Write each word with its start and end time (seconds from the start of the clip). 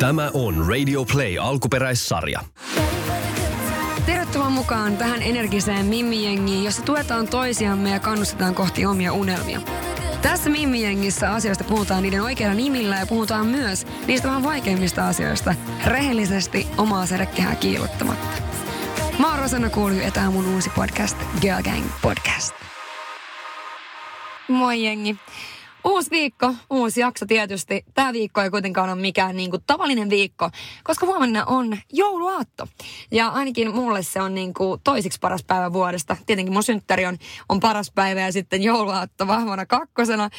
Tämä 0.00 0.30
on 0.34 0.66
Radio 0.68 1.04
Play 1.04 1.38
alkuperäissarja. 1.38 2.40
Tervetuloa 4.06 4.50
mukaan 4.50 4.96
tähän 4.96 5.22
energiseen 5.22 5.86
Mimmi-jengiin, 5.86 6.64
jossa 6.64 6.82
tuetaan 6.82 7.28
toisiamme 7.28 7.90
ja 7.90 8.00
kannustetaan 8.00 8.54
kohti 8.54 8.86
omia 8.86 9.12
unelmia. 9.12 9.60
Tässä 10.22 10.50
Mimmi-jengissä 10.50 11.30
asioista 11.32 11.64
puhutaan 11.64 12.02
niiden 12.02 12.22
oikeilla 12.22 12.54
nimillä 12.54 12.96
ja 12.96 13.06
puhutaan 13.06 13.46
myös 13.46 13.86
niistä 14.06 14.28
vähän 14.28 14.42
vaikeimmista 14.42 15.08
asioista 15.08 15.54
rehellisesti 15.86 16.66
omaa 16.78 17.06
sädekehää 17.06 17.54
kiilottamatta. 17.54 18.42
Mä 19.18 19.30
oon 19.30 19.38
Rosanna 19.38 19.70
Kuulju 19.70 20.00
ja 20.00 20.10
tää 20.10 20.26
on 20.26 20.32
mun 20.32 20.54
uusi 20.54 20.70
podcast, 20.70 21.16
Girl 21.40 21.62
Gang 21.62 21.84
Podcast. 22.02 22.54
Moi 24.48 24.84
jengi. 24.84 25.16
Uusi 25.84 26.10
viikko, 26.10 26.54
uusi 26.70 27.00
jakso 27.00 27.26
tietysti. 27.26 27.84
Tämä 27.94 28.12
viikko 28.12 28.40
ei 28.40 28.50
kuitenkaan 28.50 28.90
ole 28.90 29.00
mikään 29.00 29.36
niin 29.36 29.50
kuin 29.50 29.62
tavallinen 29.66 30.10
viikko, 30.10 30.50
koska 30.84 31.06
huomenna 31.06 31.44
on 31.44 31.78
jouluaatto. 31.92 32.68
Ja 33.10 33.28
ainakin 33.28 33.74
mulle 33.74 34.02
se 34.02 34.22
on 34.22 34.34
niin 34.34 34.54
kuin 34.54 34.80
toisiksi 34.84 35.18
paras 35.20 35.44
päivä 35.44 35.72
vuodesta. 35.72 36.16
Tietenkin 36.26 36.52
mun 36.52 36.62
synttäri 36.62 37.06
on, 37.06 37.18
on 37.48 37.60
paras 37.60 37.92
päivä 37.94 38.20
ja 38.20 38.32
sitten 38.32 38.62
jouluaatto 38.62 39.26
vahvana 39.26 39.66
kakkosena. 39.66 40.30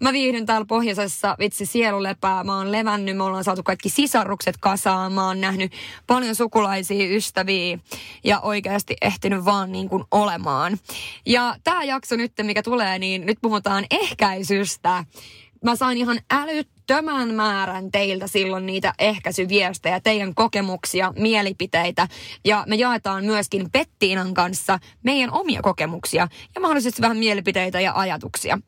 Mä 0.00 0.12
viihdyn 0.12 0.46
täällä 0.46 0.64
pohjoisessa, 0.64 1.36
vitsi 1.38 1.66
sielulepää. 1.66 2.44
Mä 2.44 2.56
oon 2.56 2.72
levännyt, 2.72 3.16
me 3.16 3.22
ollaan 3.22 3.44
saatu 3.44 3.62
kaikki 3.62 3.88
sisarukset 3.88 4.56
kasaan. 4.60 5.12
Mä 5.12 5.26
oon 5.26 5.40
nähnyt 5.40 5.72
paljon 6.06 6.34
sukulaisia, 6.34 7.16
ystäviä 7.16 7.78
ja 8.24 8.40
oikeasti 8.40 8.96
ehtinyt 9.02 9.44
vaan 9.44 9.72
niin 9.72 9.88
kuin 9.88 10.04
olemaan. 10.10 10.78
Ja 11.26 11.54
tämä 11.64 11.84
jakso 11.84 12.16
nyt, 12.16 12.32
mikä 12.42 12.62
tulee, 12.62 12.98
niin 12.98 13.26
nyt 13.26 13.38
puhutaan 13.42 13.84
ehkäisystä 13.90 14.89
että 14.98 15.70
mä 15.70 15.76
sain 15.76 15.98
ihan 15.98 16.20
älyttömän 16.30 17.34
määrän 17.34 17.90
teiltä 17.90 18.26
silloin 18.26 18.66
niitä 18.66 18.94
ehkäisyviestejä, 18.98 20.00
teidän 20.00 20.34
kokemuksia, 20.34 21.12
mielipiteitä. 21.16 22.08
Ja 22.44 22.64
me 22.68 22.76
jaetaan 22.76 23.24
myöskin 23.24 23.70
Pettiinan 23.70 24.34
kanssa 24.34 24.78
meidän 25.02 25.32
omia 25.32 25.62
kokemuksia 25.62 26.28
ja 26.54 26.60
mahdollisesti 26.60 27.02
vähän 27.02 27.16
mielipiteitä 27.16 27.80
ja 27.80 27.92
ajatuksia. 27.94 28.58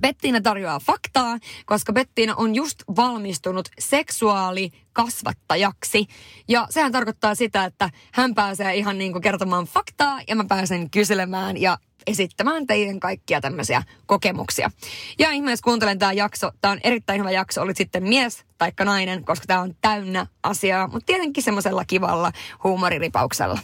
Bettiina 0.00 0.40
tarjoaa 0.40 0.80
faktaa, 0.80 1.38
koska 1.66 1.92
Bettiina 1.92 2.34
on 2.36 2.54
just 2.54 2.82
valmistunut 2.96 3.68
seksuaalikasvattajaksi. 3.78 6.06
Ja 6.48 6.66
sehän 6.70 6.92
tarkoittaa 6.92 7.34
sitä, 7.34 7.64
että 7.64 7.90
hän 8.12 8.34
pääsee 8.34 8.76
ihan 8.76 8.98
niin 8.98 9.12
kuin 9.12 9.22
kertomaan 9.22 9.64
faktaa 9.64 10.20
ja 10.28 10.36
mä 10.36 10.44
pääsen 10.48 10.90
kyselemään 10.90 11.60
ja 11.60 11.78
esittämään 12.06 12.66
teidän 12.66 13.00
kaikkia 13.00 13.40
tämmöisiä 13.40 13.82
kokemuksia. 14.06 14.70
Ja 15.18 15.30
ihmeessä 15.30 15.64
kuuntelen 15.64 15.98
tämä 15.98 16.12
jakso. 16.12 16.50
Tämä 16.60 16.72
on 16.72 16.80
erittäin 16.82 17.20
hyvä 17.20 17.30
jakso, 17.30 17.62
olit 17.62 17.76
sitten 17.76 18.02
mies 18.08 18.44
tai 18.58 18.72
nainen, 18.84 19.24
koska 19.24 19.46
tämä 19.46 19.60
on 19.60 19.74
täynnä 19.80 20.26
asiaa, 20.42 20.88
mutta 20.88 21.06
tietenkin 21.06 21.42
semmoisella 21.42 21.84
kivalla 21.84 22.32
huumoriripauksella. 22.64 23.58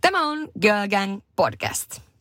Tämä 0.00 0.28
on 0.28 0.48
Girl 0.60 0.88
Gang 0.90 1.20
Podcast. 1.36 2.11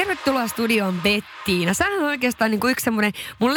Tervetuloa 0.00 0.48
studioon 0.48 1.00
Bettiina. 1.02 1.74
Sähän 1.74 1.98
on 1.98 2.04
oikeastaan 2.04 2.50
niin 2.50 2.60
kuin 2.60 2.70
yksi 2.70 2.84
semmoinen 2.84 3.12
mun 3.38 3.54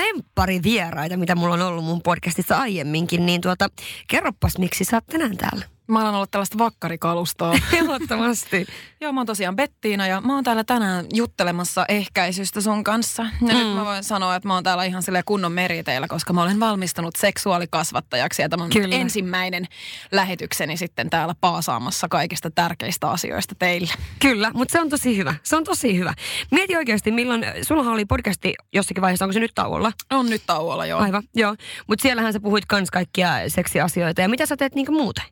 vieraita, 0.64 1.18
mitä 1.18 1.36
mulla 1.36 1.54
on 1.54 1.62
ollut 1.62 1.86
mun 1.86 2.02
podcastissa 2.02 2.58
aiemminkin. 2.58 3.26
Niin 3.26 3.42
tuota, 3.42 3.70
kerropas, 4.08 4.58
miksi 4.58 4.86
sä 4.86 4.98
oot 4.98 5.08
tänään 5.08 5.38
täällä? 5.38 5.73
Mä 5.88 6.02
alan 6.02 6.16
olla 6.16 6.28
tällaista 6.28 6.58
vakkarikalustoa. 6.58 7.54
Ehdottomasti. 7.74 8.66
Joo, 9.02 9.12
mä 9.12 9.20
oon 9.20 9.28
tosiaan 9.28 9.56
Bettiina 9.56 10.08
ja 10.08 10.22
mä 10.22 10.36
oon 10.36 10.44
täällä 10.44 10.64
tänään 10.64 11.06
juttelemassa 11.14 11.86
ehkäisystä 11.90 12.62
sun 12.62 12.84
kanssa. 12.84 13.24
Ja 13.24 13.54
mm. 13.54 13.60
nyt 13.60 13.76
mä 13.76 13.86
voin 13.86 14.04
sanoa, 14.04 14.36
että 14.36 14.48
mä 14.48 14.54
oon 14.54 14.64
täällä 14.64 14.84
ihan 14.84 15.04
sille 15.04 15.24
kunnon 15.26 15.52
meriteillä, 15.52 16.08
koska 16.08 16.34
mä 16.34 16.44
olen 16.44 16.60
valmistunut 16.60 17.16
seksuaalikasvattajaksi 17.16 18.42
ja 18.42 18.50
tämä 18.50 18.64
on 18.64 18.70
Kyllä. 18.70 18.96
ensimmäinen 18.96 19.66
lähetykseni 20.12 20.78
sitten 20.78 21.10
täällä 21.10 21.36
paasaamassa 21.42 22.08
kaikista 22.08 22.52
tärkeistä 22.52 23.10
asioista 23.10 23.56
teille. 23.60 23.94
Kyllä, 24.20 24.52
mutta 24.54 24.72
se 24.72 24.82
on 24.82 24.90
tosi 24.90 25.18
hyvä. 25.18 25.36
Se 25.44 25.56
on 25.56 25.64
tosi 25.64 25.98
hyvä. 25.98 26.14
Mieti 26.52 26.76
oikeasti, 26.76 27.12
milloin, 27.12 27.46
sulla 27.62 27.92
oli 27.92 28.06
podcasti 28.06 28.54
jossakin 28.74 29.02
vaiheessa, 29.02 29.26
onko 29.26 29.34
se 29.34 29.40
nyt 29.40 29.56
tauolla? 29.56 29.92
On 30.12 30.30
nyt 30.30 30.42
tauolla, 30.46 30.86
joo. 30.86 31.00
Aivan, 31.00 31.24
joo. 31.36 31.56
Mutta 31.88 32.04
siellähän 32.04 32.34
sä 32.34 32.40
puhuit 32.40 32.66
kans 32.66 32.92
kaikkia 32.92 33.30
seksiasioita 33.48 34.22
ja 34.22 34.30
mitä 34.30 34.46
sä 34.46 34.58
teet 34.58 34.76
niinku 34.76 34.92
muuten? 34.92 35.24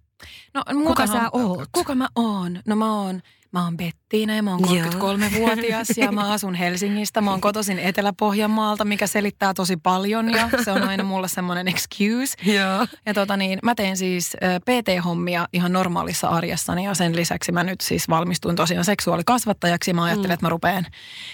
No, 0.53 0.63
kuka 0.87 1.07
sä 1.07 1.29
oot? 1.31 1.69
Kuka 1.71 1.95
mä 1.95 2.07
oon? 2.15 2.59
No 2.65 2.75
mä 2.75 3.01
oon, 3.01 3.21
mä 3.51 3.63
oon 3.63 3.77
Bettiina 3.77 4.35
ja 4.35 4.43
mä 4.43 4.51
oon 4.51 4.61
33-vuotias 4.61 5.87
ja 5.97 6.11
mä 6.11 6.31
asun 6.31 6.55
Helsingistä. 6.55 7.21
Mä 7.21 7.31
oon 7.31 7.41
kotoisin 7.41 7.79
Etelä-Pohjanmaalta, 7.79 8.85
mikä 8.85 9.07
selittää 9.07 9.53
tosi 9.53 9.77
paljon 9.77 10.31
ja 10.31 10.49
se 10.63 10.71
on 10.71 10.83
aina 10.83 11.03
mulle 11.03 11.27
semmoinen 11.27 11.67
excuse. 11.67 12.37
Joo. 12.45 12.87
Ja 13.05 13.13
tota 13.13 13.37
niin, 13.37 13.59
mä 13.63 13.75
teen 13.75 13.97
siis 13.97 14.37
PT-hommia 14.65 15.47
ihan 15.53 15.73
normaalissa 15.73 16.27
arjessani 16.27 16.85
ja 16.85 16.93
sen 16.93 17.15
lisäksi 17.15 17.51
mä 17.51 17.63
nyt 17.63 17.81
siis 17.81 18.09
valmistuin 18.09 18.55
tosiaan 18.55 18.85
seksuaalikasvattajaksi. 18.85 19.93
Mä 19.93 20.03
ajattelin, 20.03 20.29
mm. 20.29 20.33
että 20.33 20.45
mä 20.45 20.49
rupean 20.49 20.85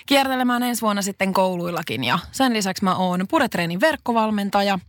kiertelemään 0.06 0.64
ensi 0.64 0.82
vuonna 0.82 1.02
sitten 1.02 1.34
kouluillakin 1.34 2.04
ja 2.04 2.20
sen 2.32 2.54
lisäksi 2.54 2.84
mä 2.84 2.96
oon 2.96 3.26
puretreenin 3.30 3.82
verkkovalmentaja 3.82 4.80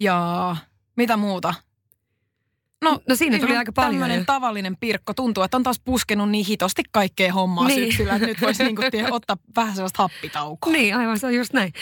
ja 0.00 0.56
mitä 0.96 1.16
muuta? 1.16 1.54
No, 2.84 3.00
no 3.08 3.16
siinä 3.16 3.38
tuli 3.38 3.56
aika 3.56 3.72
paljon. 3.72 4.00
Tämmöinen 4.00 4.26
tavallinen 4.26 4.76
pirkko. 4.76 5.14
Tuntuu, 5.14 5.42
että 5.42 5.56
on 5.56 5.62
taas 5.62 5.80
puskenut 5.84 6.30
niin 6.30 6.46
hitosti 6.46 6.82
kaikkea 6.92 7.32
hommaa 7.32 7.66
niin. 7.66 7.80
syksyllä, 7.80 8.14
että 8.14 8.26
nyt 8.26 8.40
voisi 8.40 8.64
niinku 8.64 8.82
tie, 8.90 9.06
ottaa 9.10 9.36
vähän 9.56 9.74
sellaista 9.74 10.02
happitaukoa. 10.02 10.72
Niin, 10.72 10.96
aivan 10.96 11.18
se 11.18 11.26
on 11.26 11.34
just 11.34 11.52
näin. 11.52 11.72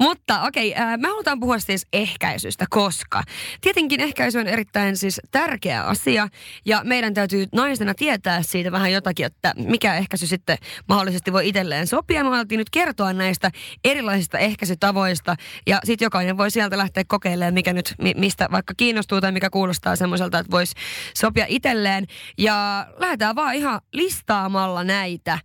Mutta 0.00 0.42
okei, 0.42 0.72
okay, 0.72 0.84
äh, 0.84 0.98
me 0.98 1.08
halutaan 1.08 1.40
puhua 1.40 1.58
siis 1.58 1.86
ehkäisystä, 1.92 2.66
koska 2.70 3.22
tietenkin 3.60 4.00
ehkäisy 4.00 4.38
on 4.38 4.46
erittäin 4.46 4.96
siis 4.96 5.20
tärkeä 5.30 5.84
asia 5.84 6.28
ja 6.64 6.80
meidän 6.84 7.14
täytyy 7.14 7.46
naisena 7.52 7.94
tietää 7.94 8.42
siitä 8.42 8.72
vähän 8.72 8.92
jotakin, 8.92 9.26
että 9.26 9.54
mikä 9.56 9.94
ehkäisy 9.94 10.26
sitten 10.26 10.58
mahdollisesti 10.88 11.32
voi 11.32 11.48
itselleen 11.48 11.86
sopia. 11.86 12.24
Me 12.24 12.30
haluttiin 12.30 12.58
nyt 12.58 12.70
kertoa 12.70 13.12
näistä 13.12 13.50
erilaisista 13.84 14.38
ehkäisytavoista 14.38 15.36
ja 15.66 15.78
sitten 15.84 16.06
jokainen 16.06 16.36
voi 16.36 16.50
sieltä 16.50 16.78
lähteä 16.78 17.04
kokeilemaan, 17.08 17.54
mikä 17.54 17.72
nyt, 17.72 17.94
mistä 18.16 18.48
vaikka 18.52 18.74
kiinnostuu 18.76 19.20
tai 19.20 19.32
mikä 19.32 19.50
kuulostaa 19.50 19.96
semmoiselta, 19.96 20.41
että 20.42 20.50
voisi 20.50 20.74
sopia 21.14 21.46
itselleen. 21.48 22.06
Ja 22.38 22.86
lähdetään 22.96 23.36
vaan 23.36 23.54
ihan 23.54 23.80
listaamalla 23.92 24.84
näitä. 24.84 25.38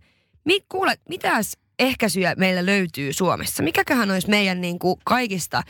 Mi, 0.44 0.60
kuule, 0.68 0.94
mitäs 1.08 1.56
ehkäisyjä 1.78 2.34
meillä 2.36 2.66
löytyy 2.66 3.12
Suomessa? 3.12 3.62
Mikäköhän 3.62 4.10
olisi 4.10 4.30
meidän 4.30 4.60
niin 4.60 4.78
kuin 4.78 5.00
kaikista 5.04 5.62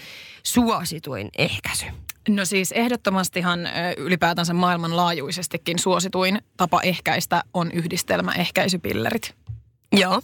suosituin 0.43 1.29
ehkäisy? 1.39 1.87
No 2.29 2.45
siis 2.45 2.73
ehdottomastihan 2.73 3.61
ylipäätänsä 3.97 4.55
maailmanlaajuisestikin 4.55 5.79
suosituin 5.79 6.39
tapa 6.57 6.81
ehkäistä 6.83 7.43
on 7.55 7.73
yhdistelmäehkäisypillerit. 7.73 9.35
Joo. 9.93 10.23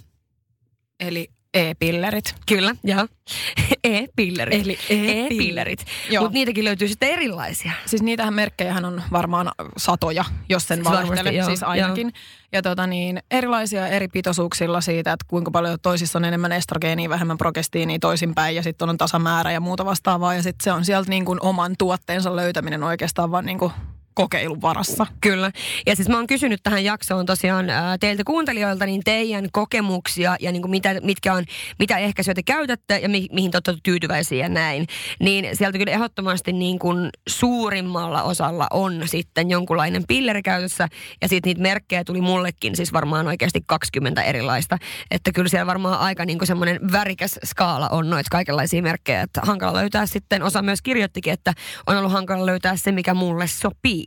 Eli 1.00 1.30
E-pillerit. 1.54 2.34
Kyllä, 2.48 2.74
joo. 2.84 3.06
E-pillerit. 3.84 4.64
Eli 4.64 4.78
E-pillerit. 4.90 5.84
Mutta 6.20 6.32
niitäkin 6.32 6.64
löytyy 6.64 6.88
sitten 6.88 7.08
erilaisia. 7.08 7.72
Siis 7.86 8.02
niitähän 8.02 8.34
merkkejähän 8.34 8.84
on 8.84 9.02
varmaan 9.12 9.50
satoja, 9.76 10.24
jos 10.48 10.68
sen 10.68 10.84
valehtele, 10.84 11.44
siis 11.44 11.62
ainakin. 11.62 12.06
Joo. 12.06 12.22
Ja 12.52 12.62
tota 12.62 12.86
niin, 12.86 13.22
erilaisia 13.30 13.88
eri 13.88 14.08
pitoisuuksilla 14.08 14.80
siitä, 14.80 15.12
että 15.12 15.24
kuinka 15.28 15.50
paljon 15.50 15.78
toisissa 15.82 16.18
on 16.18 16.24
enemmän 16.24 16.52
estrogeenia, 16.52 17.08
vähemmän 17.08 17.38
progestiinia 17.38 17.98
toisinpäin 18.00 18.56
ja 18.56 18.62
sitten 18.62 18.88
on 18.88 18.98
tasamäärä 18.98 19.52
ja 19.52 19.60
muuta 19.60 19.84
vastaavaa. 19.84 20.34
Ja 20.34 20.42
sitten 20.42 20.64
se 20.64 20.72
on 20.72 20.84
sieltä 20.84 21.10
niin 21.10 21.24
kuin 21.24 21.38
oman 21.42 21.74
tuotteensa 21.78 22.36
löytäminen 22.36 22.82
oikeastaan 22.82 23.30
vaan 23.30 23.46
niin 23.46 23.58
kuin 23.58 23.72
kokeilun 24.14 24.62
varassa. 24.62 25.06
Kyllä. 25.20 25.50
Ja 25.86 25.96
siis 25.96 26.08
mä 26.08 26.16
oon 26.16 26.26
kysynyt 26.26 26.60
tähän 26.62 26.84
jaksoon 26.84 27.26
tosiaan 27.26 27.70
ää, 27.70 27.98
teiltä 27.98 28.22
kuuntelijoilta 28.26 28.86
niin 28.86 29.02
teidän 29.04 29.48
kokemuksia 29.52 30.36
ja 30.40 30.52
niin 30.52 30.62
kuin 30.62 30.70
mitä, 30.70 30.94
mitkä 31.02 31.34
on, 31.34 31.44
mitä 31.78 31.98
ehkäisyä 31.98 32.34
te 32.34 32.42
käytätte 32.42 32.98
ja 32.98 33.08
mi, 33.08 33.26
mihin 33.32 33.50
te 33.50 33.56
olette 33.56 33.74
tyytyväisiä 33.82 34.44
ja 34.44 34.48
näin. 34.48 34.86
Niin 35.20 35.56
sieltä 35.56 35.78
kyllä 35.78 35.92
ehdottomasti 35.92 36.52
niin 36.52 36.78
kuin 36.78 37.10
suurimmalla 37.28 38.22
osalla 38.22 38.66
on 38.70 39.02
sitten 39.04 39.50
jonkunlainen 39.50 40.04
pilleri 40.08 40.42
käytössä 40.42 40.88
ja 41.22 41.28
sitten 41.28 41.50
niitä 41.50 41.62
merkkejä 41.62 42.04
tuli 42.04 42.20
mullekin 42.20 42.76
siis 42.76 42.92
varmaan 42.92 43.26
oikeasti 43.26 43.60
20 43.66 44.22
erilaista. 44.22 44.78
Että 45.10 45.32
kyllä 45.32 45.48
siellä 45.48 45.66
varmaan 45.66 46.00
aika 46.00 46.24
niin 46.24 46.38
kuin 46.38 46.46
semmoinen 46.46 46.92
värikäs 46.92 47.38
skaala 47.44 47.88
on 47.88 48.10
noita 48.10 48.28
kaikenlaisia 48.30 48.82
merkkejä, 48.82 49.22
että 49.22 49.40
hankala 49.44 49.78
löytää 49.78 50.06
sitten, 50.06 50.42
osa 50.42 50.62
myös 50.62 50.82
kirjoittikin, 50.82 51.32
että 51.32 51.52
on 51.86 51.96
ollut 51.96 52.12
hankala 52.12 52.46
löytää 52.46 52.76
se, 52.76 52.92
mikä 52.92 53.14
mulle 53.14 53.46
sopii. 53.46 54.03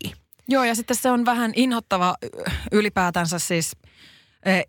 Joo, 0.50 0.64
ja 0.64 0.76
sitten 0.76 0.98
se 0.98 1.12
on 1.12 1.26
vähän 1.26 1.52
inhottava 1.56 2.16
ylipäätänsä 2.72 3.40
siis 3.40 3.72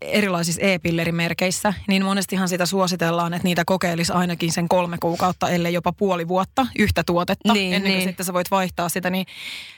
erilaisissa 0.02 0.60
e-pillerimerkeissä, 0.60 1.74
niin 1.88 2.04
monestihan 2.04 2.48
sitä 2.48 2.66
suositellaan, 2.66 3.34
että 3.34 3.44
niitä 3.44 3.62
kokeilisi 3.66 4.12
ainakin 4.12 4.52
sen 4.52 4.68
kolme 4.68 4.96
kuukautta, 5.00 5.50
ellei 5.50 5.72
jopa 5.72 5.92
puoli 5.92 6.28
vuotta 6.28 6.66
yhtä 6.78 7.02
tuotetta, 7.06 7.52
niin, 7.52 7.74
ennen 7.74 7.82
kuin 7.82 7.98
niin. 7.98 8.08
sitten 8.08 8.26
sä 8.26 8.32
voit 8.32 8.50
vaihtaa 8.50 8.88
sitä. 8.88 9.10
Niin 9.10 9.26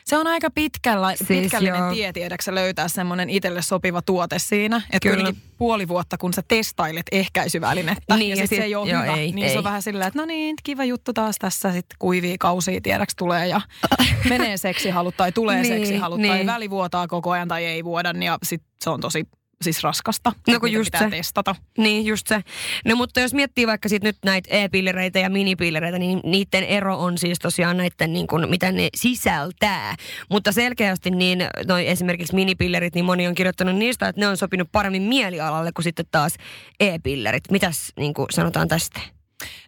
se 0.05 0.17
on 0.17 0.27
aika 0.27 0.51
pitkällä, 0.51 1.17
siis 1.17 1.29
pitkällinen 1.29 1.79
joo. 1.79 1.95
tie, 1.95 2.13
tiedäksä 2.13 2.55
löytää 2.55 2.89
semmoinen 2.89 3.31
itselle 3.31 3.63
sopiva 3.63 4.03
tuote 4.03 4.39
siinä. 4.39 4.83
Että 4.93 5.09
kuitenkin 5.09 5.43
puoli 5.59 5.89
vuotta, 5.89 6.19
kun 6.19 6.35
sä 6.35 6.43
testailet 6.49 7.07
ehkäisyvälinettä 7.13 8.17
niin, 8.17 8.29
ja, 8.29 8.33
ja 8.33 8.37
sitten 8.37 8.49
sit, 8.49 8.59
se 8.59 8.65
ei 8.65 8.75
ole 8.75 8.91
joo, 8.91 9.03
hyvä, 9.03 9.15
ei, 9.15 9.33
niin 9.33 9.47
ei. 9.47 9.53
se 9.53 9.59
on 9.59 9.65
vähän 9.65 9.83
silleen, 9.83 10.09
että 10.09 10.19
no 10.19 10.25
niin, 10.25 10.57
kiva 10.63 10.85
juttu 10.85 11.13
taas 11.13 11.37
tässä, 11.39 11.73
sitten 11.73 11.97
kuivia 11.99 12.37
kausia 12.41 12.81
tiedäks 12.83 13.15
tulee 13.17 13.47
ja 13.47 13.61
menee 14.29 14.57
seksihalut 14.57 15.17
tai 15.17 15.33
tulee 15.33 15.63
niin, 15.63 15.75
seksihalut 15.75 16.19
niin. 16.19 16.33
tai 16.33 16.47
välivuotaa 16.47 17.07
koko 17.07 17.31
ajan 17.31 17.49
tai 17.49 17.65
ei 17.65 17.85
vuoda 17.85 18.15
ja 18.25 18.39
sitten 18.43 18.71
se 18.81 18.91
on 18.91 19.01
tosi 19.01 19.25
siis 19.65 19.83
raskasta. 19.83 20.33
No 20.49 20.61
kun 20.61 20.73
just 20.73 20.93
pitää 20.93 21.11
se. 21.11 21.17
testata. 21.17 21.55
Niin, 21.79 22.07
just 22.07 22.27
se. 22.27 22.41
No 22.85 22.97
mutta 22.97 23.21
jos 23.21 23.35
miettii 23.35 23.67
vaikka 23.67 23.89
sit 23.89 24.03
nyt 24.03 24.17
näitä 24.25 24.49
e-pillereitä 24.51 25.19
ja 25.19 25.31
minipillereitä, 25.31 25.99
niin 25.99 26.21
niiden 26.25 26.65
ero 26.65 26.99
on 26.99 27.19
siis 27.19 27.39
tosiaan 27.39 27.77
näiden 27.77 28.13
niin 28.13 28.27
kuin, 28.27 28.51
mitä 28.51 28.73
ne 28.73 28.89
sisältää. 28.97 29.95
Mutta 30.31 30.53
selkeästi 30.53 31.11
niin 31.11 31.39
noi 31.69 31.89
esimerkiksi 31.89 32.35
minipillerit, 32.35 32.95
niin 32.95 33.05
moni 33.05 33.29
on 33.29 33.35
kirjoittanut 33.35 33.77
niistä, 33.77 34.09
että 34.09 34.21
ne 34.21 34.29
on 34.29 34.37
sopinut 34.37 34.69
paremmin 34.73 35.03
mielialalle 35.03 35.73
kuin 35.73 35.85
sitten 35.85 36.07
taas 36.11 36.35
e-pillerit. 36.81 37.51
Mitäs 37.51 37.93
niin 37.97 38.15
kuin 38.15 38.27
sanotaan 38.31 38.69
tästä? 38.69 39.01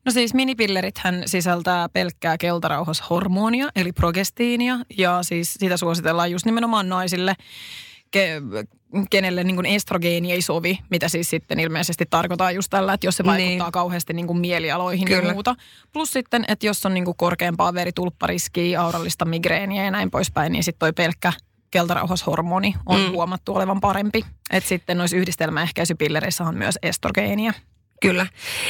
No 0.04 0.12
siis 0.12 0.34
minipillerithän 0.34 1.22
sisältää 1.26 1.88
pelkkää 1.88 2.38
keltarauhashormonia, 2.38 3.68
eli 3.76 3.92
progestiinia, 3.92 4.78
ja 4.98 5.22
siis 5.22 5.54
sitä 5.54 5.76
suositellaan 5.76 6.30
just 6.30 6.46
nimenomaan 6.46 6.88
naisille 6.88 7.34
ke, 8.12 8.42
kenelle 9.10 9.44
niin 9.44 9.66
estrogeeni 9.66 10.32
ei 10.32 10.42
sovi, 10.42 10.78
mitä 10.90 11.08
siis 11.08 11.30
sitten 11.30 11.60
ilmeisesti 11.60 12.04
tarkoittaa 12.10 12.50
just 12.50 12.70
tällä, 12.70 12.92
että 12.92 13.06
jos 13.06 13.16
se 13.16 13.24
vaikuttaa 13.24 13.66
niin. 13.66 13.72
kauheasti 13.72 14.12
niin 14.12 14.26
kuin 14.26 14.38
mielialoihin 14.38 15.06
Kyllä. 15.06 15.28
ja 15.28 15.32
muuta. 15.32 15.56
Plus 15.92 16.10
sitten, 16.10 16.44
että 16.48 16.66
jos 16.66 16.86
on 16.86 16.94
niin 16.94 17.04
kuin 17.04 17.16
korkeampaa 17.16 17.74
veritulppariskiä, 17.74 18.82
aurallista 18.82 19.24
migreeniä 19.24 19.84
ja 19.84 19.90
näin 19.90 20.10
poispäin, 20.10 20.52
niin 20.52 20.64
sitten 20.64 20.78
toi 20.78 20.92
pelkkä 20.92 21.32
keltarauhashormoni 21.70 22.74
on 22.86 23.00
mm. 23.00 23.10
huomattu 23.10 23.54
olevan 23.54 23.80
parempi. 23.80 24.24
Että 24.50 24.68
sitten 24.68 24.98
noissa 24.98 25.16
yhdistelmäehkäisypillereissä 25.16 26.44
on 26.44 26.56
myös 26.56 26.78
estrogeenia. 26.82 27.52
Kyllä. 28.02 28.26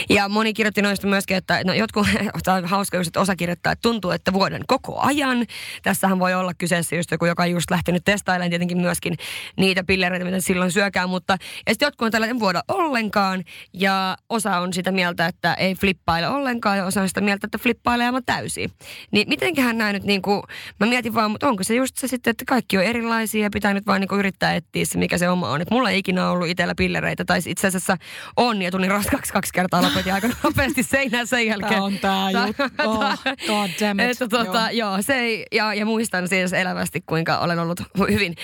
Ja 0.09 0.29
moni 0.29 0.53
kirjoitti 0.53 0.83
noista 0.83 1.07
myöskin, 1.07 1.37
että 1.37 1.61
no 1.65 1.73
jotkut, 1.73 2.07
on 2.57 2.65
hauska 2.65 2.97
just, 2.97 3.07
että 3.07 3.21
osa 3.21 3.37
kirjoittaa, 3.37 3.73
että 3.73 3.83
tuntuu, 3.83 4.11
että 4.11 4.33
vuoden 4.33 4.63
koko 4.67 5.01
ajan. 5.01 5.47
Tässähän 5.83 6.19
voi 6.19 6.35
olla 6.35 6.53
kyseessä 6.59 6.97
just 6.97 7.11
joku, 7.11 7.27
joka 7.27 7.43
on 7.43 7.51
just 7.51 7.71
lähtenyt 7.71 8.05
testailemaan 8.05 8.51
tietenkin 8.51 8.79
myöskin 8.79 9.15
niitä 9.57 9.85
pillereitä, 9.85 10.25
mitä 10.25 10.41
silloin 10.41 10.73
syökään. 10.73 11.09
Mutta 11.09 11.37
ja 11.67 11.73
sitten 11.73 11.87
jotkut 11.87 12.07
on 12.07 12.13
tällä, 12.13 12.39
vuoda 12.39 12.63
ollenkaan. 12.69 13.45
Ja 13.73 14.17
osa 14.29 14.59
on 14.59 14.73
sitä 14.73 14.93
mieltä, 14.93 15.27
että 15.27 15.55
ei 15.55 15.75
flippaile 15.75 16.29
ollenkaan. 16.29 16.79
Ja 16.79 16.85
osa 16.85 17.03
on 17.03 17.09
sitä 17.09 17.21
mieltä, 17.21 17.47
että 17.47 17.59
flippailee 17.59 18.07
aivan 18.07 18.23
täysin. 18.27 18.71
Niin 19.11 19.29
mitenköhän 19.29 19.79
näin 19.79 19.95
nyt 19.95 20.05
niin 20.05 20.23
kuin, 20.23 20.43
mä 20.81 20.87
mietin 20.87 21.15
vaan, 21.15 21.31
mutta 21.31 21.49
onko 21.49 21.65
se 21.65 21.75
just 21.75 21.97
se 21.97 22.09
sitten, 22.09 22.31
että 22.31 22.45
kaikki 22.49 22.79
on 22.79 22.85
erilaisia 22.85 23.43
ja 23.43 23.51
pitää 23.51 23.75
nyt 23.75 23.87
vaan 23.87 24.01
niin 24.01 24.09
kuin 24.09 24.19
yrittää 24.19 24.55
etsiä 24.55 24.85
se, 24.85 24.99
mikä 24.99 25.19
se 25.19 25.29
oma 25.29 25.51
on. 25.51 25.61
Että 25.61 25.75
mulla 25.75 25.91
ei 25.91 25.99
ikinä 25.99 26.31
ollut 26.31 26.49
itsellä 26.49 26.75
pillereitä, 26.77 27.25
tai 27.25 27.41
itse 27.47 27.67
asiassa 27.67 27.97
on 28.37 28.63
ja 28.63 28.71
tulin 28.71 28.91
raska 28.91 29.22
kaksi, 29.23 29.33
kaksi 29.33 29.53
kertaa 29.53 29.83
lopetin 29.83 30.15
aika 30.15 30.29
nopeasti 30.45 30.83
seinään 30.83 31.27
sen 31.27 31.47
jälkeen. 31.47 31.71
Tämä 31.73 31.85
on 31.85 31.99
tämä 31.99 32.31
juttu. 32.31 32.63
Oh, 32.83 33.19
God 33.47 33.71
damn 33.81 34.01
it. 34.01 34.11
Että, 34.11 34.29
tuota, 34.29 34.71
joo. 34.71 34.91
joo. 34.91 35.03
se 35.03 35.15
ei, 35.15 35.47
ja, 35.53 35.75
ja 35.75 35.87
muistan 35.87 36.29
siis 36.29 36.53
elävästi, 36.53 37.01
kuinka 37.07 37.39
olen 37.39 37.59
ollut 37.59 37.81
hyvin 38.11 38.35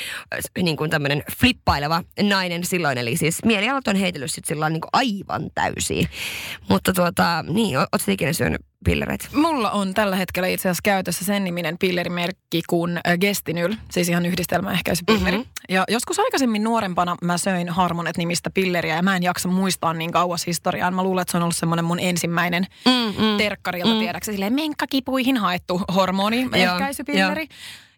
niin 0.63 0.77
kuin 0.77 0.91
tämmöinen 0.91 1.23
flippaileva 1.41 2.03
nainen 2.23 2.65
silloin. 2.65 2.99
Eli 2.99 3.17
siis 3.17 3.45
mielialat 3.45 3.89
on 3.89 3.97
heitellyt 3.97 4.31
sitten 4.31 4.49
sillä 4.49 4.71
niin 4.71 4.81
aivan 4.93 5.51
täysiä. 5.55 6.09
Mutta 6.69 6.93
tuota, 6.93 7.45
niin, 7.49 7.79
ootko 7.79 7.99
ikinä 8.09 8.33
syönyt 8.33 8.68
pillereitä? 8.85 9.29
Mulla 9.33 9.71
on 9.71 9.95
tällä 9.95 10.17
hetkellä 10.17 10.49
itse 10.49 10.69
asiassa 10.69 10.83
käytössä 10.85 11.25
sen 11.25 11.45
niminen 11.45 11.79
pillerimerkki 11.79 12.63
kuin 12.69 12.97
äh, 12.97 13.19
Gestinyl, 13.21 13.75
siis 13.91 14.09
ihan 14.09 14.27
yhdistelmäehkäisypilleri. 14.27 15.37
Mm-hmm. 15.37 15.51
Ja 15.69 15.85
joskus 15.89 16.19
aikaisemmin 16.19 16.65
nuorempana 16.65 17.17
mä 17.23 17.39
söin 17.39 17.69
Harmonet-nimistä 17.69 18.51
pilleriä 18.51 18.97
ja 18.97 19.03
mä 19.03 19.17
en 19.17 19.23
jaksa 19.23 19.49
muistaa 19.49 19.93
niin 19.93 20.13
kauas 20.13 20.47
historiaan. 20.47 20.95
Mä 20.95 21.03
luulen, 21.03 21.23
että 21.23 21.33
se 21.33 21.37
on 21.37 21.43
ollut 21.43 21.57
semmoinen 21.57 21.85
mun 21.85 22.01
ensimmäinen 22.01 22.67
mm-hmm. 22.85 23.37
terkkarilta, 23.39 23.89
mm-hmm. 23.89 24.01
tiedäksä, 24.01 24.33
silleen 24.33 24.55
menkkakipuihin 24.55 25.37
haettu 25.37 25.81
hormoni-ehkäisypilleri. 25.95 27.49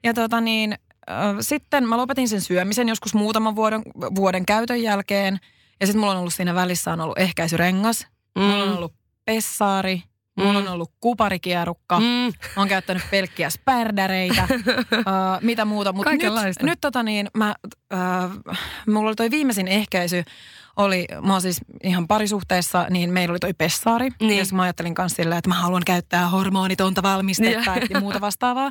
Ja 0.05 0.15
tota 0.15 0.41
niin, 0.41 0.73
äh, 1.11 1.17
sitten 1.41 1.89
mä 1.89 1.97
lopetin 1.97 2.29
sen 2.29 2.41
syömisen 2.41 2.89
joskus 2.89 3.15
muutaman 3.15 3.57
vuoden, 3.57 3.83
vuoden 4.15 4.47
käytön 4.47 4.83
jälkeen. 4.83 5.41
Ja 5.81 5.87
sitten 5.87 6.01
mulla 6.01 6.13
on 6.13 6.19
ollut 6.19 6.35
siinä 6.35 6.55
välissä 6.55 6.93
on 6.93 7.01
ollut 7.01 7.19
ehkäisyrengas, 7.19 8.07
mm. 8.35 8.43
mulla 8.43 8.65
on 8.65 8.77
ollut 8.77 8.93
pessaari, 9.25 10.03
Mulla 10.37 10.59
on 10.59 10.65
mm. 10.65 10.73
ollut 10.73 10.93
kuparikierukka, 11.01 12.01
mm. 12.01 12.05
mä 12.07 12.33
oon 12.57 12.69
käyttänyt 12.69 13.03
pelkkiä 13.11 13.51
spärdäreitä, 13.51 14.49
uh, 14.51 14.57
mitä 15.41 15.65
muuta. 15.65 15.93
Mutta 15.93 16.11
nyt, 16.11 16.63
nyt 16.63 16.79
tota 16.81 17.03
niin, 17.03 17.29
mä, 17.37 17.55
uh, 17.95 18.55
mulla 18.89 19.09
oli 19.09 19.17
toi 19.17 19.31
viimeisin 19.31 19.69
ehkäisy, 19.69 20.25
oli, 20.77 21.07
mä 21.23 21.33
oon 21.33 21.41
siis 21.41 21.61
ihan 21.83 22.09
parisuhteessa, 22.09 22.87
niin 22.91 23.13
meillä 23.13 23.33
oli 23.33 23.39
toi 23.39 23.55
pessaari. 23.55 24.11
Niin. 24.21 24.39
Ja 24.39 24.45
mä 24.53 24.63
ajattelin 24.63 24.95
kanssa 24.95 25.17
sillä, 25.17 25.37
että 25.37 25.49
mä 25.49 25.55
haluan 25.55 25.83
käyttää 25.87 26.29
hormonitonta 26.29 27.03
valmistetta 27.03 27.75
niin. 27.75 27.87
ja 27.91 28.01
muuta 28.01 28.21
vastaavaa. 28.21 28.71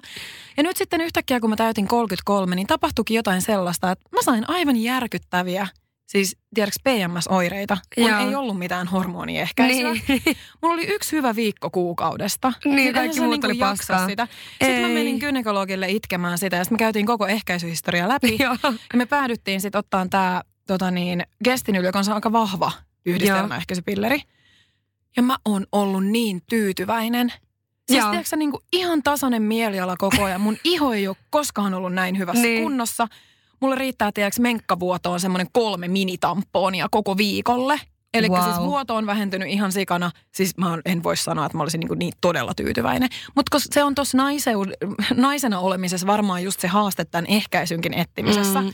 Ja 0.57 0.63
nyt 0.63 0.77
sitten 0.77 1.01
yhtäkkiä, 1.01 1.39
kun 1.39 1.49
mä 1.49 1.55
täytin 1.55 1.87
33, 1.87 2.55
niin 2.55 2.67
tapahtuikin 2.67 3.15
jotain 3.15 3.41
sellaista, 3.41 3.91
että 3.91 4.09
mä 4.11 4.21
sain 4.21 4.49
aivan 4.49 4.75
järkyttäviä 4.75 5.67
siis 6.09 6.37
tiedätkö 6.53 6.79
PMS-oireita, 6.83 7.77
kun 7.95 8.09
Joo. 8.09 8.19
ei 8.19 8.35
ollut 8.35 8.57
mitään 8.59 8.87
hormoniehkäisyä. 8.87 9.91
Niin. 9.91 10.21
Mulla 10.61 10.73
oli 10.73 10.85
yksi 10.87 11.11
hyvä 11.11 11.35
viikko 11.35 11.69
kuukaudesta. 11.69 12.53
Niin, 12.65 12.93
kaikki 12.93 13.19
muut 13.19 13.31
niin 13.31 13.45
oli 13.45 13.55
paskaa. 13.55 14.07
Sitä. 14.07 14.27
Sitten 14.51 14.75
ei. 14.75 14.81
mä 14.81 14.87
menin 14.87 15.17
gynekologille 15.17 15.89
itkemään 15.89 16.37
sitä 16.37 16.55
ja 16.55 16.63
sitten 16.63 16.75
me 16.75 16.79
käytiin 16.79 17.05
koko 17.05 17.27
ehkäisyhistoria 17.27 18.07
läpi. 18.07 18.37
Joo. 18.43 18.55
Ja 18.63 18.97
me 18.97 19.05
päädyttiin 19.05 19.61
sitten 19.61 19.79
ottaa 19.79 20.07
tämä 20.09 20.41
tota 20.67 20.91
niin, 20.91 21.23
gestinyl, 21.43 21.83
joka 21.83 21.99
on 21.99 22.13
aika 22.13 22.31
vahva 22.31 22.71
yhdistelmäehkäisypilleri. 23.05 24.21
Ja 25.17 25.23
mä 25.23 25.37
oon 25.45 25.65
ollut 25.71 26.05
niin 26.05 26.41
tyytyväinen. 26.49 27.33
Siis 27.91 28.05
tiedätkö, 28.05 28.35
niin 28.35 28.51
kuin 28.51 28.63
ihan 28.73 29.03
tasainen 29.03 29.41
mieliala 29.41 29.97
koko 29.97 30.23
ajan. 30.23 30.41
Mun 30.41 30.57
iho 30.63 30.93
ei 30.93 31.07
ole 31.07 31.15
koskaan 31.29 31.73
ollut 31.73 31.93
näin 31.93 32.17
hyvässä 32.17 32.41
niin. 32.41 32.63
kunnossa– 32.63 33.07
Mulle 33.61 33.75
riittää, 33.75 34.11
tiedäks, 34.11 34.39
menkkavuotoon 34.39 35.19
semmoinen 35.19 35.47
kolme 35.53 35.87
minitamponia 35.87 36.87
koko 36.91 37.17
viikolle. 37.17 37.79
Eli 38.13 38.29
wow. 38.29 38.43
siis 38.43 38.59
vuoto 38.59 38.95
on 38.95 39.05
vähentynyt 39.05 39.47
ihan 39.47 39.71
sikana. 39.71 40.11
Siis 40.31 40.57
mä 40.57 40.77
en 40.85 41.03
voi 41.03 41.17
sanoa, 41.17 41.45
että 41.45 41.57
mä 41.57 41.63
olisin 41.63 41.79
niin, 41.79 41.99
niin 41.99 42.13
todella 42.21 42.53
tyytyväinen. 42.53 43.09
Mutta 43.35 43.57
se 43.59 43.83
on 43.83 43.95
tuossa 43.95 44.17
naisena 45.15 45.59
olemisessa 45.59 46.07
varmaan 46.07 46.43
just 46.43 46.59
se 46.59 46.67
haaste 46.67 47.05
tämän 47.05 47.25
ehkäisynkin 47.25 47.93
etsimisessä. 47.93 48.61
Mm. 48.61 48.71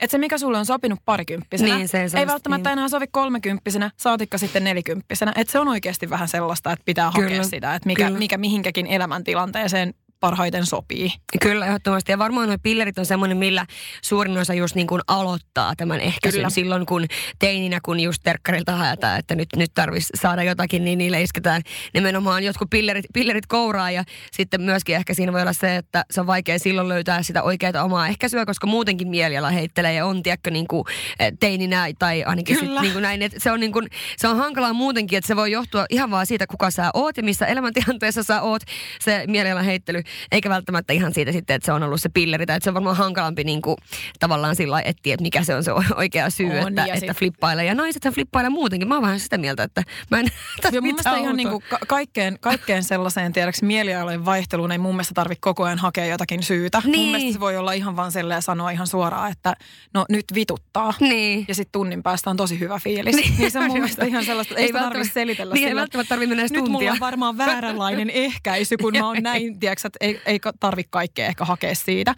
Että 0.00 0.12
se, 0.12 0.18
mikä 0.18 0.38
sulle 0.38 0.58
on 0.58 0.66
sopinut 0.66 0.98
parikymppisenä, 1.04 1.76
niin, 1.76 1.88
se 1.88 2.08
ei 2.14 2.26
välttämättä 2.26 2.70
niin. 2.70 2.78
enää 2.78 2.88
sovi 2.88 3.06
kolmekymppisenä, 3.10 3.90
saatikka 3.96 4.38
sitten 4.38 4.64
nelikymppisenä. 4.64 5.32
Että 5.36 5.52
se 5.52 5.58
on 5.58 5.68
oikeasti 5.68 6.10
vähän 6.10 6.28
sellaista, 6.28 6.72
että 6.72 6.82
pitää 6.84 7.10
Kyllä. 7.14 7.28
hakea 7.28 7.44
sitä, 7.44 7.74
että 7.74 7.86
mikä, 7.86 8.10
mikä 8.10 8.38
mihinkäkin 8.38 8.86
elämäntilanteeseen 8.86 9.94
parhaiten 10.20 10.66
sopii. 10.66 11.12
Kyllä, 11.42 11.66
ehdottomasti. 11.66 12.12
Ja 12.12 12.18
varmaan 12.18 12.48
nuo 12.48 12.56
pillerit 12.62 12.98
on 12.98 13.06
semmoinen, 13.06 13.36
millä 13.36 13.66
suurin 14.02 14.38
osa 14.38 14.54
just 14.54 14.74
niin 14.74 14.86
kuin 14.86 15.00
aloittaa 15.06 15.76
tämän 15.76 16.00
ehkäisyn. 16.00 16.38
Kyllä. 16.38 16.50
Silloin 16.50 16.86
kun 16.86 17.06
teininä, 17.38 17.78
kun 17.82 18.00
just 18.00 18.22
terkkarilta 18.22 18.76
haetaan, 18.76 19.18
että 19.18 19.34
nyt, 19.34 19.48
nyt 19.56 19.70
tarvitsisi 19.74 20.12
saada 20.22 20.42
jotakin, 20.42 20.84
niin 20.84 20.98
niille 20.98 21.22
isketään 21.22 21.62
nimenomaan 21.94 22.44
jotkut 22.44 22.70
pillerit, 22.70 23.04
pillerit 23.14 23.46
kouraa. 23.46 23.90
Ja 23.90 24.04
sitten 24.32 24.60
myöskin 24.60 24.96
ehkä 24.96 25.14
siinä 25.14 25.32
voi 25.32 25.42
olla 25.42 25.52
se, 25.52 25.76
että 25.76 26.04
se 26.10 26.20
on 26.20 26.26
vaikea 26.26 26.58
silloin 26.58 26.88
löytää 26.88 27.22
sitä 27.22 27.42
oikeaa 27.42 27.84
omaa 27.84 28.08
ehkäisyä, 28.08 28.46
koska 28.46 28.66
muutenkin 28.66 29.08
mieliala 29.08 29.50
heittelee 29.50 29.94
ja 29.94 30.06
on, 30.06 30.22
tiedätkö, 30.22 30.50
niin 30.50 30.68
kuin 30.68 30.84
eh, 31.18 31.32
teininä 31.40 31.86
tai 31.98 32.24
ainakin 32.24 32.58
sit, 32.58 32.70
niin 32.80 32.92
kuin 32.92 33.02
näin. 33.02 33.22
Että 33.22 33.40
se, 33.40 33.52
on 33.52 33.60
niin 33.60 33.72
kuin, 33.72 33.88
se 34.16 34.28
on 34.28 34.36
hankalaa 34.36 34.72
muutenkin, 34.72 35.16
että 35.18 35.28
se 35.28 35.36
voi 35.36 35.52
johtua 35.52 35.86
ihan 35.90 36.10
vaan 36.10 36.26
siitä, 36.26 36.46
kuka 36.46 36.70
sä 36.70 36.90
oot 36.94 37.16
ja 37.16 37.22
missä 37.22 37.46
elämäntilanteessa 37.46 38.22
sä 38.22 38.42
oot, 38.42 38.62
se 39.00 39.24
mielialan 39.26 39.64
heittely 39.64 40.02
eikä 40.32 40.48
välttämättä 40.48 40.92
ihan 40.92 41.14
siitä 41.14 41.32
sitten, 41.32 41.56
että 41.56 41.66
se 41.66 41.72
on 41.72 41.82
ollut 41.82 42.00
se 42.00 42.08
pilleri, 42.08 42.46
tai 42.46 42.56
että 42.56 42.64
se 42.64 42.70
on 42.70 42.74
varmaan 42.74 42.96
hankalampi 42.96 43.44
niin 43.44 43.62
kuin, 43.62 43.76
tavallaan 44.18 44.56
sillä 44.56 44.80
etsiä, 44.80 45.14
että 45.14 45.22
mikä 45.22 45.44
se 45.44 45.54
on 45.54 45.64
se 45.64 45.72
oikea 45.96 46.30
syy, 46.30 46.58
on, 46.58 46.68
että, 46.68 46.84
että 46.84 47.00
sit... 47.00 47.16
flippailee. 47.16 47.64
Ja 47.64 47.74
naisethan 47.74 48.12
flippailee 48.12 48.50
muutenkin. 48.50 48.88
Mä 48.88 48.94
oon 48.94 49.02
vähän 49.02 49.20
sitä 49.20 49.38
mieltä, 49.38 49.62
että 49.62 49.82
mä 50.10 50.20
en 50.20 50.26
ja 50.72 50.72
mun 50.72 50.82
mielestä 50.82 51.16
ihan 51.16 51.36
niin 51.36 51.48
kuin 51.48 51.62
ka- 51.70 51.78
kaikkeen, 51.86 52.38
kaikkeen 52.40 52.84
sellaiseen 52.84 53.32
tiedäksi 53.32 53.64
mielialojen 53.64 54.24
vaihteluun 54.24 54.72
ei 54.72 54.78
mun 54.78 54.94
mielestä 54.94 55.14
tarvitse 55.14 55.40
koko 55.40 55.64
ajan 55.64 55.78
hakea 55.78 56.06
jotakin 56.06 56.42
syytä. 56.42 56.82
Niin. 56.84 56.98
Mun 56.98 57.06
mielestä 57.06 57.32
se 57.32 57.40
voi 57.40 57.56
olla 57.56 57.72
ihan 57.72 57.96
vaan 57.96 58.12
silleen 58.12 58.42
sanoa 58.42 58.70
ihan 58.70 58.86
suoraan, 58.86 59.32
että 59.32 59.54
no 59.94 60.04
nyt 60.08 60.24
vituttaa. 60.34 60.94
Niin. 61.00 61.44
Ja 61.48 61.54
sitten 61.54 61.72
tunnin 61.72 62.02
päästä 62.02 62.30
on 62.30 62.36
tosi 62.36 62.60
hyvä 62.60 62.78
fiilis. 62.78 63.16
Niin, 63.16 63.34
niin 63.38 63.50
se 63.50 63.58
on 63.58 63.66
mun 63.66 63.76
mielestä 63.80 64.04
ihan 64.04 64.24
sellaista, 64.24 64.54
ei, 64.54 64.64
ei 64.64 64.72
tarvitse 64.72 65.12
selitellä 65.12 65.54
niin, 65.54 65.68
ei 65.68 65.74
välttämättä 65.74 66.08
tarvitse 66.08 66.34
mennä 66.34 66.48
Nyt 66.50 66.68
mulla 66.68 66.92
on 66.92 67.00
varmaan 67.00 67.38
vääränlainen 67.46 68.10
ehkäisy, 68.10 68.76
kun 68.76 68.92
mä 68.98 69.06
oon 69.06 69.16
näin, 69.22 69.60
tiedätkö, 69.60 69.88
ei, 70.00 70.20
ei 70.26 70.40
tarvi 70.60 70.84
kaikkea 70.90 71.26
ehkä 71.26 71.44
hakea 71.44 71.74
siitä. 71.74 72.14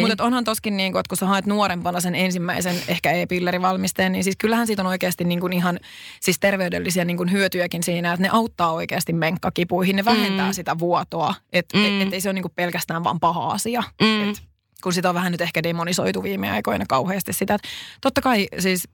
Mutta 0.00 0.24
onhan 0.24 0.44
toskin 0.44 0.76
niin 0.76 0.92
kuin, 0.92 1.00
että 1.00 1.08
kun 1.08 1.16
sä 1.16 1.26
haet 1.26 1.46
nuorempana 1.46 2.00
sen 2.00 2.14
ensimmäisen 2.14 2.76
ehkä 2.88 3.12
e-pillerivalmisteen, 3.12 4.12
niin 4.12 4.24
siis 4.24 4.36
kyllähän 4.36 4.66
siitä 4.66 4.82
on 4.82 4.86
oikeasti 4.86 5.24
niin 5.24 5.40
kuin 5.40 5.52
ihan 5.52 5.80
siis 6.20 6.38
terveydellisiä 6.38 7.04
niin 7.04 7.16
kuin 7.16 7.32
hyötyjäkin 7.32 7.82
siinä, 7.82 8.12
että 8.12 8.22
ne 8.22 8.28
auttaa 8.32 8.72
oikeasti 8.72 9.12
menkkakipuihin, 9.12 9.96
ne 9.96 10.04
vähentää 10.04 10.46
mm. 10.46 10.52
sitä 10.52 10.78
vuotoa, 10.78 11.34
että 11.52 11.78
mm. 11.78 11.84
et, 11.84 12.06
et 12.06 12.14
ei 12.14 12.20
se 12.20 12.28
ole 12.28 12.34
niin 12.34 12.42
kuin 12.42 12.52
pelkästään 12.56 13.04
vaan 13.04 13.20
paha 13.20 13.48
asia. 13.48 13.82
Mm. 14.02 14.30
Et, 14.30 14.42
kun 14.82 14.92
sitä 14.92 15.08
on 15.08 15.14
vähän 15.14 15.32
nyt 15.32 15.40
ehkä 15.40 15.62
demonisoitu 15.62 16.22
viime 16.22 16.50
aikoina 16.50 16.84
kauheasti 16.88 17.32
sitä, 17.32 17.54
että 17.54 17.68
totta 18.00 18.20
kai 18.20 18.48
siis 18.58 18.88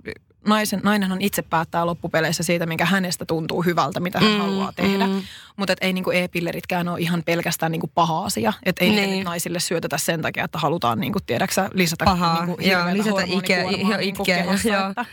naisen, 0.46 0.80
nainenhan 0.82 1.22
itse 1.22 1.42
päättää 1.42 1.87
loppupeleissä 1.87 2.42
siitä, 2.42 2.66
minkä 2.66 2.84
hänestä 2.84 3.25
tuntuu 3.25 3.62
hyvältä, 3.62 4.00
mitä 4.00 4.20
hän 4.20 4.32
mm, 4.32 4.38
haluaa 4.38 4.72
tehdä. 4.72 5.06
Mm. 5.06 5.22
Mutta 5.56 5.75
ei 5.80 5.92
niinku 5.92 6.11
e-pilleritkään 6.11 6.88
ole 6.88 7.00
ihan 7.00 7.22
pelkästään 7.26 7.72
niinku 7.72 7.90
paha 7.94 8.25
asia. 8.25 8.52
Että 8.62 8.84
ei 8.84 8.90
niin. 8.90 9.25
naisille 9.25 9.61
syötetä 9.61 9.99
sen 9.99 10.22
takia, 10.22 10.44
että 10.44 10.58
halutaan 10.58 11.00
niinku, 11.00 11.18
tiedäksä, 11.26 11.70
lisätä 11.75 12.04
Pahaa, 12.04 12.46
niinku, 12.46 12.62
joo, 12.62 12.82
lisätä 12.92 13.22
ikeä, 13.26 13.62
jo, 13.62 13.96
niinku 13.96 14.25
kehossa, 14.25 14.68
joo. 14.68 14.90
Että, 14.90 15.04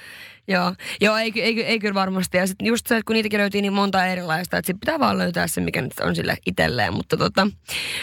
Joo, 0.50 0.74
joo 1.02 1.18
ei, 1.18 1.32
ei, 1.36 1.64
ei, 1.64 1.80
kyllä 1.80 1.94
varmasti. 1.94 2.38
Ja 2.38 2.48
sitten 2.48 2.68
just 2.68 2.88
se, 2.88 2.96
että 2.96 3.08
kun 3.08 3.14
niitäkin 3.14 3.40
löytyy 3.40 3.62
niin 3.62 3.74
monta 3.74 4.06
erilaista, 4.06 4.58
että 4.58 4.68
sit 4.68 4.80
pitää 4.80 5.00
vaan 5.00 5.18
löytää 5.18 5.48
se, 5.48 5.62
mikä 5.62 5.82
nyt 5.82 6.00
on 6.00 6.16
sille 6.16 6.38
itselleen. 6.46 6.94
Mutta 6.94 7.18
tota, 7.18 7.48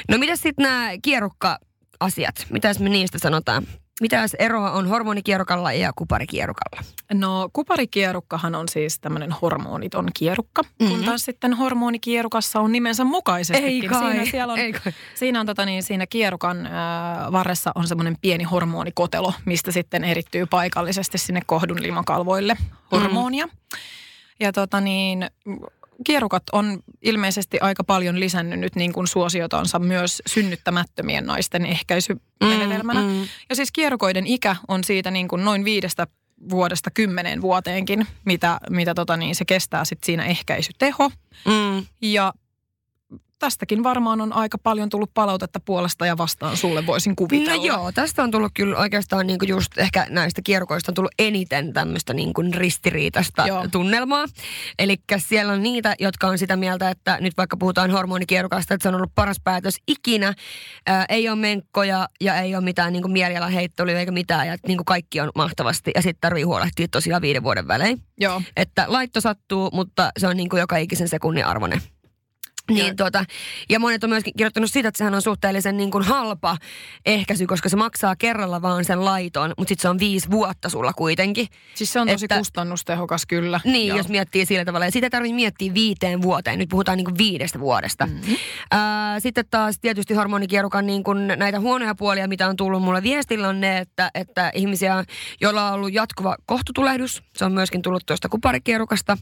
no 0.08 0.18
mitä 0.18 0.36
sitten 0.36 0.62
nämä 0.62 0.90
kierukka-asiat, 1.02 2.46
mitä 2.50 2.72
me 2.80 2.88
niistä 2.88 3.18
sanotaan? 3.18 3.66
Mitä 4.00 4.24
eroa 4.38 4.70
on 4.70 4.88
hormonikierukalla 4.88 5.72
ja 5.72 5.92
kuparikierukalla? 5.96 6.82
No 7.14 7.48
kuparikierukkahan 7.52 8.54
on 8.54 8.68
siis 8.68 8.98
tämmöinen 8.98 9.32
hormoniton 9.32 10.08
kierukka, 10.14 10.62
mm-hmm. 10.62 10.88
kun 10.88 11.04
taas 11.04 11.22
sitten 11.22 11.52
hormonikierukassa 11.52 12.60
on 12.60 12.72
nimensä 12.72 13.04
mukaisesti. 13.04 13.64
Ei 13.64 13.80
kai, 13.80 14.12
siinä, 14.12 14.24
siellä 14.24 14.52
on, 14.52 14.58
ei 14.58 14.72
kai. 14.72 14.92
siinä 15.14 15.40
on 15.40 15.46
tota 15.46 15.66
niin, 15.66 15.82
siinä 15.82 16.06
kierukan 16.06 16.66
äh, 16.66 16.72
varressa 17.32 17.72
on 17.74 17.88
semmoinen 17.88 18.16
pieni 18.20 18.44
hormonikotelo, 18.44 19.32
mistä 19.44 19.72
sitten 19.72 20.04
erittyy 20.04 20.46
paikallisesti 20.46 21.18
sinne 21.18 21.40
kohdun 21.46 21.82
limakalvoille 21.82 22.56
hormonia. 22.92 23.46
Mm-hmm. 23.46 23.78
Ja 24.40 24.52
tota 24.52 24.80
niin, 24.80 25.26
kierukat 26.04 26.42
on 26.52 26.82
ilmeisesti 27.02 27.60
aika 27.60 27.84
paljon 27.84 28.20
lisännyt 28.20 28.60
nyt 28.60 28.76
niin 28.76 28.92
kuin 28.92 29.06
suosiotansa 29.06 29.78
myös 29.78 30.22
synnyttämättömien 30.26 31.26
naisten 31.26 31.66
ehkäisymenetelmänä. 31.66 33.00
Mm, 33.00 33.06
mm. 33.06 33.26
Ja 33.48 33.56
siis 33.56 33.72
kierukoiden 33.72 34.26
ikä 34.26 34.56
on 34.68 34.84
siitä 34.84 35.10
niin 35.10 35.28
kuin 35.28 35.44
noin 35.44 35.64
viidestä 35.64 36.06
vuodesta 36.50 36.90
kymmeneen 36.90 37.42
vuoteenkin, 37.42 38.06
mitä, 38.24 38.60
mitä 38.70 38.94
tota 38.94 39.16
niin, 39.16 39.34
se 39.34 39.44
kestää 39.44 39.84
sitten 39.84 40.06
siinä 40.06 40.24
ehkäisyteho. 40.24 41.10
Mm. 41.44 41.86
Ja 42.02 42.32
tästäkin 43.38 43.82
varmaan 43.82 44.20
on 44.20 44.32
aika 44.32 44.58
paljon 44.58 44.88
tullut 44.88 45.10
palautetta 45.14 45.60
puolesta 45.60 46.06
ja 46.06 46.16
vastaan 46.16 46.56
sulle, 46.56 46.86
voisin 46.86 47.16
kuvitella. 47.16 47.56
No 47.56 47.64
joo, 47.64 47.92
tästä 47.92 48.22
on 48.22 48.30
tullut 48.30 48.52
kyllä 48.54 48.78
oikeastaan 48.78 49.26
niinku 49.26 49.44
just 49.44 49.78
ehkä 49.78 50.06
näistä 50.10 50.42
kierrokoista 50.44 50.90
on 50.90 50.94
tullut 50.94 51.12
eniten 51.18 51.72
tämmöistä 51.72 52.14
niinku 52.14 52.42
ristiriitasta 52.54 53.46
joo. 53.46 53.66
tunnelmaa. 53.72 54.26
Eli 54.78 54.96
siellä 55.18 55.52
on 55.52 55.62
niitä, 55.62 55.94
jotka 56.00 56.26
on 56.26 56.38
sitä 56.38 56.56
mieltä, 56.56 56.90
että 56.90 57.18
nyt 57.20 57.36
vaikka 57.36 57.56
puhutaan 57.56 57.90
hormonikierrokasta, 57.90 58.74
että 58.74 58.82
se 58.82 58.88
on 58.88 58.94
ollut 58.94 59.14
paras 59.14 59.40
päätös 59.44 59.76
ikinä. 59.88 60.34
Ää, 60.86 61.04
ei 61.08 61.28
ole 61.28 61.36
menkkoja 61.36 62.08
ja 62.20 62.40
ei 62.40 62.54
ole 62.54 62.64
mitään 62.64 62.92
niinku 62.92 63.08
mielialan 63.08 63.52
heittelyä 63.52 63.98
eikä 63.98 64.12
mitään 64.12 64.46
ja 64.46 64.56
niinku 64.68 64.84
kaikki 64.84 65.20
on 65.20 65.30
mahtavasti. 65.34 65.90
Ja 65.94 66.02
sitten 66.02 66.20
tarvii 66.20 66.42
huolehtia 66.42 66.88
tosiaan 66.90 67.22
viiden 67.22 67.42
vuoden 67.42 67.68
välein. 67.68 68.02
Joo. 68.20 68.42
Että 68.56 68.84
laitto 68.88 69.20
sattuu, 69.20 69.70
mutta 69.72 70.10
se 70.18 70.28
on 70.28 70.36
niinku 70.36 70.56
joka 70.56 70.76
ikisen 70.76 71.08
sekunnin 71.08 71.46
arvoinen. 71.46 71.80
Niin, 72.70 72.86
ja. 72.86 72.94
Tuota, 72.94 73.24
ja 73.68 73.78
monet 73.80 74.04
on 74.04 74.10
myöskin 74.10 74.32
kirjoittanut 74.36 74.72
siitä, 74.72 74.88
että 74.88 74.98
sehän 74.98 75.14
on 75.14 75.22
suhteellisen 75.22 75.76
niin 75.76 75.90
kuin 75.90 76.04
halpa 76.04 76.56
ehkäisy, 77.06 77.46
koska 77.46 77.68
se 77.68 77.76
maksaa 77.76 78.16
kerralla 78.16 78.62
vaan 78.62 78.84
sen 78.84 79.04
laiton, 79.04 79.54
mutta 79.58 79.68
sitten 79.68 79.82
se 79.82 79.88
on 79.88 79.98
viisi 79.98 80.30
vuotta 80.30 80.68
sulla 80.68 80.92
kuitenkin. 80.92 81.48
Siis 81.74 81.92
se 81.92 82.00
on 82.00 82.08
tosi 82.08 82.24
että, 82.24 82.38
kustannustehokas 82.38 83.26
kyllä. 83.26 83.60
Niin, 83.64 83.88
Joo. 83.88 83.96
jos 83.96 84.08
miettii 84.08 84.46
sillä 84.46 84.64
tavalla. 84.64 84.84
Ja 84.86 84.90
sitä 84.90 85.10
tarvitsee 85.10 85.36
miettiä 85.36 85.74
viiteen 85.74 86.22
vuoteen. 86.22 86.58
Nyt 86.58 86.68
puhutaan 86.68 86.96
niin 86.96 87.04
kuin 87.04 87.18
viidestä 87.18 87.60
vuodesta. 87.60 88.06
Mm-hmm. 88.06 88.36
Ää, 88.70 89.20
sitten 89.20 89.44
taas 89.50 89.78
tietysti 89.80 90.14
hormonikierukan 90.14 90.86
niin 90.86 91.04
kuin 91.04 91.26
näitä 91.26 91.60
huonoja 91.60 91.94
puolia, 91.94 92.28
mitä 92.28 92.48
on 92.48 92.56
tullut 92.56 92.82
mulle 92.82 93.02
viestillä, 93.02 93.48
on 93.48 93.60
ne, 93.60 93.78
että, 93.78 94.10
että 94.14 94.50
ihmisiä, 94.54 95.04
joilla 95.40 95.68
on 95.68 95.74
ollut 95.74 95.92
jatkuva 95.92 96.36
kohtutulehdus, 96.46 97.22
se 97.36 97.44
on 97.44 97.52
myöskin 97.52 97.82
tullut 97.82 98.06
tuosta 98.06 98.28
kuparikierukasta. 98.28 99.18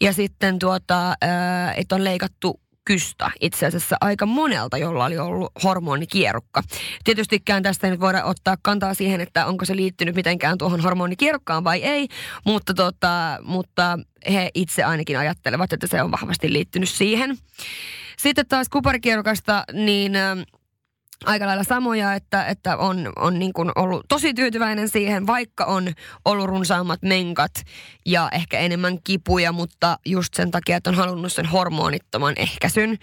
Ja 0.00 0.12
sitten 0.12 0.58
tuota, 0.58 1.14
ää, 1.20 1.72
että 1.72 1.94
on 1.94 2.04
leikattu 2.04 2.60
kystä 2.84 3.30
itse 3.40 3.66
asiassa 3.66 3.96
aika 4.00 4.26
monelta, 4.26 4.78
jolla 4.78 5.04
oli 5.04 5.18
ollut 5.18 5.52
hormonikierukka. 5.64 6.62
Tietystikään 7.04 7.62
tästä 7.62 7.86
ei 7.86 7.90
nyt 7.90 8.00
voida 8.00 8.24
ottaa 8.24 8.56
kantaa 8.62 8.94
siihen, 8.94 9.20
että 9.20 9.46
onko 9.46 9.64
se 9.64 9.76
liittynyt 9.76 10.14
mitenkään 10.14 10.58
tuohon 10.58 10.80
hormonikierukkaan 10.80 11.64
vai 11.64 11.82
ei, 11.82 12.08
mutta, 12.44 12.74
tota, 12.74 13.38
mutta 13.42 13.98
he 14.32 14.50
itse 14.54 14.84
ainakin 14.84 15.18
ajattelevat, 15.18 15.72
että 15.72 15.86
se 15.86 16.02
on 16.02 16.10
vahvasti 16.10 16.52
liittynyt 16.52 16.88
siihen. 16.88 17.36
Sitten 18.18 18.46
taas 18.48 18.68
kuparikierukasta, 18.68 19.64
niin 19.72 20.12
aika 21.24 21.46
lailla 21.46 21.64
samoja, 21.64 22.14
että, 22.14 22.44
että 22.44 22.76
on, 22.76 23.12
on 23.16 23.38
niin 23.38 23.52
kuin 23.52 23.72
ollut 23.74 24.06
tosi 24.08 24.34
tyytyväinen 24.34 24.88
siihen, 24.88 25.26
vaikka 25.26 25.64
on 25.64 25.92
ollut 26.24 26.46
runsaammat 26.46 27.02
menkat 27.02 27.52
ja 28.06 28.28
ehkä 28.32 28.58
enemmän 28.58 28.98
kipuja, 29.04 29.52
mutta 29.52 29.98
just 30.06 30.34
sen 30.34 30.50
takia, 30.50 30.76
että 30.76 30.90
on 30.90 30.96
halunnut 30.96 31.32
sen 31.32 31.46
hormonittoman 31.46 32.34
ehkäisyn. 32.36 32.98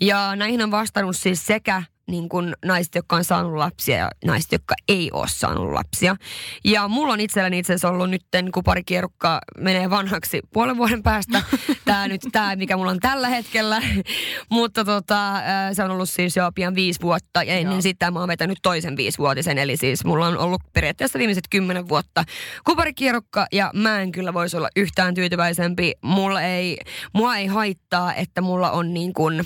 Ja 0.00 0.36
näihin 0.36 0.62
on 0.62 0.70
vastannut 0.70 1.16
siis 1.16 1.46
sekä 1.46 1.82
niin 2.10 2.28
kuin 2.28 2.54
naiset, 2.64 2.94
jotka 2.94 3.16
on 3.16 3.24
saanut 3.24 3.54
lapsia 3.54 3.96
ja 3.96 4.10
naiset, 4.24 4.52
jotka 4.52 4.74
ei 4.88 5.10
ole 5.12 5.26
saanut 5.28 5.72
lapsia. 5.72 6.16
Ja 6.64 6.88
mulla 6.88 7.12
on 7.12 7.20
itselläni 7.20 7.58
itse 7.58 7.72
asiassa 7.72 7.88
ollut 7.88 8.10
nyt, 8.10 8.22
kun 8.54 8.62
pari 8.64 8.84
kierukkaa 8.84 9.40
menee 9.58 9.90
vanhaksi 9.90 10.40
puolen 10.52 10.76
vuoden 10.76 11.02
päästä. 11.02 11.42
Tämä 11.84 12.08
nyt, 12.08 12.20
tämä 12.32 12.56
mikä 12.56 12.76
mulla 12.76 12.90
on 12.90 13.00
tällä 13.00 13.28
hetkellä. 13.28 13.82
Mutta 14.50 14.84
tota, 14.84 15.32
se 15.72 15.84
on 15.84 15.90
ollut 15.90 16.10
siis 16.10 16.36
jo 16.36 16.50
pian 16.54 16.74
viisi 16.74 17.00
vuotta 17.00 17.42
ja 17.42 17.54
ennen 17.54 17.72
Joo. 17.74 17.82
sitä 17.82 18.10
mä 18.10 18.18
oon 18.18 18.28
vetänyt 18.28 18.58
toisen 18.62 18.96
viisivuotisen. 18.96 19.58
Eli 19.58 19.76
siis 19.76 20.04
mulla 20.04 20.26
on 20.26 20.38
ollut 20.38 20.62
periaatteessa 20.72 21.18
viimeiset 21.18 21.44
kymmenen 21.50 21.88
vuotta 21.88 22.24
kuparikierukka 22.64 23.46
ja 23.52 23.70
mä 23.74 24.00
en 24.00 24.12
kyllä 24.12 24.34
voisi 24.34 24.56
olla 24.56 24.68
yhtään 24.76 25.14
tyytyväisempi. 25.14 25.92
Mulla 26.02 26.42
ei, 26.42 26.78
mua 27.12 27.36
ei 27.36 27.46
haittaa, 27.46 28.14
että 28.14 28.40
mulla 28.40 28.70
on 28.70 28.94
niin 28.94 29.12
kuin 29.12 29.44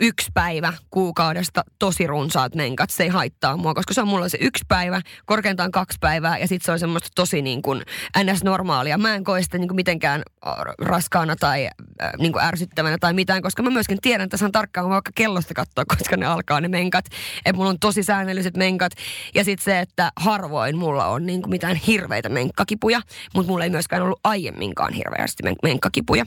yksi 0.00 0.30
päivä 0.34 0.72
kuukaudesta 0.90 1.64
tosi 1.78 2.06
runsaat 2.06 2.54
menkat. 2.54 2.90
Se 2.90 3.02
ei 3.02 3.08
haittaa 3.08 3.56
mua, 3.56 3.74
koska 3.74 3.94
se 3.94 4.00
on 4.00 4.08
mulla 4.08 4.28
se 4.28 4.38
yksi 4.40 4.64
päivä, 4.68 5.00
korkeintaan 5.26 5.70
kaksi 5.70 5.98
päivää 6.00 6.38
ja 6.38 6.48
sitten 6.48 6.66
se 6.66 6.72
on 6.72 6.78
semmoista 6.78 7.08
tosi 7.14 7.42
niin 7.42 7.62
kuin 7.62 7.82
ns-normaalia. 8.22 8.98
Mä 8.98 9.14
en 9.14 9.24
koe 9.24 9.42
sitä 9.42 9.58
niin 9.58 9.68
kuin 9.68 9.76
mitenkään 9.76 10.22
raskaana 10.78 11.36
tai 11.36 11.66
äh, 11.66 12.10
niin 12.18 12.32
kuin 12.32 12.44
ärsyttävänä 12.44 12.96
tai 13.00 13.12
mitään, 13.12 13.42
koska 13.42 13.62
mä 13.62 13.70
myöskin 13.70 13.98
tiedän, 14.02 14.24
että 14.24 14.44
on 14.44 14.52
tarkkaan 14.52 14.88
vaikka 14.88 15.10
kellosta 15.14 15.54
katsoa, 15.54 15.84
koska 15.98 16.16
ne 16.16 16.26
alkaa 16.26 16.60
ne 16.60 16.68
menkat. 16.68 17.04
Että 17.44 17.56
mulla 17.56 17.70
on 17.70 17.78
tosi 17.78 18.02
säännölliset 18.02 18.56
menkat 18.56 18.92
ja 19.34 19.44
sitten 19.44 19.64
se, 19.64 19.80
että 19.80 20.12
harvoin 20.16 20.76
mulla 20.76 21.06
on 21.06 21.26
niin 21.26 21.42
kuin 21.42 21.50
mitään 21.50 21.76
hirveitä 21.76 22.28
menkkakipuja, 22.28 23.00
mutta 23.34 23.52
mulla 23.52 23.64
ei 23.64 23.70
myöskään 23.70 24.02
ollut 24.02 24.20
aiemminkaan 24.24 24.92
hirveästi 24.92 25.42
men- 25.42 25.56
menkkakipuja. 25.62 26.26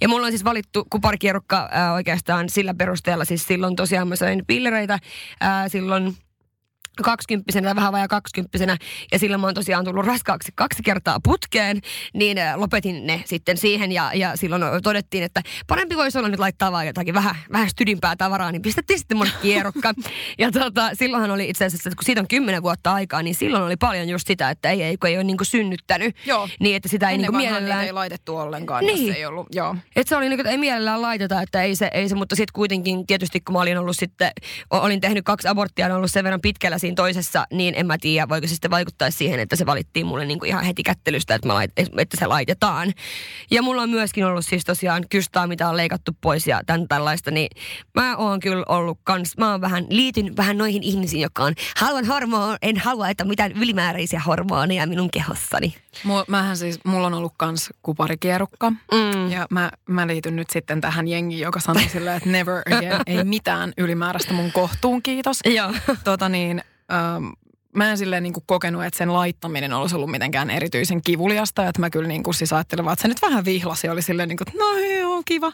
Ja 0.00 0.08
mulla 0.08 0.26
on 0.26 0.32
siis 0.32 0.44
valittu 0.44 0.86
kuparikierukka 0.90 1.68
äh, 1.76 1.92
oikeastaan 1.92 2.48
sillä 2.48 2.74
perusteella, 2.74 3.05
perusteella. 3.06 3.24
Siis 3.24 3.46
silloin 3.46 3.76
tosiaan 3.76 4.08
mä 4.08 4.16
sain 4.16 4.44
pillereitä 4.46 4.98
ää, 5.40 5.68
silloin 5.68 6.16
kaksikymppisenä 7.02 7.68
tai 7.68 7.76
vähän 7.76 7.92
vajaa 7.92 8.08
kaksikymppisenä 8.08 8.76
ja 9.12 9.18
silloin 9.18 9.40
mä 9.40 9.46
oon 9.46 9.54
tosiaan 9.54 9.84
tullut 9.84 10.06
raskaaksi 10.06 10.52
kaksi 10.54 10.82
kertaa 10.82 11.20
putkeen, 11.24 11.80
niin 12.14 12.38
äh, 12.38 12.58
lopetin 12.58 13.06
ne 13.06 13.22
sitten 13.24 13.56
siihen 13.56 13.92
ja, 13.92 14.10
ja 14.14 14.36
silloin 14.36 14.62
todettiin, 14.82 15.24
että 15.24 15.42
parempi 15.66 15.96
voisi 15.96 16.18
olla 16.18 16.28
nyt 16.28 16.40
laittaa 16.40 16.72
vaan 16.72 16.86
jotakin 16.86 17.14
vähän, 17.14 17.36
vähän 17.52 17.70
stydimpää 17.70 18.16
tavaraa, 18.16 18.52
niin 18.52 18.62
pistettiin 18.62 18.98
sitten 18.98 19.16
mun 19.16 19.28
kierukka. 19.42 19.92
ja 20.38 20.52
tota, 20.52 20.90
silloinhan 20.92 21.30
oli 21.30 21.48
itse 21.48 21.64
asiassa, 21.64 21.88
että 21.88 21.96
kun 21.96 22.04
siitä 22.04 22.20
on 22.20 22.28
kymmenen 22.28 22.62
vuotta 22.62 22.94
aikaa, 22.94 23.22
niin 23.22 23.34
silloin 23.34 23.62
oli 23.62 23.76
paljon 23.76 24.08
just 24.08 24.26
sitä, 24.26 24.50
että 24.50 24.70
ei, 24.70 24.82
ei 24.82 24.96
kun 24.96 25.10
ei 25.10 25.16
ole 25.16 25.24
niinku 25.24 25.44
synnyttänyt. 25.44 26.16
Joo. 26.26 26.48
Niin, 26.60 26.76
että 26.76 26.88
sitä 26.88 27.10
ei 27.10 27.18
niinku 27.18 27.36
mielellään... 27.36 27.84
ei 27.84 27.92
laitettu 27.92 28.36
ollenkaan, 28.36 28.84
niin. 28.84 29.06
jos 29.06 29.16
ei 29.16 29.26
ollut, 29.26 29.46
joo. 29.52 29.76
Että 29.96 30.08
se 30.08 30.16
oli 30.16 30.28
niinku, 30.28 30.40
että 30.40 30.50
ei 30.50 30.58
mielellään 30.58 31.02
laiteta, 31.02 31.42
että 31.42 31.62
ei 31.62 31.76
se, 31.76 31.90
ei 31.94 32.08
se 32.08 32.14
mutta 32.14 32.36
sitten 32.36 32.52
kuitenkin 32.52 33.06
tietysti 33.06 33.40
kun 33.40 33.52
mä 33.52 33.60
olin 33.60 33.78
ollut 33.78 33.96
sitten, 33.96 34.30
olin 34.70 35.00
tehnyt 35.00 35.24
kaksi 35.24 35.48
aborttia, 35.48 35.86
on 35.86 35.92
ollut 35.92 36.12
sen 36.12 36.24
verran 36.24 36.40
pitkällä 36.40 36.78
siinä 36.86 36.94
toisessa, 36.94 37.46
niin 37.52 37.74
en 37.76 37.86
mä 37.86 37.98
tiedä, 37.98 38.28
voiko 38.28 38.46
se 38.46 38.54
sitten 38.54 38.70
vaikuttaa 38.70 39.10
siihen, 39.10 39.40
että 39.40 39.56
se 39.56 39.66
valittiin 39.66 40.06
mulle 40.06 40.24
niin 40.24 40.38
kuin 40.38 40.48
ihan 40.48 40.64
heti 40.64 40.82
kättelystä, 40.82 41.34
että, 41.34 41.48
mä 41.48 41.54
lait, 41.54 41.72
että 41.76 42.16
se 42.18 42.26
laitetaan. 42.26 42.92
Ja 43.50 43.62
mulla 43.62 43.82
on 43.82 43.90
myöskin 43.90 44.26
ollut 44.26 44.46
siis 44.46 44.64
tosiaan 44.64 45.04
kystaa, 45.10 45.46
mitä 45.46 45.68
on 45.68 45.76
leikattu 45.76 46.12
pois 46.20 46.46
ja 46.46 46.60
tämän 46.66 46.88
tällaista, 46.88 47.30
niin 47.30 47.48
mä 47.94 48.16
oon 48.16 48.40
kyllä 48.40 48.64
ollut 48.68 48.98
kans, 49.04 49.36
mä 49.38 49.50
oon 49.50 49.60
vähän, 49.60 49.86
liityn 49.88 50.36
vähän 50.36 50.58
noihin 50.58 50.82
ihmisiin, 50.82 51.22
jotka 51.22 51.44
on, 51.44 51.54
haluan 51.76 52.04
hormoon, 52.04 52.56
en 52.62 52.76
halua, 52.76 53.08
että 53.08 53.24
mitään 53.24 53.52
ylimääräisiä 53.52 54.20
hormoneja 54.26 54.86
minun 54.86 55.10
kehossani. 55.10 55.74
Mähän 56.28 56.56
siis, 56.56 56.80
mulla 56.84 57.06
on 57.06 57.14
ollut 57.14 57.32
kans 57.36 57.70
kuparikierukka 57.82 58.70
mm. 58.70 59.30
ja 59.30 59.46
mä, 59.50 59.70
mä 59.88 60.06
liityn 60.06 60.36
nyt 60.36 60.50
sitten 60.50 60.80
tähän 60.80 61.08
jengiin, 61.08 61.40
joka 61.40 61.60
sanoi 61.60 61.88
sillä, 61.88 62.14
että 62.14 62.28
never 62.28 62.62
again, 62.66 63.00
ei 63.06 63.24
mitään 63.24 63.72
ylimääräistä 63.78 64.32
mun 64.32 64.52
kohtuun, 64.52 65.02
kiitos. 65.02 65.40
Joo. 65.56 65.72
Tota 66.04 66.28
niin, 66.28 66.62
ähm, 66.92 67.26
mä 67.76 67.90
en 67.90 67.98
silleen 67.98 68.22
niin 68.22 68.32
kuin 68.32 68.44
kokenut, 68.46 68.84
että 68.84 68.98
sen 68.98 69.12
laittaminen 69.12 69.72
olisi 69.72 69.96
ollut 69.96 70.10
mitenkään 70.10 70.50
erityisen 70.50 71.02
kivuliasta. 71.02 71.68
Että 71.68 71.80
mä 71.80 71.90
kyllä 71.90 72.08
niin 72.08 72.22
kuin 72.22 72.34
siis 72.34 72.52
ajattelin 72.52 72.88
että 72.88 73.02
se 73.02 73.08
nyt 73.08 73.22
vähän 73.22 73.44
vihlasi 73.44 73.88
oli 73.88 74.02
silleen 74.02 74.28
niin 74.28 74.36
kuin, 74.36 74.48
että 74.48 74.64
no 74.64 74.78
joo, 74.78 75.22
kiva. 75.24 75.52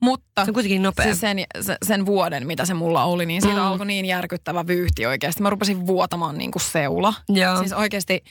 Mutta 0.00 0.44
se 0.44 0.50
on 0.50 0.54
kuitenkin 0.54 0.82
nopea. 0.82 1.04
Siis 1.04 1.20
sen, 1.20 1.38
sen 1.82 2.06
vuoden, 2.06 2.46
mitä 2.46 2.64
se 2.64 2.74
mulla 2.74 3.04
oli, 3.04 3.26
niin 3.26 3.42
siitä 3.42 3.56
mm. 3.56 3.62
alkoi 3.62 3.86
niin 3.86 4.04
järkyttävä 4.04 4.66
vyyhti 4.66 5.06
oikeasti. 5.06 5.42
Mä 5.42 5.50
rupesin 5.50 5.86
vuotamaan 5.86 6.38
niin 6.38 6.50
kuin 6.50 6.62
seula. 6.62 7.14
Joo. 7.28 7.58
Siis 7.58 7.72
oikeasti, 7.72 8.24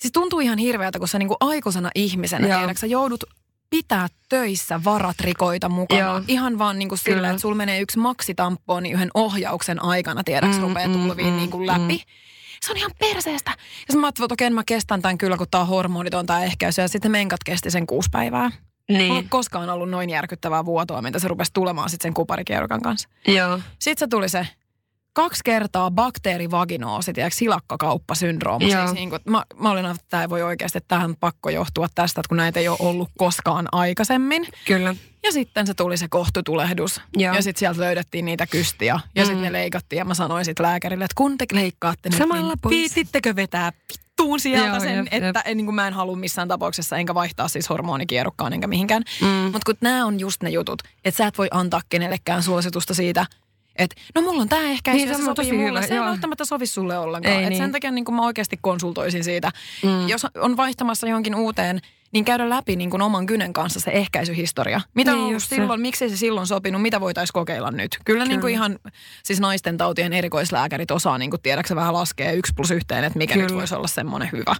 siis 0.00 0.12
tuntuu 0.12 0.40
ihan 0.40 0.58
hirveältä, 0.58 0.98
kun 0.98 1.08
sä 1.08 1.18
niin 1.18 1.28
kuin 1.28 1.38
aikuisena 1.40 1.90
ihmisenä, 1.94 2.58
tiedätkö, 2.58 2.80
sä 2.80 2.86
joudut 2.86 3.24
pitää 3.70 4.08
töissä 4.28 4.80
varatrikoita 4.84 5.68
mukana. 5.68 6.00
Joo. 6.00 6.22
Ihan 6.28 6.58
vaan 6.58 6.78
niin 6.78 6.88
kuin 6.88 6.98
sillä, 6.98 7.30
että 7.30 7.42
sulla 7.42 7.54
menee 7.54 7.80
yksi 7.80 7.98
maksitamponi 7.98 8.90
yhden 8.90 9.10
ohjauksen 9.14 9.82
aikana, 9.82 10.24
tiedäks, 10.24 10.56
mm, 10.56 10.62
rupeaa 10.62 10.88
mm, 10.88 10.92
tulviin 10.92 11.32
mm, 11.32 11.36
niin 11.36 11.50
kuin 11.50 11.66
läpi. 11.66 11.94
Mm. 11.94 12.12
Se 12.62 12.72
on 12.72 12.76
ihan 12.76 12.90
perseestä. 12.98 13.50
Ja 13.88 13.96
mä 13.96 14.06
ajattelin, 14.06 14.26
että 14.26 14.34
okei, 14.34 14.50
mä 14.50 14.62
kestän 14.66 15.02
tämän 15.02 15.18
kyllä, 15.18 15.36
kun 15.36 15.46
tää 15.50 15.60
on 15.60 15.66
hormoniton 15.66 16.26
tämä 16.26 16.44
ehkäisy. 16.44 16.80
Ja 16.80 16.88
sitten 16.88 17.10
menkat 17.10 17.40
kesti 17.44 17.70
sen 17.70 17.86
kuusi 17.86 18.08
päivää. 18.12 18.50
Niin. 18.88 19.12
Mulla 19.12 19.24
koskaan 19.28 19.70
ollut 19.70 19.90
noin 19.90 20.10
järkyttävää 20.10 20.64
vuotoa, 20.64 21.02
mitä 21.02 21.18
se 21.18 21.28
rupesi 21.28 21.50
tulemaan 21.52 21.90
sitten 21.90 22.08
sen 22.08 22.14
kuparikierukan 22.14 22.82
kanssa. 22.82 23.08
Joo. 23.28 23.60
Sitten 23.78 23.98
se 23.98 24.10
tuli 24.10 24.28
se 24.28 24.46
kaksi 25.14 25.40
kertaa 25.44 25.90
bakteerivaginoosi, 25.90 27.12
tiedätkö, 27.12 27.36
silakkakauppasyndrooma. 27.36 28.68
Siis 28.68 28.92
niin 28.92 29.10
kuin, 29.10 29.20
mä, 29.24 29.42
mä 29.60 29.70
olin, 29.70 29.86
että 29.86 30.06
tämä 30.10 30.22
ei 30.22 30.30
voi 30.30 30.42
oikeasti, 30.42 30.78
että 30.78 30.88
tähän 30.88 31.16
pakko 31.16 31.50
johtua 31.50 31.86
tästä, 31.94 32.20
että 32.20 32.28
kun 32.28 32.36
näitä 32.36 32.60
ei 32.60 32.68
ole 32.68 32.76
ollut 32.80 33.08
koskaan 33.18 33.68
aikaisemmin. 33.72 34.46
Kyllä. 34.66 34.94
Ja 35.22 35.32
sitten 35.32 35.66
se 35.66 35.74
tuli 35.74 35.96
se 35.96 36.06
kohtutulehdus. 36.10 37.00
Joo. 37.16 37.34
Ja 37.34 37.42
sitten 37.42 37.58
sieltä 37.58 37.80
löydettiin 37.80 38.24
niitä 38.24 38.46
kystiä. 38.46 39.00
Ja 39.14 39.22
mm. 39.22 39.26
sitten 39.26 39.42
ne 39.42 39.52
leikattiin 39.52 39.98
ja 39.98 40.04
mä 40.04 40.14
sanoin 40.14 40.44
sitten 40.44 40.66
lääkärille, 40.66 41.04
että 41.04 41.14
kun 41.14 41.38
te 41.38 41.46
leikkaatte 41.52 42.08
nyt, 42.08 42.18
Samalla 42.18 42.48
niin 42.48 42.58
pois. 42.62 42.70
viitittekö 42.76 43.36
vetää 43.36 43.72
vittuun 44.14 44.40
sieltä 44.40 44.68
Joo, 44.68 44.80
sen, 44.80 44.96
jep, 44.96 45.06
että 45.10 45.42
jep. 45.46 45.56
Niin 45.56 45.66
kuin 45.66 45.74
mä 45.74 45.86
en 45.86 45.94
halua 45.94 46.16
missään 46.16 46.48
tapauksessa, 46.48 46.96
enkä 46.96 47.14
vaihtaa 47.14 47.48
siis 47.48 47.68
hormonikierukkaan 47.68 48.52
enkä 48.52 48.66
mihinkään. 48.66 49.02
Mm. 49.20 49.26
Mutta 49.26 49.60
kun 49.66 49.74
nämä 49.80 50.06
on 50.06 50.20
just 50.20 50.42
ne 50.42 50.50
jutut, 50.50 50.82
että 51.04 51.18
sä 51.18 51.26
et 51.26 51.38
voi 51.38 51.48
antaa 51.50 51.80
kenellekään 51.88 52.42
suositusta 52.42 52.94
siitä, 52.94 53.26
että 53.76 53.96
no 54.14 54.22
mulla 54.22 54.42
on 54.42 54.48
tämä 54.48 54.62
ehkä 54.62 54.92
niin, 54.92 55.08
se, 55.08 55.14
se 55.14 55.24
sopii 55.24 55.52
mulle. 55.52 55.68
Hyvä, 55.68 55.82
se 55.86 55.94
ei 55.94 56.00
välttämättä 56.00 56.44
sovi 56.44 56.66
sulle 56.66 56.98
ollenkaan. 56.98 57.36
Ei, 57.36 57.42
Et 57.42 57.48
niin. 57.48 57.62
Sen 57.62 57.72
takia 57.72 57.90
niin 57.90 58.04
mä 58.10 58.22
oikeasti 58.22 58.58
konsultoisin 58.60 59.24
siitä. 59.24 59.50
Mm. 59.82 60.08
Jos 60.08 60.26
on 60.40 60.56
vaihtamassa 60.56 61.08
johonkin 61.08 61.34
uuteen, 61.34 61.80
niin 62.14 62.24
käydä 62.24 62.48
läpi 62.48 62.76
niin 62.76 62.90
kuin 62.90 63.02
oman 63.02 63.26
kynen 63.26 63.52
kanssa 63.52 63.80
se 63.80 63.90
ehkäisyhistoria. 63.90 64.80
Mitä 64.94 65.10
niin, 65.10 65.20
on 65.20 65.26
ollut 65.28 65.42
silloin, 65.42 65.80
se. 65.80 65.82
miksi 65.82 66.08
se 66.08 66.16
silloin 66.16 66.46
sopinut, 66.46 66.82
mitä 66.82 67.00
voitaisiin 67.00 67.32
kokeilla 67.32 67.70
nyt? 67.70 67.98
Kyllä, 68.04 68.18
Kyllä. 68.18 68.24
Niin 68.24 68.40
kuin 68.40 68.52
ihan 68.52 68.78
siis 69.22 69.40
naisten 69.40 69.76
tautien 69.76 70.12
erikoislääkärit 70.12 70.90
osaa 70.90 71.18
niin 71.18 71.30
kuin 71.30 71.42
tiedäksä 71.42 71.76
vähän 71.76 71.94
laskea 71.94 72.32
yksi 72.32 72.52
plus 72.56 72.70
yhteen, 72.70 73.04
että 73.04 73.18
mikä 73.18 73.34
Kyllä. 73.34 73.46
nyt 73.46 73.56
voisi 73.56 73.74
olla 73.74 73.86
semmoinen 73.86 74.28
hyvä. 74.32 74.56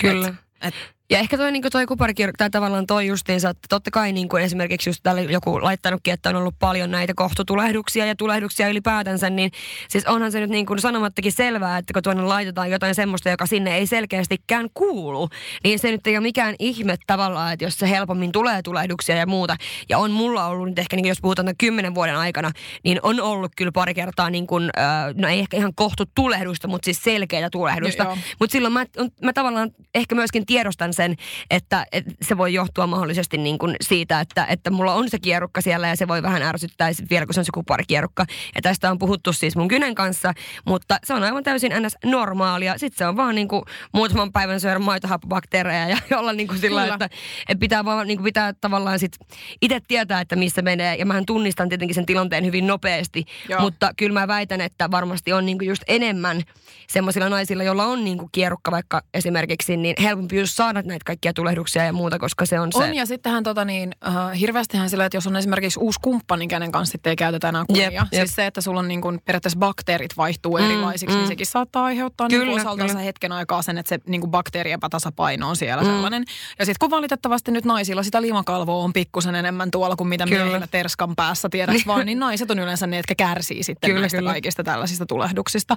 Kyllä. 0.00 0.28
Et, 0.28 0.34
et, 0.60 0.74
ja 1.10 1.18
ehkä 1.18 1.36
toi, 1.36 1.52
niin 1.52 1.62
toi 1.72 1.86
kuparikirjoitus, 1.86 2.38
tai 2.38 2.50
tavallaan 2.50 2.86
toi 2.86 3.06
justiinsa, 3.06 3.50
että 3.50 3.66
totta 3.68 3.90
kai 3.90 4.12
niin 4.12 4.28
kuin 4.28 4.42
esimerkiksi 4.42 4.90
just 4.90 5.00
tälle 5.02 5.22
joku 5.22 5.62
laittanutkin, 5.62 6.14
että 6.14 6.28
on 6.28 6.36
ollut 6.36 6.54
paljon 6.58 6.90
näitä 6.90 7.12
kohtutulehduksia 7.16 8.06
ja 8.06 8.16
tulehduksia 8.16 8.68
ylipäätänsä, 8.68 9.30
niin 9.30 9.50
siis 9.88 10.06
onhan 10.06 10.32
se 10.32 10.40
nyt 10.40 10.50
niin 10.50 10.66
kuin 10.66 10.78
sanomattakin 10.78 11.32
selvää, 11.32 11.78
että 11.78 11.92
kun 11.92 12.02
tuonne 12.02 12.22
laitetaan 12.22 12.70
jotain 12.70 12.94
semmoista, 12.94 13.30
joka 13.30 13.46
sinne 13.46 13.76
ei 13.76 13.86
selkeästikään 13.86 14.68
kuulu, 14.74 15.28
niin 15.64 15.78
se 15.78 15.90
nyt 15.90 16.06
ei 16.06 16.16
ole 16.16 16.22
mikään 16.22 16.54
ihme 16.58 16.96
tavallaan, 17.06 17.52
että 17.52 17.64
jos 17.64 17.78
se 17.78 17.90
helpommin 17.90 18.32
tulee 18.32 18.62
tulehduksia 18.62 19.16
ja 19.16 19.26
muuta. 19.26 19.56
Ja 19.88 19.98
on 19.98 20.10
mulla 20.10 20.46
ollut 20.46 20.68
nyt 20.68 20.78
ehkä, 20.78 20.96
niin 20.96 21.06
jos 21.06 21.18
puhutaan 21.22 21.54
kymmenen 21.58 21.94
vuoden 21.94 22.16
aikana, 22.16 22.50
niin 22.84 23.00
on 23.02 23.20
ollut 23.20 23.52
kyllä 23.56 23.72
pari 23.72 23.94
kertaa, 23.94 24.30
niin 24.30 24.46
kuin, 24.46 24.70
no 25.14 25.28
ei 25.28 25.38
ehkä 25.38 25.56
ihan 25.56 25.74
kohtutulehdusta, 25.74 26.68
mutta 26.68 26.84
siis 26.84 27.02
selkeää 27.02 27.50
tulehdusta. 27.50 28.16
Mutta 28.40 28.52
silloin 28.52 28.72
mä, 28.72 28.86
mä 29.22 29.32
tavallaan 29.32 29.70
ehkä 29.94 30.14
myöskin 30.14 30.46
tiedostan 30.46 30.94
sen, 30.98 31.14
että, 31.50 31.86
että 31.92 32.10
se 32.22 32.36
voi 32.36 32.54
johtua 32.54 32.86
mahdollisesti 32.86 33.38
niin 33.38 33.58
kuin 33.58 33.76
siitä, 33.80 34.20
että, 34.20 34.44
että 34.44 34.70
mulla 34.70 34.94
on 34.94 35.10
se 35.10 35.18
kierukka 35.18 35.60
siellä 35.60 35.88
ja 35.88 35.96
se 35.96 36.08
voi 36.08 36.22
vähän 36.22 36.42
ärsyttää 36.42 36.90
vielä, 37.10 37.26
kun 37.26 37.34
se 37.34 37.40
on 37.40 37.44
se 37.44 37.52
kuparikierukka. 37.54 38.24
Ja 38.54 38.62
tästä 38.62 38.90
on 38.90 38.98
puhuttu 38.98 39.32
siis 39.32 39.56
mun 39.56 39.68
kynen 39.68 39.94
kanssa, 39.94 40.34
mutta 40.66 40.98
se 41.04 41.14
on 41.14 41.22
aivan 41.22 41.44
täysin 41.44 41.72
ns. 41.80 41.96
normaalia. 42.04 42.78
Sitten 42.78 42.98
se 42.98 43.06
on 43.06 43.16
vaan 43.16 43.34
niin 43.34 43.48
kuin 43.48 43.62
muutaman 43.92 44.32
päivän 44.32 44.60
syödä 44.60 44.78
maitohappobakteereja 44.78 45.88
ja 45.88 46.18
olla 46.18 46.32
niin 46.32 46.48
kuin 46.48 46.58
sillä, 46.58 46.86
että, 46.86 47.08
että 47.48 47.60
pitää 47.60 47.84
vaan 47.84 48.06
niin 48.06 48.18
kuin 48.18 48.24
pitää 48.24 48.52
tavallaan 48.52 48.98
sit 48.98 49.16
itse 49.60 49.80
tietää, 49.88 50.20
että 50.20 50.36
missä 50.36 50.62
menee. 50.62 50.94
Ja 50.94 51.06
mähän 51.06 51.26
tunnistan 51.26 51.68
tietenkin 51.68 51.94
sen 51.94 52.06
tilanteen 52.06 52.44
hyvin 52.44 52.66
nopeasti, 52.66 53.24
Joo. 53.48 53.60
mutta 53.60 53.90
kyllä 53.96 54.20
mä 54.20 54.28
väitän, 54.28 54.60
että 54.60 54.90
varmasti 54.90 55.32
on 55.32 55.46
niin 55.46 55.58
kuin 55.58 55.68
just 55.68 55.82
enemmän 55.88 56.42
semmoisilla 56.88 57.28
naisilla, 57.28 57.62
joilla 57.62 57.84
on 57.84 58.04
niin 58.04 58.18
kuin 58.18 58.28
kierukka 58.32 58.70
vaikka 58.70 59.02
esimerkiksi, 59.14 59.76
niin 59.76 59.94
helpompi 60.02 60.36
just 60.36 60.54
saada 60.54 60.82
näitä 60.88 61.04
kaikkia 61.04 61.32
tulehduksia 61.32 61.84
ja 61.84 61.92
muuta, 61.92 62.18
koska 62.18 62.46
se 62.46 62.60
on 62.60 62.72
se. 62.72 62.78
On 62.78 62.94
ja 62.94 63.06
sittenhän 63.06 63.42
tota 63.42 63.64
niin, 63.64 63.94
uh, 64.08 64.40
hirveästihän 64.40 64.90
sillä, 64.90 65.04
että 65.04 65.16
jos 65.16 65.26
on 65.26 65.36
esimerkiksi 65.36 65.80
uusi 65.80 65.98
kumppani, 66.02 66.48
kenen 66.48 66.72
kanssa 66.72 66.92
sitten 66.92 67.10
ei 67.10 67.16
käytetä 67.16 67.48
enää 67.48 67.64
kuvia. 67.66 67.82
Jep, 67.82 67.92
jep. 67.92 68.06
Siis 68.12 68.34
se, 68.34 68.46
että 68.46 68.60
sulla 68.60 68.80
on 68.80 68.88
niin 68.88 69.00
kuin 69.00 69.20
periaatteessa 69.24 69.58
bakteerit 69.58 70.16
vaihtuu 70.16 70.58
mm, 70.58 70.64
erilaisiksi, 70.64 71.06
niin 71.06 71.16
mm. 71.16 71.18
niin 71.18 71.28
sekin 71.28 71.46
saattaa 71.46 71.84
aiheuttaa 71.84 72.28
kyllä, 72.28 72.44
niin 72.44 72.60
osaltansa 72.60 72.98
hetken 72.98 73.32
aikaa 73.32 73.62
sen, 73.62 73.78
että 73.78 73.88
se 73.88 73.98
niin 74.06 74.20
kuin 74.20 74.30
bakteeriepätasapaino 74.30 75.48
on 75.48 75.56
siellä 75.56 75.82
mm. 75.82 75.88
sellainen. 75.88 76.24
Ja 76.58 76.64
sitten 76.64 76.78
kun 76.80 76.90
valitettavasti 76.90 77.50
nyt 77.50 77.64
naisilla 77.64 78.02
sitä 78.02 78.22
limakalvoa 78.22 78.84
on 78.84 78.92
pikkusen 78.92 79.34
enemmän 79.34 79.70
tuolla 79.70 79.96
kuin 79.96 80.08
mitä 80.08 80.24
kyllä. 80.24 80.44
miehillä 80.44 80.66
terskan 80.66 81.16
päässä 81.16 81.48
tiedäks 81.48 81.86
vaan, 81.86 82.06
niin 82.06 82.18
naiset 82.28 82.50
on 82.50 82.58
yleensä 82.58 82.86
ne, 82.86 82.96
jotka 82.96 83.14
kärsii 83.14 83.62
sitten 83.62 83.90
kyllä, 83.90 84.00
näistä 84.00 84.18
kyllä. 84.18 84.30
kaikista 84.30 84.64
tällaisista 84.64 85.06
tulehduksista. 85.06 85.76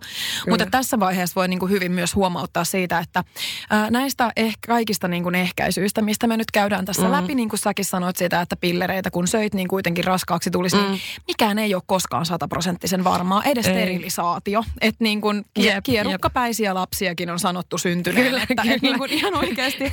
Mutta 0.49 0.65
tässä 0.71 0.99
vaiheessa 0.99 1.35
voi 1.35 1.47
niin 1.47 1.59
kuin 1.59 1.71
hyvin 1.71 1.91
myös 1.91 2.15
huomauttaa 2.15 2.63
siitä, 2.63 2.99
että 2.99 3.23
ää, 3.69 3.91
näistä 3.91 4.31
ehkä 4.35 4.67
kaikista 4.67 5.00
niin 5.07 5.23
kuin 5.23 5.35
ehkäisyistä, 5.35 6.01
mistä 6.01 6.27
me 6.27 6.37
nyt 6.37 6.51
käydään 6.51 6.85
tässä 6.85 7.05
mm. 7.05 7.11
läpi, 7.11 7.35
niin 7.35 7.49
kuin 7.49 7.59
säkin 7.59 7.85
sanoit 7.85 8.15
sitä, 8.15 8.41
että 8.41 8.55
pillereitä 8.55 9.11
kun 9.11 9.27
söit, 9.27 9.53
niin 9.53 9.67
kuitenkin 9.67 10.03
raskaaksi 10.03 10.51
tulisi, 10.51 10.75
niin 10.75 10.85
mm. 10.85 10.91
niin 10.91 11.01
mikään 11.27 11.59
ei 11.59 11.75
ole 11.75 11.83
koskaan 11.85 12.25
sataprosenttisen 12.25 13.03
varmaa, 13.03 13.43
edes 13.43 13.67
ei. 13.67 13.73
sterilisaatio. 13.73 14.63
Että 14.81 15.03
niin 15.03 15.21
kuin 15.21 15.45
jep, 15.57 15.83
kierukkapäisiä 15.83 16.69
jep. 16.69 16.75
lapsiakin 16.75 17.29
on 17.29 17.39
sanottu 17.39 17.77
syntyneen. 17.77 18.25
Kyllä, 18.25 18.45
että 18.49 18.61
kyllä. 18.61 18.75
Et 18.75 18.81
niin 18.81 18.97
kuin 18.97 19.11
ihan 19.11 19.35
oikeasti, 19.35 19.83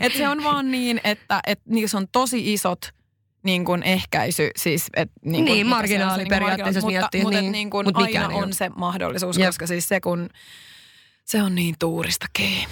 että 0.00 0.18
se 0.18 0.28
on 0.28 0.44
vaan 0.44 0.70
niin, 0.70 1.00
että, 1.04 1.40
että 1.46 1.64
niissä 1.68 1.98
on 1.98 2.08
tosi 2.12 2.52
isot 2.52 2.96
niin 3.42 3.64
kuin 3.64 3.82
ehkäisy, 3.82 4.50
siis 4.56 4.86
et, 4.96 5.10
niin, 5.24 5.44
kuin, 5.44 5.54
niin 5.54 5.66
marginaali 5.66 6.22
se, 6.22 6.28
periaatteessa, 6.28 6.80
niin, 6.80 6.98
miettii. 6.98 7.22
Mutta, 7.22 7.40
niin, 7.40 7.52
niin 7.52 7.70
kuin 7.70 7.86
mut 7.86 7.96
aina 7.96 8.28
on 8.28 8.52
se 8.52 8.70
mahdollisuus, 8.76 9.38
Jep. 9.38 9.48
koska 9.48 9.66
siis 9.66 9.88
se 9.88 10.00
kun 10.00 10.28
se 11.26 11.42
on 11.42 11.54
niin 11.54 11.74
tuurista 11.78 12.26
Niin, 12.38 12.68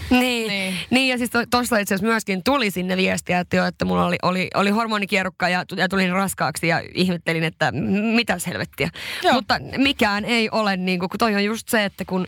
niin. 0.49 0.75
niin 0.90 1.09
ja 1.09 1.19
siis 1.19 1.31
tuossa 1.51 1.79
itse 1.79 1.95
asiassa 1.95 2.12
myöskin 2.12 2.45
tuli 2.45 2.71
sinne 2.71 2.97
viestiä, 2.97 3.40
että, 3.40 3.57
jo, 3.57 3.67
että 3.67 3.85
mulla 3.85 4.07
oli, 4.07 4.17
oli, 4.23 4.49
oli 4.55 4.71
hormonikierukka 4.71 5.49
ja, 5.49 5.64
ja 5.77 5.88
tulin 5.88 6.12
raskaaksi 6.12 6.69
ja 6.69 6.83
ihmettelin, 6.95 7.45
että 7.45 7.73
mitä 8.14 8.37
helvettiä. 8.47 8.90
Joo. 9.23 9.35
Mutta 9.35 9.59
mikään 9.77 10.25
ei 10.25 10.49
ole 10.51 10.77
niin 10.77 10.99
kuin, 10.99 11.11
kun 11.11 11.19
toi 11.19 11.35
on 11.35 11.45
just 11.45 11.69
se, 11.69 11.85
että 11.85 12.05
kun 12.05 12.27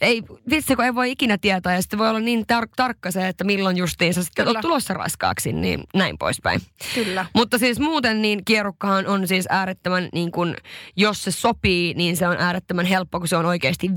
ei, 0.00 0.22
vitsi 0.50 0.76
kun 0.76 0.84
ei 0.84 0.94
voi 0.94 1.10
ikinä 1.10 1.38
tietää 1.38 1.74
ja 1.74 1.82
sitten 1.82 1.98
voi 1.98 2.08
olla 2.08 2.20
niin 2.20 2.40
tar- 2.52 2.72
tarkka 2.76 3.10
se, 3.10 3.28
että 3.28 3.44
milloin 3.44 3.76
justiinsa 3.76 4.24
sitten 4.24 4.44
Kyllä. 4.44 4.58
on 4.58 4.62
tulossa 4.62 4.94
raskaaksi, 4.94 5.52
niin 5.52 5.84
näin 5.94 6.18
poispäin. 6.18 6.60
Kyllä. 6.94 7.26
Mutta 7.34 7.58
siis 7.58 7.80
muuten 7.80 8.22
niin 8.22 8.44
kierukkahan 8.44 9.06
on 9.06 9.28
siis 9.28 9.46
äärettömän, 9.50 10.08
niin 10.12 10.30
kuin, 10.30 10.56
jos 10.96 11.24
se 11.24 11.30
sopii, 11.30 11.94
niin 11.94 12.16
se 12.16 12.28
on 12.28 12.36
äärettömän 12.38 12.86
helppo, 12.86 13.18
kun 13.18 13.28
se 13.28 13.36
on 13.36 13.46
oikeasti 13.46 13.88
5-10 13.88 13.90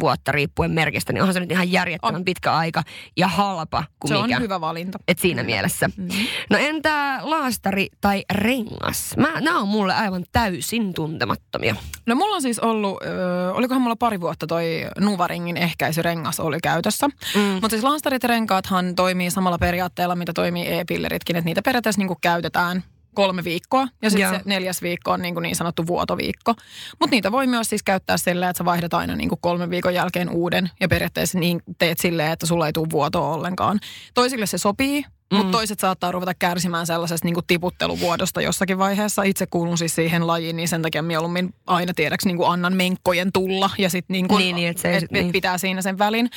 vuotta 0.00 0.32
riippuen 0.32 0.69
merkistä, 0.72 1.12
niin 1.12 1.22
onhan 1.22 1.34
se 1.34 1.40
nyt 1.40 1.52
ihan 1.52 1.72
järjettömän 1.72 2.14
on. 2.14 2.24
pitkä 2.24 2.52
aika 2.52 2.82
ja 3.16 3.28
halpa 3.28 3.84
kuin 4.00 4.08
se 4.08 4.22
mikä. 4.22 4.36
on 4.36 4.42
hyvä 4.42 4.60
valinta. 4.60 4.98
Et 5.08 5.18
siinä 5.18 5.42
Kyllä. 5.42 5.54
mielessä. 5.54 5.88
Mm-hmm. 5.96 6.26
No 6.50 6.58
entä 6.58 7.18
laastari 7.22 7.88
tai 8.00 8.24
rengas? 8.32 9.16
Mä, 9.16 9.40
nämä 9.40 9.60
on 9.60 9.68
mulle 9.68 9.94
aivan 9.94 10.24
täysin 10.32 10.94
tuntemattomia. 10.94 11.76
No 12.06 12.14
mulla 12.14 12.36
on 12.36 12.42
siis 12.42 12.58
ollut, 12.58 13.02
ö, 13.02 13.52
olikohan 13.52 13.82
mulla 13.82 13.96
pari 13.96 14.20
vuotta 14.20 14.46
toi 14.46 14.86
Nuvaringin 15.00 15.56
ehkäisyrengas 15.56 16.40
oli 16.40 16.58
käytössä. 16.62 17.08
Mm. 17.34 17.40
Mutta 17.40 17.68
siis 17.68 17.82
laastarit 17.82 18.22
ja 18.22 18.28
renkaathan 18.28 18.94
toimii 18.94 19.30
samalla 19.30 19.58
periaatteella, 19.58 20.16
mitä 20.16 20.32
toimii 20.32 20.78
e-pilleritkin, 20.78 21.36
että 21.36 21.44
niitä 21.44 21.62
periaatteessa 21.62 21.98
niinku 21.98 22.16
käytetään 22.20 22.84
kolme 23.14 23.44
viikkoa 23.44 23.88
ja 24.02 24.10
sitten 24.10 24.30
se 24.30 24.40
neljäs 24.44 24.82
viikko 24.82 25.10
on 25.10 25.22
niin, 25.22 25.34
kuin 25.34 25.42
niin 25.42 25.56
sanottu 25.56 25.86
vuotoviikko. 25.86 26.54
Mutta 27.00 27.14
niitä 27.14 27.32
voi 27.32 27.46
myös 27.46 27.68
siis 27.68 27.82
käyttää 27.82 28.16
silleen, 28.16 28.50
että 28.50 28.58
sä 28.58 28.64
vaihdat 28.64 28.94
aina 28.94 29.16
niin 29.16 29.28
kuin 29.28 29.38
kolmen 29.42 29.70
viikon 29.70 29.94
jälkeen 29.94 30.30
uuden 30.30 30.70
ja 30.80 30.88
periaatteessa 30.88 31.38
niin 31.38 31.62
teet 31.78 31.98
silleen, 31.98 32.32
että 32.32 32.46
sulla 32.46 32.66
ei 32.66 32.72
tule 32.72 32.90
vuotoa 32.90 33.34
ollenkaan. 33.34 33.80
Toisille 34.14 34.46
se 34.46 34.58
sopii, 34.58 35.04
Mm. 35.30 35.36
Mutta 35.36 35.52
toiset 35.52 35.80
saattaa 35.80 36.12
ruveta 36.12 36.34
kärsimään 36.34 36.86
sellaisesta 36.86 37.28
niin 37.28 37.46
tiputteluvuodosta 37.46 38.40
jossakin 38.40 38.78
vaiheessa. 38.78 39.22
Itse 39.22 39.46
kuulun 39.46 39.78
siis 39.78 39.94
siihen 39.94 40.26
lajiin, 40.26 40.56
niin 40.56 40.68
sen 40.68 40.82
takia 40.82 41.02
mieluummin 41.02 41.54
aina 41.66 41.94
tiedäks 41.94 42.24
niin 42.24 42.38
annan 42.46 42.76
menkkojen 42.76 43.32
tulla 43.32 43.70
ja 43.78 43.90
sitten 43.90 44.14
niin 44.14 44.26
niin, 44.38 44.56
niin, 44.56 44.68
et 44.68 44.84
et, 44.84 45.10
niin. 45.10 45.32
pitää 45.32 45.58
siinä 45.58 45.82
sen 45.82 45.98
välin. 45.98 46.30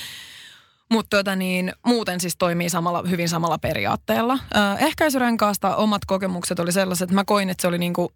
Mutta 0.93 1.17
tota 1.17 1.35
niin, 1.35 1.73
muuten 1.85 2.19
siis 2.19 2.37
toimii 2.37 2.69
samalla, 2.69 3.03
hyvin 3.09 3.29
samalla 3.29 3.57
periaatteella. 3.57 4.33
Äh, 4.33 4.83
ehkäisyrenkaasta 4.83 5.75
omat 5.75 6.05
kokemukset 6.05 6.59
oli 6.59 6.71
sellaiset, 6.71 7.03
että 7.03 7.15
mä 7.15 7.23
koin, 7.25 7.49
että 7.49 7.61
se 7.61 7.67
oli 7.67 7.77
niinku 7.77 8.11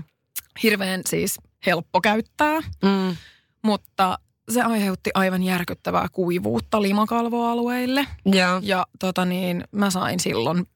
hirveän 0.62 1.00
siis 1.06 1.40
helppo 1.66 2.00
käyttää. 2.00 2.60
Mm. 2.60 3.16
Mutta 3.62 4.18
se 4.52 4.62
aiheutti 4.62 5.10
aivan 5.14 5.42
järkyttävää 5.42 6.06
kuivuutta 6.12 6.82
limakalvoalueille. 6.82 8.06
Ja, 8.34 8.60
ja 8.62 8.86
tota 8.98 9.24
niin, 9.24 9.64
mä 9.70 9.90
sain 9.90 10.20
silloin 10.20 10.66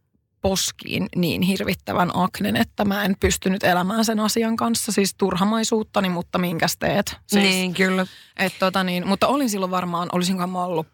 poskiin 0.40 1.06
niin 1.16 1.42
hirvittävän 1.42 2.10
aknen, 2.14 2.56
että 2.56 2.84
mä 2.84 3.04
en 3.04 3.16
pystynyt 3.20 3.62
elämään 3.64 4.04
sen 4.04 4.20
asian 4.20 4.56
kanssa. 4.56 4.92
Siis 4.92 5.14
turhamaisuuttani, 5.18 6.08
mutta 6.08 6.38
minkäs 6.38 6.76
teet? 6.78 7.16
Siis, 7.26 7.44
niin, 7.44 7.74
kyllä. 7.74 8.06
Et 8.36 8.52
tota 8.58 8.84
niin, 8.84 9.06
mutta 9.06 9.26
olin 9.26 9.50
silloin 9.50 9.70
varmaan, 9.70 10.08
olisinkohan 10.12 10.50
mä 10.50 10.64
ollut 10.64 10.86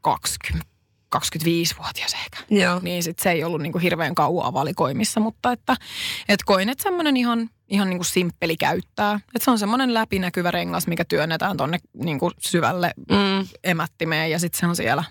20, 0.00 0.70
25-vuotias 1.16 2.14
ehkä. 2.14 2.38
Joo. 2.50 2.80
Niin 2.82 3.02
sit 3.02 3.18
se 3.18 3.30
ei 3.30 3.44
ollut 3.44 3.60
niinku 3.60 3.78
hirveän 3.78 4.14
kauaa 4.14 4.52
valikoimissa, 4.52 5.20
mutta 5.20 5.52
että 5.52 5.76
et 6.28 6.42
koin, 6.42 6.68
että 6.68 6.82
semmoinen 6.82 7.16
ihan, 7.16 7.50
ihan 7.68 7.90
niinku 7.90 8.04
simppeli 8.04 8.56
käyttää. 8.56 9.14
Että 9.14 9.44
se 9.44 9.50
on 9.50 9.58
semmoinen 9.58 9.94
läpinäkyvä 9.94 10.50
rengas, 10.50 10.86
mikä 10.86 11.04
työnnetään 11.04 11.56
tonne 11.56 11.78
niinku 12.04 12.30
syvälle 12.38 12.94
mm. 13.10 13.48
emättimeen 13.64 14.30
ja 14.30 14.38
sitten 14.38 14.60
se 14.60 14.66
on 14.66 14.76
siellä. 14.76 15.04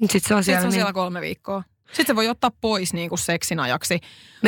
Sitten 0.00 0.20
se 0.28 0.34
on 0.34 0.44
siellä, 0.44 0.60
sit 0.60 0.62
se 0.62 0.66
on 0.66 0.70
niin... 0.70 0.72
siellä 0.72 0.92
kolme 0.92 1.20
viikkoa. 1.20 1.62
Sitten 1.86 2.06
se 2.06 2.16
voi 2.16 2.28
ottaa 2.28 2.50
pois 2.60 2.92
niin 2.92 3.08
kuin 3.08 3.18
seksin 3.18 3.60
ajaksi. 3.60 4.00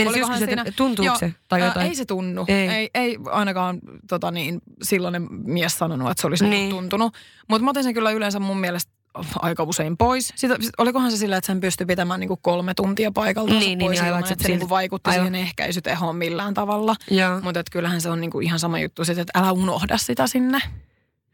Olikohan 0.09 0.39
se, 0.39 0.47
siinä, 0.47 0.65
tuntuuko 0.77 1.19
se? 1.19 1.33
Tai 1.49 1.61
jotain? 1.61 1.85
Ää, 1.85 1.89
ei 1.89 1.95
se 1.95 2.05
tunnu. 2.05 2.45
Ei, 2.49 2.69
ei, 2.69 2.91
ei 2.95 3.19
ainakaan 3.27 3.79
tota 4.09 4.31
niin, 4.31 4.61
silloinen 4.83 5.29
mies 5.31 5.79
sanonut, 5.79 6.11
että 6.11 6.21
se 6.21 6.27
olisi 6.27 6.47
niin. 6.47 6.71
tuntunut. 6.71 7.15
Mutta 7.49 7.65
mä 7.65 7.71
otin 7.71 7.85
sen 7.85 7.95
kyllä 7.95 8.11
yleensä 8.11 8.41
mun 8.41 8.61
mielestä 8.61 8.93
aika 9.39 9.63
usein 9.63 9.97
pois. 9.97 10.33
Sitä, 10.37 10.57
olikohan 10.79 11.11
se 11.11 11.17
sillä, 11.17 11.37
että 11.37 11.47
sen 11.47 11.61
pystyi 11.61 11.87
pitämään 11.87 12.21
niinku 12.21 12.37
kolme 12.37 12.75
tuntia 12.75 13.13
paikalta 13.13 13.53
niin, 13.53 13.61
niin, 13.61 13.79
pois 13.79 13.91
niin, 13.91 14.05
aivan, 14.05 14.19
ilman, 14.21 14.33
että 14.33 14.43
se 14.43 14.49
niinku 14.49 14.69
vaikutti 14.69 15.11
aivan. 15.11 15.27
siihen 15.27 15.47
ehkäisytehoon 15.47 16.17
millään 16.17 16.55
tavalla. 16.55 16.97
Mutta 17.43 17.63
kyllähän 17.73 18.01
se 18.01 18.09
on 18.09 18.21
niinku 18.21 18.41
ihan 18.41 18.59
sama 18.59 18.79
juttu, 18.79 19.05
sit, 19.05 19.19
että 19.19 19.39
älä 19.39 19.53
unohda 19.53 19.99
sitä 19.99 20.27
sinne. 20.27 20.59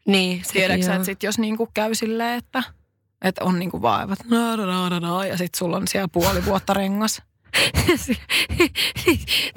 Niin, 0.07 0.43
Tiedätkö 0.53 0.93
että 0.93 1.03
sit 1.03 1.23
jos 1.23 1.39
niinku 1.39 1.69
käy 1.73 1.95
silleen, 1.95 2.37
että, 2.37 2.63
että 3.21 3.43
on 3.43 3.59
niinku 3.59 3.81
vaivat 3.81 4.19
ja 5.29 5.37
sitten 5.37 5.57
sulla 5.57 5.77
on 5.77 5.87
siellä 5.87 6.07
puoli 6.07 6.45
vuotta 6.45 6.73
rengas. 6.73 7.21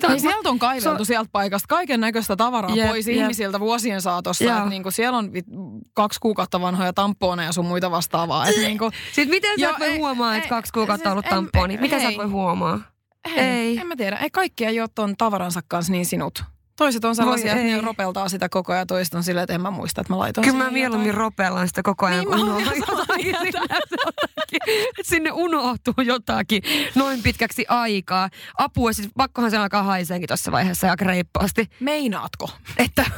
Niin 0.09 0.20
sieltä 0.20 0.50
on 0.50 0.59
kaiveltu 0.59 1.04
sieltä 1.04 1.28
paikasta 1.33 1.66
kaiken 1.68 2.00
näköistä 2.00 2.37
tavaraa 2.37 2.76
jep, 2.76 2.88
pois 2.88 3.07
jep. 3.07 3.16
ihmisiltä 3.16 3.61
vuosien 3.61 4.00
saatossa. 4.00 4.44
Että 4.44 4.64
niinku 4.68 4.90
siellä 4.90 5.18
on 5.18 5.30
kaksi 5.94 6.20
kuukautta 6.20 6.61
vanhoja 6.61 6.92
tamponeja 6.92 7.48
ja 7.48 7.52
sun 7.52 7.66
muita 7.66 7.90
vastaavaa. 7.90 8.48
Et 8.48 8.57
niinku, 8.57 8.90
Sitten 9.07 9.30
miten 9.30 9.61
sä 9.61 9.74
voi 9.78 9.98
huomaa, 9.98 10.37
että 10.37 10.48
kaksi 10.48 10.72
kuukautta 10.72 11.09
on 11.09 11.12
ollut 11.12 11.26
tamponi? 11.26 11.76
Miten 11.76 12.00
sä 12.00 12.16
voi 12.16 12.26
huomaa? 12.26 12.80
Ei, 13.24 13.38
ei. 13.38 13.78
En 13.78 13.87
mä 13.87 13.96
tiedä. 13.96 14.16
Ei 14.16 14.30
kaikki 14.30 14.64
ei 14.64 14.80
ole 14.80 14.88
ton 14.94 15.16
tavaransa 15.16 15.61
kanssa 15.68 15.92
niin 15.92 16.07
sinut. 16.07 16.54
Toiset 16.76 17.04
on 17.04 17.16
sellaisia, 17.16 17.52
että 17.52 17.64
ne 17.64 17.80
ropeltaa 17.80 18.28
sitä 18.28 18.48
koko 18.48 18.72
ajan. 18.72 18.87
Toiset 18.87 19.14
on 19.14 19.24
silleen, 19.24 19.42
että 19.42 19.54
en 19.54 19.60
mä 19.60 19.70
muista, 19.70 20.00
että 20.00 20.12
mä 20.12 20.18
laitoin 20.18 20.46
Kyllä 20.46 20.64
mä 20.64 20.70
mieluummin 20.70 21.06
jotain. 21.06 21.20
ropellaan 21.20 21.68
sitä 21.68 21.82
koko 21.82 22.06
ajan, 22.06 22.24
niin, 22.24 22.46
kun 22.46 22.62
sinne 25.02 25.32
unohtuu 25.32 25.94
jotakin 26.04 26.62
noin 26.94 27.22
pitkäksi 27.22 27.64
aikaa. 27.68 28.30
Apua, 28.58 28.92
siis 28.92 29.08
pakkohan 29.16 29.50
se 29.50 29.56
alkaa 29.56 29.82
haiseenkin 29.82 30.28
tuossa 30.28 30.52
vaiheessa 30.52 30.90
aika 30.90 31.04
reippaasti. 31.04 31.70
Meinaatko? 31.80 32.50
Että 32.76 33.04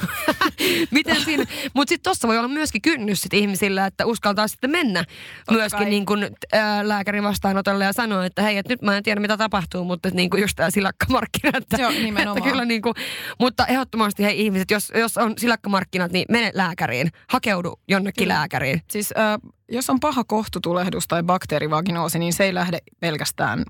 miten 0.90 1.24
siinä? 1.24 1.44
Mutta 1.74 1.88
sitten 1.88 2.04
tuossa 2.04 2.28
voi 2.28 2.38
olla 2.38 2.48
myöskin 2.48 2.82
kynnys 2.82 3.20
sit 3.20 3.34
ihmisillä, 3.34 3.86
että 3.86 4.06
uskaltaa 4.06 4.48
sitten 4.48 4.70
mennä 4.70 5.04
Totta 5.04 5.52
myöskin 5.52 5.88
niin 5.88 6.06
kun, 6.06 6.26
ää, 6.52 6.88
lääkärin 6.88 7.24
vastaanotolle 7.24 7.84
ja 7.84 7.92
sanoa, 7.92 8.24
että 8.24 8.42
hei, 8.42 8.56
että 8.56 8.72
nyt 8.72 8.82
mä 8.82 8.96
en 8.96 9.02
tiedä 9.02 9.20
mitä 9.20 9.36
tapahtuu, 9.36 9.84
mutta 9.84 10.10
niin 10.12 10.30
kuin 10.30 10.40
just 10.40 10.56
tämä 10.56 10.70
silakkamarkkina. 10.70 11.52
Että, 11.58 11.76
Joo, 11.82 11.90
nimenomaan. 11.90 12.38
Että 12.38 12.50
kyllä 12.50 12.64
niin 12.64 12.82
kuin, 12.82 12.94
mutta 13.38 13.66
ehdottomasti 13.66 14.24
hei 14.24 14.40
ihmiset, 14.40 14.70
jos, 14.70 14.92
jos 14.94 15.16
on 15.16 15.34
silakkamarkkinat, 15.38 16.12
niin 16.12 16.26
mene 16.28 16.50
lääkäriin. 16.54 17.10
Hakeudu 17.28 17.80
jonnekin 17.88 18.22
Kyllä. 18.22 18.34
lääkäriin. 18.34 18.82
Siis 18.90 19.14
äh, 19.18 19.38
jos 19.68 19.90
on 19.90 20.00
paha 20.00 20.24
kohtutulehdus 20.24 21.08
tai 21.08 21.22
bakteerivaginoosi, 21.22 22.18
niin 22.18 22.32
se 22.32 22.44
ei 22.44 22.54
lähde 22.54 22.78
pelkästään 23.00 23.64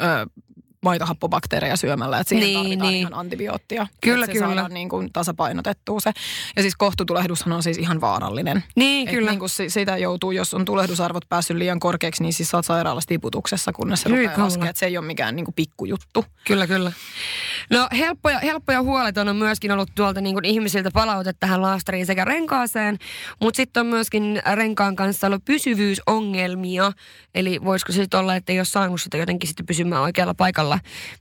äh, 0.00 0.26
maitohappobakteereja 0.82 1.76
syömällä, 1.76 2.18
että 2.18 2.28
siihen 2.28 2.46
niin, 2.46 2.58
tarvitaan 2.58 2.92
niin. 2.92 3.00
ihan 3.00 3.14
antibioottia. 3.14 3.86
Kyllä, 4.00 4.24
että 4.24 4.32
kyllä. 4.32 4.46
saadaan 4.46 4.74
niin 4.74 4.88
kuin 4.88 5.12
tasapainotettua 5.12 6.00
se. 6.00 6.12
Ja 6.56 6.62
siis 6.62 6.76
kohtutulehdushan 6.76 7.52
on 7.52 7.62
siis 7.62 7.78
ihan 7.78 8.00
vaarallinen. 8.00 8.64
Niin, 8.76 9.08
Et 9.08 9.14
kyllä. 9.14 9.30
Niin 9.30 9.38
kuin 9.38 9.50
sitä 9.68 9.96
joutuu, 9.96 10.30
jos 10.30 10.54
on 10.54 10.64
tulehdusarvot 10.64 11.28
päässyt 11.28 11.56
liian 11.56 11.80
korkeaksi, 11.80 12.22
niin 12.22 12.32
siis 12.32 12.54
oot 12.54 12.66
sairaalassa 12.66 13.08
tiputuksessa, 13.08 13.72
kunnes 13.72 14.02
se 14.02 14.08
rupeaa 14.08 14.34
laskemaan. 14.36 14.70
Että 14.70 14.80
se 14.80 14.86
ei 14.86 14.98
ole 14.98 15.06
mikään 15.06 15.36
niin 15.36 15.44
kuin 15.44 15.54
pikkujuttu. 15.54 16.24
Kyllä, 16.46 16.66
kyllä. 16.66 16.92
No 17.70 17.88
helppoja, 17.92 18.38
helppoja 18.38 18.82
huoleton 18.82 19.28
on 19.28 19.36
myöskin 19.36 19.72
ollut 19.72 19.90
tuolta 19.94 20.20
niin 20.20 20.34
kuin 20.34 20.44
ihmisiltä 20.44 20.90
palaute 20.94 21.32
tähän 21.40 21.62
laastariin 21.62 22.06
sekä 22.06 22.24
renkaaseen, 22.24 22.98
mutta 23.40 23.56
sitten 23.56 23.80
on 23.80 23.86
myöskin 23.86 24.42
renkaan 24.54 24.96
kanssa 24.96 25.26
ollut 25.26 25.44
pysyvyysongelmia. 25.44 26.92
Eli 27.34 27.64
voisiko 27.64 27.92
se 27.92 27.96
sitten 27.96 28.20
olla, 28.20 28.36
että 28.36 28.52
ei 28.52 28.58
ole 28.58 28.64
saanut 28.64 29.00
sitä 29.00 29.16
jotenkin 29.16 29.48
sitten 29.48 29.66
pysymään 29.66 30.02
oikealla 30.02 30.34
paikalla 30.34 30.67
paikalla, 30.68 30.78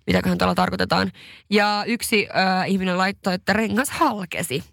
mitäköhän 0.08 0.38
tällä 0.38 0.56
tarkoitetaan. 0.56 1.12
Ja 1.50 1.84
yksi 1.88 2.28
äh, 2.38 2.70
ihminen 2.70 2.98
laittoi, 2.98 3.34
että 3.34 3.54
rengas 3.54 3.90
halkesi. 3.90 4.64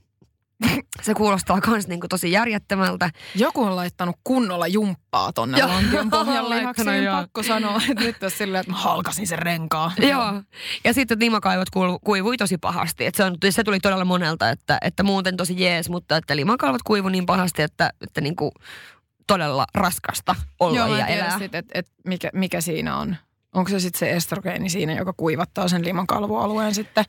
Se 1.03 1.15
kuulostaa 1.15 1.61
myös 1.67 1.89
niin 1.89 2.01
tosi 2.09 2.33
järjettömältä. 2.33 3.11
Joku 3.35 3.63
on 3.63 3.77
laittanut 3.77 4.17
kunnolla 4.25 4.67
jumppaa 4.67 5.33
tonne 5.33 5.67
lantion 5.67 6.11
pohjalle. 6.11 6.57
Lihaksiin 6.59 7.11
pakko 7.11 7.43
sanoa, 7.43 7.81
että 7.91 8.05
nyt 8.05 8.19
tässä 8.19 8.39
silleen, 8.39 8.61
että 8.61 8.73
mä 8.73 8.79
halkasin 8.79 9.27
sen 9.27 9.39
renkaa. 9.39 9.93
Joo. 9.99 10.43
Ja 10.85 10.95
sitten 10.95 11.21
limakaivot 11.21 11.69
kuivui 12.05 12.37
tosi 12.37 12.59
pahasti. 12.59 13.07
Et 13.07 13.15
se, 13.15 13.25
on, 13.25 13.37
se 13.51 13.65
tuli 13.65 13.81
todella 13.81 14.05
monelta, 14.05 14.51
että, 14.51 14.79
että 14.83 15.03
muuten 15.03 15.37
tosi 15.37 15.63
jees, 15.63 15.89
mutta 15.89 16.17
että 16.17 16.37
limakalvot 16.37 16.83
kuivui 16.83 17.11
niin 17.11 17.27
pahasti, 17.27 17.63
että, 17.63 17.91
että 18.01 18.21
niin 18.21 18.37
kuin 18.37 18.53
todella 19.27 19.67
raskasta 19.75 20.35
olla 20.61 20.79
Joo, 20.79 20.97
ja 20.97 21.07
elää. 21.07 21.39
Joo, 21.39 21.49
että 21.53 21.63
et 21.75 21.87
mikä, 22.05 22.31
mikä 22.33 22.61
siinä 22.61 22.97
on. 22.97 23.17
Onko 23.55 23.71
se 23.71 23.81
sitten 23.81 23.99
se 23.99 24.13
estrogeeni 24.13 24.71
siinä, 24.71 24.93
joka 24.93 25.13
kuivattaa 25.17 25.69
sen 25.69 25.85
limakalvoalueen 25.85 26.75
sitten? 26.75 27.05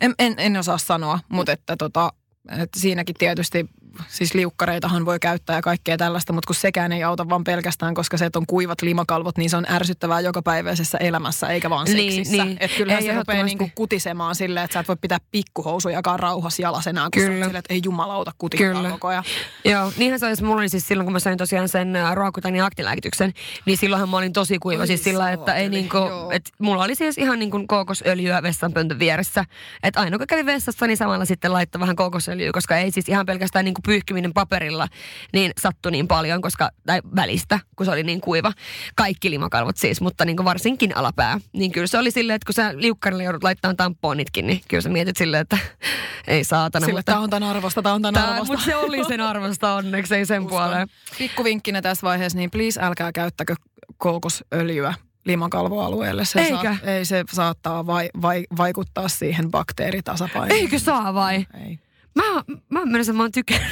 En, 0.00 0.14
en, 0.18 0.34
en 0.38 0.56
osaa 0.56 0.78
sanoa, 0.78 1.18
mutta 1.28 1.52
että 1.52 1.76
tota, 1.76 2.12
että 2.48 2.80
siinäkin 2.80 3.14
tietysti 3.18 3.66
siis 4.08 4.34
liukkareitahan 4.34 5.04
voi 5.04 5.18
käyttää 5.18 5.56
ja 5.56 5.62
kaikkea 5.62 5.96
tällaista, 5.96 6.32
mutta 6.32 6.46
kun 6.46 6.54
sekään 6.54 6.92
ei 6.92 7.02
auta 7.02 7.28
vaan 7.28 7.44
pelkästään, 7.44 7.94
koska 7.94 8.16
se, 8.16 8.26
että 8.26 8.38
on 8.38 8.46
kuivat 8.46 8.82
limakalvot, 8.82 9.38
niin 9.38 9.50
se 9.50 9.56
on 9.56 9.66
ärsyttävää 9.70 10.20
jokapäiväisessä 10.20 10.98
elämässä, 10.98 11.48
eikä 11.48 11.70
vaan 11.70 11.86
niin, 11.86 12.12
seksissä. 12.12 12.44
Niin. 12.44 12.56
Että 12.60 12.76
kyllähän 12.76 13.02
ei 13.02 13.08
se 13.08 13.18
rupeaa 13.18 13.44
niinku 13.44 13.70
kutisemaan 13.74 14.34
silleen, 14.34 14.64
että 14.64 14.74
sä 14.74 14.80
et 14.80 14.88
voi 14.88 14.96
pitää 15.00 15.18
pikkuhousujakaan 15.30 16.20
rauhassa 16.20 16.62
jalas 16.62 16.86
enää, 16.86 17.04
kun 17.04 17.22
Kyllä. 17.22 17.44
silleen, 17.44 17.56
että 17.56 17.74
ei 17.74 17.80
jumalauta 17.84 18.32
kutikkaa 18.38 18.90
koko 18.90 19.08
ajan. 19.08 19.24
Joo, 19.64 19.92
niinhän 19.96 20.20
se 20.20 20.26
olisi, 20.26 20.44
mulla 20.44 20.60
oli 20.60 20.68
siis 20.68 20.88
silloin, 20.88 21.06
kun 21.06 21.12
mä 21.12 21.20
sain 21.20 21.38
tosiaan 21.38 21.68
sen 21.68 21.96
äh, 21.96 22.14
ruokutan 22.14 22.56
ja 22.56 22.64
aktilääkityksen, 22.64 23.32
niin 23.66 23.78
silloinhan 23.78 24.08
mä 24.08 24.16
olin 24.16 24.32
tosi 24.32 24.58
kuiva. 24.58 24.80
Oi, 24.80 24.86
siis 24.86 25.04
sillä, 25.04 25.32
että 25.32 25.54
ei 25.54 25.68
niinku, 25.68 25.98
että 26.32 26.50
mulla 26.58 26.84
oli 26.84 26.94
siis 26.94 27.18
ihan 27.18 27.38
niin 27.38 27.50
kuin 27.50 27.66
kookosöljyä 27.66 28.42
vessanpöntön 28.42 28.98
vieressä. 28.98 29.44
Että 29.82 30.00
aina 30.00 30.18
kun 30.18 30.26
kävin 30.26 30.46
vessassa, 30.46 30.86
niin 30.86 30.96
samalla 30.96 31.24
sitten 31.24 31.52
laittoi 31.52 31.80
vähän 31.80 31.96
kookosöljyä, 32.30 32.52
koska 32.52 32.76
ei 32.76 32.90
siis 32.90 33.08
ihan 33.08 33.26
pelkästään 33.26 33.64
niin 33.64 33.74
kuin 33.74 33.82
pyyhkiminen 33.82 34.32
paperilla 34.32 34.88
niin 35.32 35.52
sattui 35.60 35.92
niin 35.92 36.08
paljon, 36.08 36.42
koska, 36.42 36.70
tai 36.86 37.00
välistä, 37.16 37.60
kun 37.76 37.86
se 37.86 37.92
oli 37.92 38.02
niin 38.02 38.20
kuiva. 38.20 38.52
Kaikki 38.96 39.30
limakalvot 39.30 39.76
siis, 39.76 40.00
mutta 40.00 40.24
niin 40.24 40.36
kuin 40.36 40.44
varsinkin 40.44 40.96
alapää. 40.96 41.40
Niin 41.52 41.72
kyllä 41.72 41.86
se 41.86 41.98
oli 41.98 42.10
silleen, 42.10 42.34
että 42.36 42.46
kun 42.46 42.54
sä 42.54 42.72
liukkarille 42.74 43.24
joudut 43.24 43.42
laittamaan 43.42 43.76
tamponitkin, 43.76 44.46
niin 44.46 44.60
kyllä 44.68 44.80
sä 44.80 44.88
mietit 44.88 45.16
silleen, 45.16 45.40
että 45.40 45.58
ei 46.26 46.44
saatana. 46.44 46.86
Sille 46.86 46.98
mutta... 46.98 47.12
tämä 47.12 47.22
on 47.22 47.30
tämän 47.30 47.48
arvosta, 47.48 47.82
tämä 47.82 47.94
on 47.94 48.02
tämän 48.02 48.14
tää, 48.14 48.30
arvosta. 48.32 48.52
Mutta 48.52 48.64
se 48.64 48.76
oli 48.76 49.04
sen 49.04 49.20
arvosta 49.20 49.74
onneksi, 49.74 50.14
ei 50.14 50.26
sen 50.26 50.46
puoleen. 50.46 50.88
Pikkuvinkkinä 51.18 51.82
tässä 51.82 52.06
vaiheessa, 52.06 52.38
niin 52.38 52.50
please 52.50 52.80
älkää 52.82 53.12
käyttäkö 53.12 53.54
kookosöljyä 53.98 54.94
limakalvoalueelle. 55.24 56.24
Se 56.24 56.40
Eikö? 56.40 56.56
Saa, 56.56 56.76
ei, 56.84 57.04
se 57.04 57.24
saattaa 57.32 57.86
vai, 57.86 58.10
vai, 58.22 58.46
vaikuttaa 58.56 59.08
siihen 59.08 59.50
bakteeritasapainoon. 59.50 60.60
Eikö 60.60 60.78
saa 60.78 61.14
vai? 61.14 61.46
Ei. 61.66 61.78
Mä, 62.14 62.24
mä 62.68 62.84
menisin, 62.84 63.16
mä 63.16 63.22
oon 63.22 63.32
tykännyt. 63.32 63.70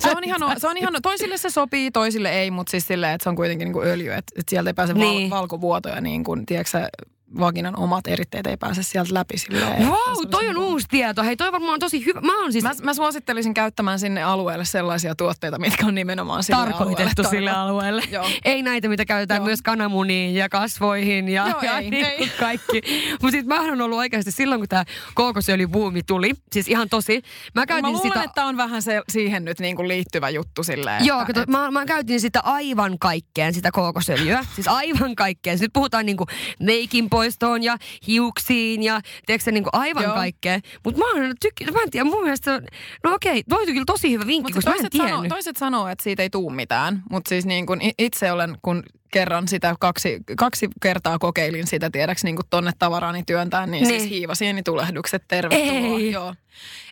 Se 0.00 0.10
on 0.16 0.24
ihan, 0.24 0.60
se 0.60 0.68
on 0.68 0.76
ihan, 0.76 0.94
toisille 1.02 1.36
se 1.36 1.50
sopii, 1.50 1.90
toisille 1.90 2.30
ei, 2.30 2.50
mutta 2.50 2.70
siis 2.70 2.86
silleen, 2.86 3.14
että 3.14 3.22
se 3.22 3.28
on 3.28 3.36
kuitenkin 3.36 3.66
niin 3.66 3.72
kuin 3.72 3.88
öljy, 3.88 4.12
että, 4.12 4.32
että 4.38 4.50
sieltä 4.50 4.70
ei 4.70 4.74
pääse 4.74 4.92
niin. 4.92 5.30
val, 5.30 5.38
valkovuotoja 5.38 6.00
niin 6.00 6.24
kuin, 6.24 6.46
tiedätkö, 6.46 6.88
vaginan 7.38 7.78
omat 7.78 8.06
eritteet 8.06 8.46
ei 8.46 8.56
pääse 8.56 8.82
sieltä 8.82 9.14
läpi 9.14 9.38
silleen. 9.38 9.82
Wow, 9.82 10.28
toi 10.30 10.48
on 10.48 10.56
uusi 10.56 10.86
tieto. 10.90 11.22
Hei, 11.22 11.36
toi 11.36 11.52
varmaan 11.52 11.80
tosi 11.80 12.06
hyvä. 12.06 12.20
Mä, 12.20 12.44
on 12.44 12.52
siis... 12.52 12.64
mä, 12.64 12.70
mä 12.82 12.94
suosittelisin 12.94 13.54
käyttämään 13.54 13.98
sinne 13.98 14.22
alueelle 14.22 14.64
sellaisia 14.64 15.14
tuotteita, 15.14 15.58
mitkä 15.58 15.86
on 15.86 15.94
nimenomaan 15.94 16.44
sille 16.44 16.58
tarkoitettu 16.58 17.22
alueelle. 17.22 17.30
sille 17.30 17.50
alueelle. 17.50 18.02
Joo. 18.10 18.28
Ei 18.44 18.62
näitä, 18.62 18.88
mitä 18.88 19.04
käytetään 19.04 19.38
Joo. 19.38 19.46
myös 19.46 19.62
kananmuniin 19.62 20.34
ja 20.34 20.48
kasvoihin 20.48 21.28
ja, 21.28 21.48
Joo, 21.48 21.60
ja 21.62 21.78
ei, 21.78 21.90
niin 21.90 22.06
ei. 22.06 22.28
kaikki. 22.40 22.82
Mutta 23.10 23.30
sitten 23.30 23.48
mähän 23.48 23.70
on 23.70 23.80
ollut 23.80 23.98
oikeasti 23.98 24.30
silloin, 24.30 24.60
kun 24.60 24.68
tämä 24.68 24.84
kookosöljybuumi 25.14 26.02
tuli, 26.02 26.32
siis 26.52 26.68
ihan 26.68 26.88
tosi. 26.88 27.22
Mä 27.54 27.62
Mä 27.62 27.66
käytin 27.66 27.92
luulen, 27.92 28.12
sitä... 28.12 28.22
että 28.22 28.46
on 28.46 28.56
vähän 28.56 28.82
se, 28.82 29.02
siihen 29.08 29.44
nyt 29.44 29.60
niin 29.60 29.76
kuin 29.76 29.88
liittyvä 29.88 30.30
juttu 30.30 30.64
silleen. 30.64 31.04
Joo, 31.04 31.20
että, 31.20 31.32
kato, 31.32 31.50
mä, 31.52 31.70
mä 31.70 31.84
käytin 31.84 32.20
sitä 32.20 32.40
aivan 32.40 32.98
kaikkeen, 32.98 33.54
sitä 33.54 33.70
kookosöljyä. 33.72 34.44
Siis 34.54 34.68
aivan 34.68 35.16
kaikkeen. 35.16 35.58
Nyt 35.60 35.72
puhutaan 35.72 36.06
niinku 36.06 36.26
meikin 36.60 37.10
poistoon 37.22 37.62
ja 37.62 37.76
hiuksiin 38.06 38.82
ja 38.82 39.00
tiedätkö, 39.26 39.50
niinku 39.52 39.70
aivan 39.72 40.02
Joo. 40.02 40.14
kaikkeen. 40.14 40.60
Mutta 40.84 40.98
mä, 40.98 41.04
oon 41.12 41.34
tykk- 41.46 41.72
mä 41.72 41.82
en 41.82 41.90
tiedä, 41.90 42.04
mun 42.04 42.22
mielestä 42.22 42.54
on, 42.54 42.62
no 43.04 43.14
okei, 43.14 43.42
toi 43.48 43.66
kyllä 43.66 43.84
tosi 43.86 44.10
hyvä 44.12 44.26
vinkki, 44.26 44.52
Mut 44.52 44.54
koska 44.64 44.70
mä 44.70 44.76
en 44.76 44.88
sanoo, 44.92 45.06
tiennyt. 45.08 45.28
toiset 45.28 45.56
sanoo, 45.56 45.88
että 45.88 46.04
siitä 46.04 46.22
ei 46.22 46.30
tuu 46.30 46.50
mitään, 46.50 47.02
mutta 47.10 47.28
siis 47.28 47.46
niin 47.46 47.66
kun 47.66 47.78
itse 47.98 48.32
olen, 48.32 48.56
kun 48.62 48.82
kerran 49.12 49.48
sitä 49.48 49.74
kaksi, 49.80 50.20
kaksi 50.38 50.68
kertaa 50.82 51.18
kokeilin 51.18 51.66
sitä, 51.66 51.90
tiedäks 51.90 52.24
niin 52.24 52.36
tonne 52.50 52.70
tavaraani 52.78 53.22
työntää, 53.26 53.66
niin, 53.66 53.70
Niin. 53.70 53.88
niin. 53.88 54.00
siis 54.00 54.10
hiivasienitulehdukset, 54.12 55.22
tervetuloa. 55.28 55.98
Ei. 55.98 56.12
Joo. 56.12 56.34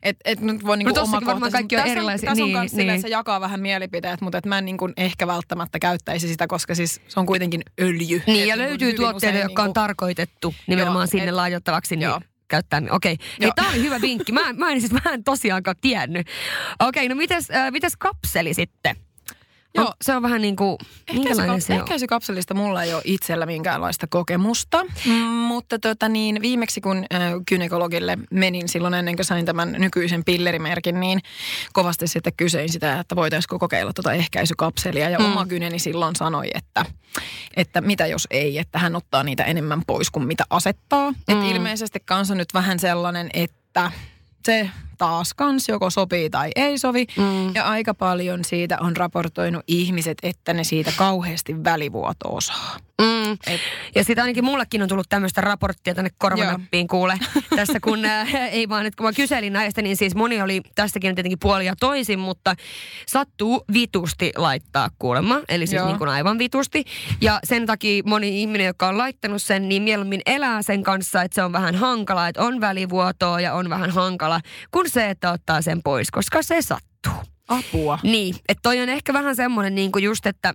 Et, 0.02 0.16
et 0.24 0.40
nyt 0.40 0.66
voi 0.66 0.76
niinku 0.76 0.88
No 0.88 0.94
tossakin 0.94 1.26
varmaan 1.26 1.36
omakohtaisesti- 1.36 1.52
kaikki 1.52 1.76
on 1.76 1.82
tässä 1.82 1.92
erilaisia. 1.92 2.30
Tässä 2.30 2.42
on 2.44 2.48
Niin, 2.48 2.56
kans 2.56 2.70
silleen, 2.70 2.88
niin. 2.88 3.02
se 3.02 3.08
jakaa 3.08 3.40
vähän 3.40 3.60
mielipiteet, 3.60 4.20
mutta 4.20 4.38
et 4.38 4.46
mä 4.46 4.58
en 4.58 4.64
niin 4.64 4.76
kuin 4.76 4.92
ehkä 4.96 5.26
välttämättä 5.26 5.78
käyttäisi 5.78 6.28
sitä, 6.28 6.46
koska 6.46 6.74
siis 6.74 7.00
se 7.08 7.20
on 7.20 7.26
kuitenkin 7.26 7.62
öljy. 7.80 8.22
Niin, 8.26 8.42
Et 8.42 8.48
ja 8.48 8.56
niin 8.56 8.56
kuin 8.56 8.58
löytyy 8.58 8.92
tuotteita, 8.92 9.38
jotka 9.38 9.62
on 9.62 9.66
niinku- 9.66 9.74
tarkoitettu 9.74 10.54
nimenomaan 10.66 11.02
Joo, 11.02 11.06
sinne 11.10 11.28
et- 11.28 11.34
laitettavaksi, 11.34 11.96
niin 11.96 12.04
joo. 12.04 12.20
käyttää. 12.48 12.82
Okei, 12.90 13.16
Joo. 13.40 13.52
tää 13.56 13.68
oli 13.68 13.82
hyvä 13.82 14.00
vinkki. 14.00 14.32
Mä, 14.32 14.52
mä, 14.52 14.70
en, 14.72 14.80
siis, 14.80 14.92
mä 14.92 15.00
en 15.12 15.24
tosiaankaan 15.24 15.76
tiennyt. 15.80 16.26
Okei, 16.80 17.08
no 17.08 17.14
mites, 17.14 17.50
äh, 17.50 17.70
mites 17.72 17.92
kapseli 17.98 18.54
sitten? 18.54 18.96
Joo. 19.74 19.86
On, 19.86 19.92
se 20.02 20.16
on 20.16 20.22
vähän 20.22 20.40
niin 20.40 20.56
kuin, 20.56 20.78
minkälainen 21.12 21.60
se 21.60 21.72
on? 21.72 21.78
Ehkäisykapselista 21.78 22.54
mulla 22.54 22.82
ei 22.82 22.94
ole 22.94 23.02
itsellä 23.04 23.46
minkäänlaista 23.46 24.06
kokemusta, 24.06 24.84
mm, 25.06 25.12
mutta 25.22 25.78
tota 25.78 26.08
niin, 26.08 26.42
viimeksi 26.42 26.80
kun 26.80 26.96
äh, 27.14 27.20
gynekologille 27.48 28.18
menin 28.30 28.68
silloin 28.68 28.94
ennen 28.94 29.16
kuin 29.16 29.26
sain 29.26 29.46
tämän 29.46 29.76
nykyisen 29.78 30.24
pillerimerkin, 30.24 31.00
niin 31.00 31.20
kovasti 31.72 32.06
sitten 32.06 32.32
kysyin 32.36 32.68
sitä, 32.72 33.00
että 33.00 33.16
voitaisiinko 33.16 33.58
kokeilla 33.58 33.92
tuota 33.92 34.12
ehkäisykapselia. 34.12 35.10
Ja 35.10 35.18
Mm. 35.18 35.24
oma 35.24 35.46
gyneni 35.46 35.78
silloin 35.78 36.16
sanoi, 36.16 36.50
että, 36.54 36.84
että 37.56 37.80
mitä 37.80 38.06
jos 38.06 38.26
ei, 38.30 38.58
että 38.58 38.78
hän 38.78 38.96
ottaa 38.96 39.22
niitä 39.22 39.44
enemmän 39.44 39.82
pois 39.86 40.10
kuin 40.10 40.26
mitä 40.26 40.44
asettaa. 40.50 41.10
Mm. 41.10 41.16
Et 41.28 41.50
ilmeisesti 41.50 41.98
kanssa 42.04 42.34
nyt 42.34 42.54
vähän 42.54 42.78
sellainen, 42.78 43.30
että 43.34 43.92
se 44.44 44.70
taas 45.00 45.34
kans 45.34 45.68
joko 45.68 45.90
sopii 45.90 46.30
tai 46.30 46.50
ei 46.56 46.78
sovi. 46.78 47.06
Mm. 47.16 47.54
Ja 47.54 47.64
aika 47.68 47.94
paljon 47.94 48.44
siitä 48.44 48.78
on 48.80 48.96
raportoinut 48.96 49.62
ihmiset, 49.66 50.18
että 50.22 50.54
ne 50.54 50.64
siitä 50.64 50.92
kauheasti 50.96 51.64
välivuotoa 51.64 52.40
saa. 52.40 52.76
Mm. 53.00 53.32
Et, 53.46 53.60
Ja 53.94 54.04
sitä 54.04 54.22
ainakin 54.22 54.44
mullekin 54.44 54.82
on 54.82 54.88
tullut 54.88 55.08
tämmöistä 55.08 55.40
raporttia 55.40 55.94
tänne 55.94 56.10
korvanappiin 56.18 56.88
kuule. 56.88 57.18
Tässä 57.56 57.80
kun, 57.80 58.04
äh, 58.04 58.34
ei 58.34 58.68
vaan, 58.68 58.86
että 58.86 58.96
kun 58.96 59.06
mä 59.06 59.12
kyselin 59.12 59.52
näistä, 59.52 59.82
niin 59.82 59.96
siis 59.96 60.14
moni 60.14 60.42
oli, 60.42 60.60
tästäkin 60.74 61.08
on 61.08 61.14
tietenkin 61.14 61.38
puoli 61.38 61.66
ja 61.66 61.74
toisin, 61.80 62.18
mutta 62.18 62.54
sattuu 63.06 63.64
vitusti 63.72 64.32
laittaa 64.36 64.88
kuulemma. 64.98 65.40
Eli 65.48 65.66
siis 65.66 65.78
Joo. 65.78 65.86
niin 65.86 65.98
kuin 65.98 66.10
aivan 66.10 66.38
vitusti. 66.38 66.84
Ja 67.20 67.40
sen 67.44 67.66
takia 67.66 68.02
moni 68.06 68.42
ihminen, 68.42 68.66
joka 68.66 68.88
on 68.88 68.98
laittanut 68.98 69.42
sen, 69.42 69.68
niin 69.68 69.82
mieluummin 69.82 70.22
elää 70.26 70.62
sen 70.62 70.82
kanssa, 70.82 71.22
että 71.22 71.34
se 71.34 71.42
on 71.42 71.52
vähän 71.52 71.74
hankala, 71.74 72.28
että 72.28 72.42
on 72.42 72.60
välivuotoa 72.60 73.40
ja 73.40 73.54
on 73.54 73.70
vähän 73.70 73.90
hankala, 73.90 74.40
kun 74.70 74.89
se, 74.90 75.10
että 75.10 75.32
ottaa 75.32 75.62
sen 75.62 75.82
pois, 75.82 76.10
koska 76.10 76.42
se 76.42 76.62
sattuu. 76.62 77.12
apua. 77.48 77.98
Niin, 78.02 78.34
että 78.48 78.62
toi 78.62 78.80
on 78.80 78.88
ehkä 78.88 79.12
vähän 79.12 79.36
semmoinen 79.36 79.74
niin 79.74 79.92
kuin 79.92 80.04
just, 80.04 80.26
että, 80.26 80.54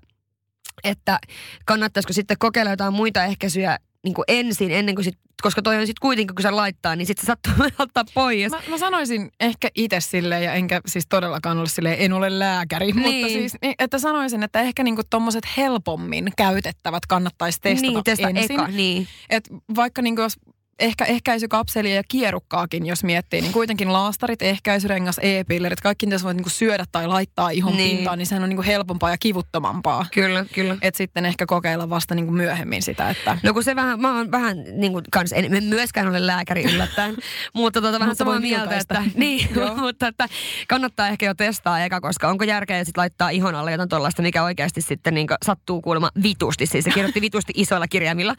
että 0.83 1.19
kannattaisiko 1.65 2.13
sitten 2.13 2.37
kokeilla 2.39 2.71
jotain 2.71 2.93
muita 2.93 3.23
ehkäisyjä 3.23 3.77
niin 4.03 4.13
kuin 4.13 4.25
ensin, 4.27 4.71
ennen 4.71 4.95
kuin 4.95 5.05
sit, 5.05 5.19
koska 5.41 5.61
toi 5.61 5.75
on 5.75 5.87
sitten 5.87 6.01
kuitenkin, 6.01 6.35
kun 6.35 6.43
se 6.43 6.51
laittaa, 6.51 6.95
niin 6.95 7.05
sitten 7.05 7.25
se 7.25 7.25
sattuu 7.25 7.65
ottaa 7.85 8.03
pois. 8.13 8.51
Mä, 8.51 8.61
mä 8.69 8.77
sanoisin 8.77 9.31
ehkä 9.39 9.69
itse 9.75 9.99
silleen, 9.99 10.43
ja 10.43 10.53
enkä 10.53 10.81
siis 10.85 11.05
todellakaan 11.09 11.57
ole 11.57 11.67
silleen, 11.67 11.97
en 11.99 12.13
ole 12.13 12.39
lääkäri, 12.39 12.91
niin. 12.91 13.01
Mutta 13.01 13.27
siis, 13.27 13.53
niin, 13.61 13.75
että 13.79 13.99
sanoisin, 13.99 14.43
että 14.43 14.61
ehkä 14.61 14.83
niinku 14.83 15.01
tommoset 15.09 15.43
helpommin 15.57 16.31
käytettävät 16.37 17.05
kannattaisi 17.05 17.59
testata 17.61 17.91
niin, 17.91 18.03
testa 18.03 18.29
ensin. 18.29 18.59
eka, 18.59 18.67
niin. 18.67 19.07
Et 19.29 19.49
vaikka 19.75 20.01
niinku 20.01 20.21
jos 20.21 20.35
ehkä 20.79 21.05
ehkäisykapselia 21.05 21.95
ja 21.95 22.03
kierukkaakin, 22.07 22.85
jos 22.85 23.03
miettii, 23.03 23.41
niin 23.41 23.53
kuitenkin 23.53 23.93
laastarit, 23.93 24.41
ehkäisyrengas, 24.41 25.19
e-pillerit, 25.21 25.81
kaikki 25.81 26.05
mitä 26.05 26.17
sä 26.17 26.23
voit 26.23 26.37
niinku 26.37 26.49
syödä 26.49 26.85
tai 26.91 27.07
laittaa 27.07 27.49
ihon 27.49 27.77
Niin. 27.77 27.97
pintaan, 27.97 28.17
niin 28.17 28.25
sehän 28.25 28.43
on 28.43 28.49
niinku 28.49 28.63
helpompaa 28.63 29.09
ja 29.09 29.17
kivuttomampaa. 29.17 30.05
Kyllä, 30.13 30.45
kyllä. 30.53 30.77
Et 30.81 30.95
sitten 30.95 31.25
ehkä 31.25 31.45
kokeilla 31.45 31.89
vasta 31.89 32.15
niinku 32.15 32.31
myöhemmin 32.31 32.81
sitä, 32.81 33.09
että... 33.09 33.37
No 33.43 33.53
kun 33.53 33.63
se 33.63 33.75
vähän, 33.75 34.01
mä 34.01 34.17
oon 34.17 34.31
vähän 34.31 34.57
niin 34.73 34.91
kuin 34.91 35.03
kans, 35.11 35.33
en, 35.33 35.55
en 35.55 35.63
myöskään 35.63 36.07
ole 36.07 36.27
lääkäri 36.27 36.63
yllättäen, 36.63 37.15
mutta 37.53 37.81
tota, 37.81 37.99
vähän 37.99 38.09
Mutta 38.09 38.17
samaa 38.17 38.39
mieltä, 38.39 38.77
että, 38.77 39.03
niin, 39.15 39.49
mutta 39.81 40.07
että 40.07 40.27
kannattaa 40.67 41.07
ehkä 41.07 41.25
jo 41.25 41.33
testaa 41.33 41.83
eka, 41.85 42.01
koska 42.01 42.27
onko 42.29 42.43
järkeä 42.43 42.83
sitten 42.83 43.01
laittaa 43.01 43.29
ihon 43.29 43.55
alle 43.55 43.71
jotain 43.71 43.89
tollaista, 43.89 44.21
mikä 44.21 44.43
oikeasti 44.43 44.81
sitten 44.81 45.13
niin 45.13 45.27
sattuu 45.45 45.81
kuulemma 45.81 46.09
vitusti, 46.23 46.65
siis 46.65 46.85
se 46.85 46.91
kirjoitti 46.91 47.21
vitusti 47.21 47.53
isoilla 47.55 47.87
kirjaimilla. 47.87 48.35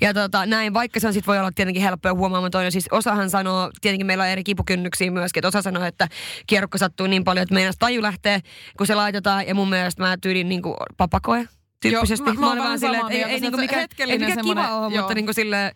Ja 0.00 0.14
tota, 0.14 0.46
näin, 0.46 0.74
vaikka 0.74 1.00
se 1.00 1.06
on 1.06 1.12
sitten 1.12 1.26
voi 1.26 1.38
olla 1.38 1.50
tietenkin 1.54 1.75
helppoa 1.82 2.14
huomaamaan 2.14 2.50
toi, 2.50 2.72
siis 2.72 2.88
osahan 2.90 3.30
sanoo, 3.30 3.70
tietenkin 3.80 4.06
meillä 4.06 4.24
on 4.24 4.30
eri 4.30 4.44
kipukynnyksiä 4.44 5.10
myöskin, 5.10 5.40
että 5.40 5.48
osa 5.48 5.62
sanoo, 5.62 5.84
että 5.84 6.08
kierrukka 6.46 6.78
sattuu 6.78 7.06
niin 7.06 7.24
paljon, 7.24 7.42
että 7.42 7.54
meidän 7.54 7.74
taju 7.78 8.02
lähtee, 8.02 8.40
kun 8.78 8.86
se 8.86 8.94
laitetaan, 8.94 9.46
ja 9.46 9.54
mun 9.54 9.68
mielestä 9.68 10.02
mä 10.02 10.16
tyylin 10.20 10.48
niin 10.48 10.62
kuin 10.62 10.74
papakoe 10.96 11.48
tyyppisesti. 11.82 12.26
Joo, 12.26 12.34
mä- 12.34 12.40
mä 12.40 12.46
oon 12.46 12.52
olen 12.52 12.64
vähän 12.64 12.78
silleen, 12.78 13.00
että 13.00 13.12
ei, 13.12 13.22
ei, 13.22 13.40
niinku 13.40 13.58
mikä, 13.58 13.86
ei 13.98 14.18
mikä 14.18 14.42
kiva 14.42 14.76
ole, 14.78 14.94
joo. 14.94 15.02
mutta 15.02 15.14
niinku 15.14 15.32
sille, 15.32 15.72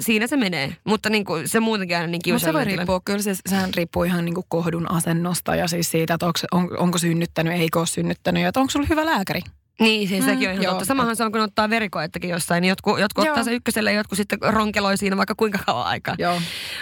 siinä 0.00 0.26
se 0.26 0.36
menee. 0.36 0.76
Mutta 0.84 1.10
niinku, 1.10 1.32
se 1.44 1.60
muutenkin 1.60 1.96
aina 1.96 2.06
niin 2.06 2.20
Mutta 2.26 2.46
se 2.46 2.52
voi 2.52 2.64
riippua, 2.64 3.00
kyllä 3.04 3.22
se, 3.22 3.34
sehän 3.46 3.74
riippuu 3.74 4.04
ihan 4.04 4.24
niinku 4.24 4.44
kohdun 4.48 4.90
asennosta 4.90 5.56
ja 5.56 5.68
siis 5.68 5.90
siitä, 5.90 6.14
että 6.14 6.26
onko, 6.26 6.38
on, 6.52 6.78
onko 6.78 6.98
synnyttänyt, 6.98 7.52
eikö 7.52 7.78
ole 7.78 7.86
synnyttänyt 7.86 8.42
ja 8.42 8.48
että 8.48 8.60
onko 8.60 8.70
sulla 8.70 8.86
hyvä 8.90 9.06
lääkäri. 9.06 9.40
Niin, 9.80 10.08
siis 10.08 10.24
sekin 10.24 10.38
Mm, 10.40 10.46
on 10.46 10.52
ihan 10.52 10.62
joo. 10.64 10.72
totta. 10.72 10.84
Samahan 10.84 11.16
se 11.16 11.24
on, 11.24 11.32
kun 11.32 11.40
ottaa 11.40 11.70
verikoettakin 11.70 12.30
jossain. 12.30 12.60
Niin 12.62 12.68
jotkut, 12.68 13.00
jotkut 13.00 13.24
Joo. 13.24 13.32
ottaa 13.32 13.44
se 13.44 13.52
ykköselle 13.54 13.92
ja 13.92 13.96
jotkut 13.96 14.16
sitten 14.16 14.38
ronkeloi 14.42 14.96
siinä 14.96 15.16
vaikka 15.16 15.34
kuinka 15.34 15.58
kauan 15.66 15.86
aikaa. 15.86 16.14
Joo. 16.18 16.40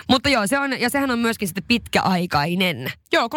Mutta 0.09 0.29
joo, 0.29 0.47
se 0.47 0.59
on, 0.59 0.81
ja 0.81 0.91
sehän 0.91 1.11
on 1.11 1.19
myöskin 1.19 1.49
sitten 1.49 1.65
pitkäaikainen. 1.69 2.93
Joo, 3.13 3.27
3-5 3.27 3.29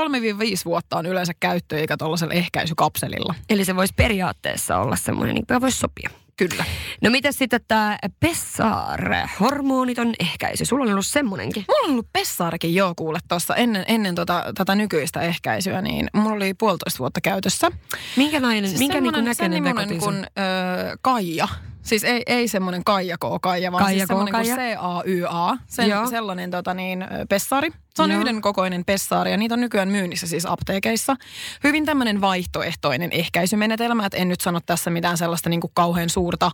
vuotta 0.65 0.98
on 0.98 1.06
yleensä 1.06 1.34
käyttöikä 1.39 1.98
tuollaisella 1.98 2.34
ehkäisykapselilla. 2.34 3.36
Eli 3.50 3.65
se 3.65 3.76
voisi 3.76 3.93
periaatteessa 3.98 4.78
olla 4.78 4.95
semmoinen, 4.95 5.36
niin 5.36 5.62
voisi 5.62 5.80
sopia. 5.80 6.10
Kyllä. 6.39 6.65
No 7.02 7.10
mitä 7.10 7.32
sitten 7.32 7.60
tämä 7.67 7.97
Pessar, 8.19 9.13
hormoniton 9.39 10.13
ehkäisy? 10.19 10.65
Sulla 10.65 10.84
on 10.86 10.91
ollut 10.91 11.06
semmoinenkin. 11.06 11.65
Mulla 11.67 11.86
on 11.86 11.91
ollut 11.91 12.08
Pessaarikin 12.13 12.75
joo 12.75 12.93
kuule 12.95 13.19
tuossa 13.28 13.56
ennen, 13.56 13.86
ennen 13.88 14.15
tota, 14.15 14.43
tätä 14.56 14.75
nykyistä 14.75 15.21
ehkäisyä, 15.21 15.82
niin 15.82 16.08
mulla 16.13 16.32
oli 16.36 16.54
puolitoista 16.54 16.99
vuotta 16.99 17.21
käytössä. 17.21 17.71
Minkälainen, 18.15 18.67
Siis 18.69 18.80
minkä 18.80 19.02
niin 19.02 19.13
semmonen- 19.36 19.63
näköinen 19.63 19.99
kuin 19.99 20.15
ö, 20.15 20.97
Kaija. 21.02 21.47
Siis 21.89 22.04
ei, 22.04 22.23
ei 22.25 22.47
semmoinen 22.47 22.84
Kaija 22.84 23.17
K. 23.17 23.21
Kaija, 23.41 23.71
vaan 23.71 23.84
Kaija 23.84 23.99
siis 23.99 24.08
semmoinen 24.08 24.34
kuin. 24.34 24.58
C-A-Y-A. 24.58 25.58
Sen, 25.67 25.89
Joo. 25.89 26.08
sellainen 26.08 26.52
tota 26.52 26.73
niin, 26.73 27.02
ö, 27.02 27.08
pessari. 27.30 27.71
Se 27.95 28.02
on 28.02 28.12
Joo. 28.12 28.19
yhden 28.21 28.41
kokoinen 28.41 28.86
pessaari 28.86 29.32
ja 29.32 29.38
niitä 29.38 29.56
on 29.56 29.62
nykyään 29.62 29.89
myynnissä 29.89 30.28
siis 30.28 30.45
apteekeissa. 30.45 31.15
Hyvin 31.63 31.86
tämmöinen 31.86 32.21
vaihtoehtoinen 32.21 33.12
ehkäisymenetelmä, 33.12 34.06
että 34.06 34.17
en 34.17 34.28
nyt 34.28 34.41
sano 34.41 34.60
tässä 34.65 34.89
mitään 34.89 35.17
sellaista 35.17 35.49
niin 35.49 35.62
kuin 35.62 35.71
kauhean 35.73 36.10
suurta 36.10 36.52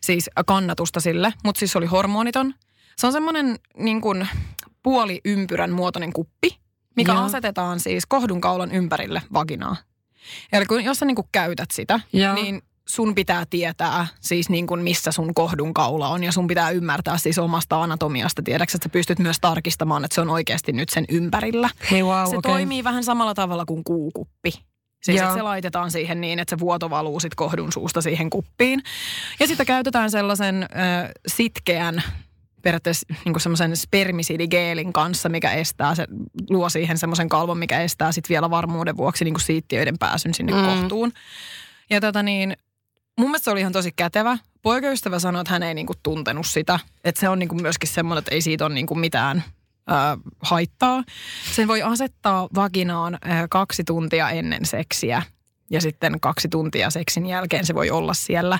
siis 0.00 0.30
kannatusta 0.46 1.00
sille, 1.00 1.32
mutta 1.44 1.58
siis 1.58 1.72
se 1.72 1.78
oli 1.78 1.86
hormoniton. 1.86 2.54
Se 2.96 3.06
on 3.06 3.12
semmoinen 3.12 3.58
niin 3.76 4.00
kuin 4.00 4.28
puoli 4.82 5.20
ympyrän 5.24 5.70
muotoinen 5.70 6.12
kuppi, 6.12 6.58
mikä 6.96 7.12
Joo. 7.12 7.24
asetetaan 7.24 7.80
siis 7.80 8.06
kohdunkaulan 8.06 8.72
ympärille 8.72 9.22
vaginaa. 9.32 9.76
Eli 10.52 10.66
kun, 10.66 10.84
jos 10.84 10.98
sä 10.98 11.04
niin 11.04 11.16
kuin 11.16 11.28
käytät 11.32 11.70
sitä, 11.70 12.00
Joo. 12.12 12.34
niin 12.34 12.62
sun 12.88 13.14
pitää 13.14 13.44
tietää 13.50 14.06
siis 14.20 14.48
niin 14.48 14.66
kuin 14.66 14.82
missä 14.82 15.12
sun 15.12 15.34
kohdunkaula 15.34 16.08
on 16.08 16.24
ja 16.24 16.32
sun 16.32 16.46
pitää 16.46 16.70
ymmärtää 16.70 17.18
siis 17.18 17.38
omasta 17.38 17.82
anatomiasta. 17.82 18.42
Tiedäksä, 18.42 18.76
että 18.76 18.84
sä 18.84 18.92
pystyt 18.92 19.18
myös 19.18 19.36
tarkistamaan, 19.40 20.04
että 20.04 20.14
se 20.14 20.20
on 20.20 20.30
oikeasti 20.30 20.72
nyt 20.72 20.88
sen 20.88 21.04
ympärillä. 21.08 21.70
Hei 21.90 22.02
wow, 22.02 22.30
se 22.30 22.36
okei. 22.36 22.52
toimii 22.52 22.84
vähän 22.84 23.04
samalla 23.04 23.34
tavalla 23.34 23.64
kuin 23.64 23.84
kuukuppi. 23.84 24.52
Siis 25.02 25.20
että 25.20 25.34
se 25.34 25.42
laitetaan 25.42 25.90
siihen 25.90 26.20
niin, 26.20 26.38
että 26.38 26.56
se 26.56 26.60
vuoto 26.60 26.90
valuu 26.90 27.20
sit 27.20 27.34
kohdun 27.34 27.72
suusta 27.72 28.02
siihen 28.02 28.30
kuppiin. 28.30 28.82
Ja 29.40 29.46
sitten 29.46 29.66
käytetään 29.66 30.10
sellaisen 30.10 30.62
ö, 30.62 30.66
sitkeän 31.26 32.02
periaatteessa 32.62 33.06
niin 33.24 33.40
semmoisen 33.40 33.76
spermisidigeelin 33.76 34.92
kanssa, 34.92 35.28
mikä 35.28 35.52
estää, 35.52 35.94
se 35.94 36.06
luo 36.50 36.68
siihen 36.68 36.98
semmoisen 36.98 37.28
kalvon, 37.28 37.58
mikä 37.58 37.80
estää 37.80 38.12
sitten 38.12 38.28
vielä 38.28 38.50
varmuuden 38.50 38.96
vuoksi 38.96 39.24
niin 39.24 39.40
siittiöiden 39.40 39.98
pääsyn 39.98 40.34
sinne 40.34 40.52
mm. 40.52 40.64
kohtuun. 40.64 41.12
Ja 41.90 42.00
tota 42.00 42.22
niin, 42.22 42.56
mun 43.20 43.30
mielestä 43.30 43.44
se 43.44 43.50
oli 43.50 43.60
ihan 43.60 43.72
tosi 43.72 43.92
kätevä. 43.92 44.38
poikaystävä 44.62 45.18
sanoi, 45.18 45.40
että 45.40 45.52
hän 45.52 45.62
ei 45.62 45.74
niinku 45.74 45.92
tuntenut 46.02 46.46
sitä. 46.46 46.78
Että 47.04 47.20
se 47.20 47.28
on 47.28 47.38
niinku 47.38 47.54
myöskin 47.54 47.88
semmoinen, 47.88 48.18
että 48.18 48.34
ei 48.34 48.42
siitä 48.42 48.66
ole 48.66 48.74
niinku 48.74 48.94
mitään 48.94 49.44
ö, 49.90 49.92
haittaa. 50.40 51.04
Sen 51.54 51.68
voi 51.68 51.82
asettaa 51.82 52.48
vaginaan 52.54 53.14
ö, 53.14 53.18
kaksi 53.50 53.84
tuntia 53.84 54.30
ennen 54.30 54.66
seksiä 54.66 55.22
ja 55.70 55.80
sitten 55.80 56.20
kaksi 56.20 56.48
tuntia 56.48 56.90
seksin 56.90 57.26
jälkeen 57.26 57.66
se 57.66 57.74
voi 57.74 57.90
olla 57.90 58.14
siellä. 58.14 58.58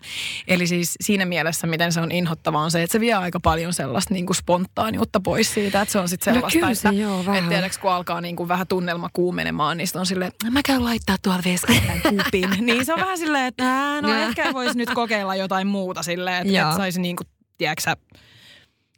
Eli 0.49 0.67
siis 0.67 0.95
siinä 1.01 1.25
mielessä, 1.27 1.67
miten 1.67 1.93
se 1.93 2.01
on 2.01 2.13
inhottavaa, 2.13 2.63
on 2.63 2.71
se, 2.71 2.83
että 2.83 2.93
se 2.93 3.01
vie 3.01 3.15
aika 3.15 3.41
paljon 3.41 3.73
sellaista 3.73 4.15
niin 4.15 4.27
kuin 4.27 4.37
spontaaniutta 4.37 5.21
pois 5.21 5.55
siitä, 5.55 5.81
että 5.83 5.93
se 5.93 5.99
on 5.99 6.09
sitten 6.09 6.35
No 6.35 6.41
sellaista, 6.51 6.59
kyllä 6.59 6.75
se 6.75 6.89
että, 6.89 7.01
joo, 7.03 7.19
vähän. 7.27 7.37
että 7.37 7.49
tiedäks, 7.51 7.79
kun 7.79 7.91
alkaa 7.93 8.21
niin 8.21 8.37
kuin 8.37 8.49
vähän 8.49 8.67
tunnelma 8.67 9.11
kuumenemaan, 9.13 9.77
niin 9.77 9.89
on 9.95 10.07
silleen, 10.07 10.29
että 10.29 10.51
mä 10.51 10.61
käyn 10.67 10.85
laittaa 10.85 11.17
tuolla 11.23 11.43
veskassa 11.45 11.83
tämän 11.83 12.01
kupin. 12.25 12.51
niin 12.67 12.87
se 12.87 12.95
on 12.95 13.01
vähän 13.01 13.19
silleen, 13.19 13.47
että 13.47 13.65
"Ää, 13.65 14.01
no 14.01 14.15
ehkä 14.15 14.53
voisi 14.53 14.79
nyt 14.79 14.91
kokeilla 14.95 15.37
jotain 15.37 15.67
muuta 15.67 16.03
silleen, 16.03 16.47
että, 16.47 16.63
että 16.63 16.77
saisi 16.77 17.01
niin 17.01 17.17
kuin, 17.17 17.27
tiedätkö 17.59 17.97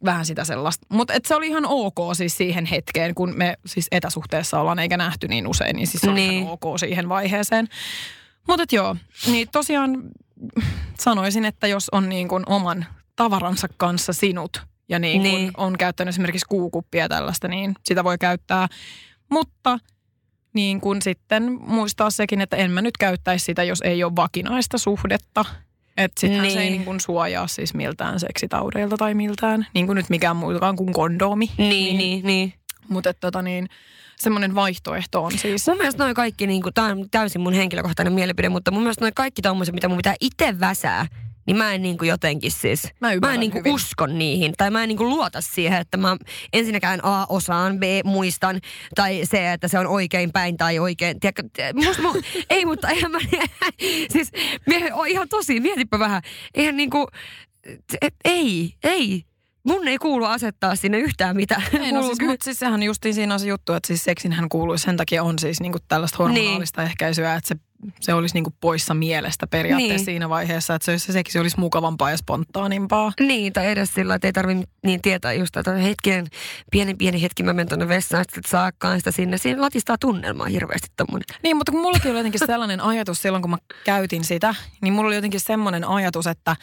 vähän 0.05 0.27
sitä 0.27 0.45
sellaista. 0.45 0.87
Mutta 0.89 1.13
se 1.27 1.35
oli 1.35 1.47
ihan 1.47 1.65
ok 1.67 1.97
siis 2.17 2.37
siihen 2.37 2.67
hetkeen, 2.67 3.15
kun 3.15 3.33
me 3.37 3.57
siis 3.67 3.87
etäsuhteessa 3.93 4.61
ollaan 4.61 4.79
eikä 4.79 4.97
nähty 4.97 5.29
niin 5.29 5.47
usein, 5.47 5.77
niin 5.77 5.87
siis 5.87 6.01
se 6.01 6.11
oli 6.11 6.21
Niin. 6.21 6.33
ihan 6.33 6.53
ok 6.53 6.79
siihen 6.79 7.09
vaiheeseen. 7.09 7.69
Mutta 8.49 8.65
joo, 8.77 8.97
niin 9.27 9.49
tosiaan 9.53 10.03
sanoisin, 11.01 11.45
että 11.45 11.67
jos 11.67 11.89
on 11.93 12.09
niin 12.09 12.29
kuin 12.29 12.43
oman 12.47 12.87
tavaransa 13.17 13.69
kanssa 13.77 14.13
sinut 14.13 14.63
ja 14.89 14.99
niin 14.99 15.23
kuin 15.23 15.33
Niin. 15.35 15.51
on 15.57 15.79
käyttänyt 15.79 16.13
esimerkiksi 16.13 16.47
kuukuppia 16.49 17.09
tällaista, 17.09 17.49
niin 17.49 17.75
sitä 17.85 18.05
voi 18.05 18.19
käyttää. 18.19 18.69
Mutta 19.31 19.79
niin 20.55 20.81
kuin 20.81 21.03
sitten 21.03 21.59
muistaa 21.61 22.11
sekin, 22.11 22.41
että 22.41 22.57
en 22.57 22.71
mä 22.71 22.83
nyt 22.83 22.97
käyttäisi 22.97 23.45
sitä, 23.45 23.63
jos 23.63 23.81
ei 23.81 24.05
ole 24.05 24.17
vakinaista 24.17 24.79
suhdetta. 24.79 25.45
Että 25.97 26.21
sittenhän 26.21 26.51
se 26.51 26.59
ei 26.59 26.65
Niin. 26.65 26.73
niin 26.73 26.85
kuin 26.85 27.01
suojaa 27.01 27.47
siis 27.47 27.75
miltään 27.75 28.21
seksitaudeilta 28.21 28.97
tai 28.97 29.15
miltään, 29.15 29.67
niin 29.75 29.87
kuin 29.87 29.97
nyt 29.97 30.11
mikään 30.11 30.37
muutakaan 30.37 30.77
kuin 30.77 30.93
kondomi. 30.93 31.51
Niin, 31.59 31.99
niin, 31.99 32.27
niin. 32.27 32.53
Mutta 32.89 33.11
että 33.11 33.21
tota 33.21 33.43
niin, 33.43 33.69
semmoinen 34.17 34.55
vaihtoehto 34.55 35.25
on 35.25 35.39
siis. 35.39 35.69
Mun 35.69 35.77
mielestä 35.77 36.03
noin 36.05 36.15
kaikki, 36.15 36.47
niin 36.47 36.63
tämä 36.75 36.87
on 36.89 37.07
täysin 37.11 37.41
mun 37.41 37.53
henkilökohtainen 37.53 38.13
mielipide, 38.13 38.49
mutta 38.49 38.71
mun 38.71 38.83
mielestä 38.83 39.05
noin 39.05 39.15
kaikki 39.15 39.43
tommoset, 39.43 39.75
mitä 39.75 39.89
mun 39.89 39.97
pitää 39.97 40.15
itse 40.21 40.61
väsää, 40.61 41.07
niin 41.47 41.57
mä 41.57 41.75
en 41.75 41.83
niin 41.83 41.99
kuin 41.99 42.09
jotenkin 42.09 42.51
siis, 42.51 42.89
Mä 43.01 43.09
mä 43.21 43.35
en 43.35 43.41
niin 43.41 43.51
kuin 43.51 43.69
uskon 43.69 44.19
niihin. 44.19 44.53
Tai 44.57 44.71
mä 44.71 44.83
en 44.83 44.89
niin 44.89 44.99
kuin 44.99 45.09
luota 45.09 45.41
siihen, 45.41 45.81
että 45.81 45.97
mä 45.97 46.17
ensinnäkään 46.53 47.01
A 47.03 47.27
osaan, 47.29 47.79
B 47.79 47.83
muistan, 48.05 48.61
tai 48.95 49.21
se, 49.25 49.53
että 49.53 49.69
se 49.69 49.79
on 49.79 49.87
oikein 49.87 50.33
päin 50.33 50.57
tai 50.57 50.79
oikein. 50.79 51.21
Tiedätkö, 51.21 51.43
musta, 51.75 52.03
mu, 52.03 52.09
ei, 52.51 52.65
mutta 52.65 52.89
eihän 52.89 53.11
mä, 53.11 53.19
siis 54.13 54.31
mie, 54.67 54.95
o, 54.95 55.05
ihan 55.05 55.29
tosi, 55.29 55.61
mietipä 55.61 55.99
vähän. 55.99 56.23
Eihän 56.55 56.77
niin 56.77 56.91
kuin, 56.91 57.07
et, 58.01 58.15
ei, 58.25 58.75
ei. 58.83 59.25
Mun 59.65 59.89
ei 59.89 59.99
kuulu 59.99 60.25
asettaa 60.25 60.77
sinne 60.77 60.99
yhtään 60.99 61.37
mitään. 61.37 61.63
Ei, 61.81 61.93
no 61.93 62.03
siis, 62.03 62.21
mutta 62.21 62.45
siis 62.45 62.59
sehän 62.59 62.83
justiin 62.83 63.15
siinä 63.15 63.35
on 63.35 63.41
se 63.41 63.47
juttu, 63.49 63.73
että 63.73 63.87
siis 63.87 64.05
seksinhän 64.05 64.49
kuuluu, 64.49 64.79
sen 64.79 64.97
takia 64.97 65.23
on 65.23 65.39
siis 65.39 65.61
niinku 65.61 65.79
tällaista 65.89 66.19
hormonaalista 66.19 66.83
ehkäisyä, 66.83 67.35
että 67.35 67.49
se, 67.49 67.57
se 68.01 68.15
olisi 68.15 68.35
niinku 68.35 68.55
poissa 68.61 68.95
mielestä 68.95 69.47
periaatteessa 69.47 69.95
Niin. 69.97 70.05
siinä 70.05 70.29
vaiheessa, 70.29 70.75
että 70.75 70.87
se, 70.87 70.99
se 70.99 71.13
seksi 71.13 71.39
olisi 71.39 71.61
mukavampaa 71.61 72.11
ja 72.11 72.17
spontaanimpaa. 72.17 73.13
Niin, 73.21 73.53
tai 73.53 73.67
edes 73.71 73.95
sillä, 73.95 74.15
että 74.15 74.29
ei 74.29 74.33
tarvitse 74.33 74.65
niin 74.87 75.03
tietää 75.03 75.33
just, 75.33 75.57
että 75.57 75.73
hetken, 75.73 76.27
pieni 76.71 76.95
pieni 76.95 77.23
hetki 77.23 77.43
mä 77.43 77.53
menen 77.53 77.69
tuonne 77.69 77.89
vessaan, 77.89 78.25
sitten 78.25 78.51
saakkaan 78.51 78.99
sitä 78.99 79.11
sinne. 79.11 79.39
Siinä 79.39 79.61
latistaa 79.61 79.99
tunnelmaa 79.99 80.47
hirveästi 80.47 80.89
tommonen. 80.97 81.25
Niin, 81.43 81.57
mutta 81.57 81.73
kun 81.73 81.81
mullakin 81.81 82.11
oli 82.11 82.19
jotenkin 82.19 82.41
sellainen 82.47 82.81
ajatus 82.81 83.23
silloin, 83.23 83.43
kun 83.43 83.51
mä 83.51 83.59
käytin 83.85 84.25
sitä, 84.25 84.55
niin 84.83 84.95
mulla 84.95 85.07
oli 85.09 85.15
jotenkin 85.15 85.41
semmoinen 85.41 85.85
ajatus, 85.85 86.27
että, 86.27 86.57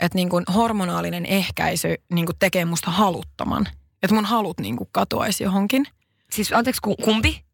että 0.00 0.16
niin 0.16 0.28
kuin 0.28 0.44
hormonaalinen 0.54 1.26
ehkäisy 1.26 1.94
niin 2.12 2.26
kuin 2.26 2.36
tekee 2.38 2.64
musta 2.64 2.90
haluttoman. 2.90 3.68
Että 4.02 4.14
mun 4.14 4.24
halut 4.24 4.60
niin 4.60 4.76
kuin 4.76 4.88
katoaisi 4.92 5.44
johonkin. 5.44 5.86
Siis 6.30 6.52
anteeksi, 6.52 6.80
ku, 6.82 6.96
kumpi? 6.96 7.44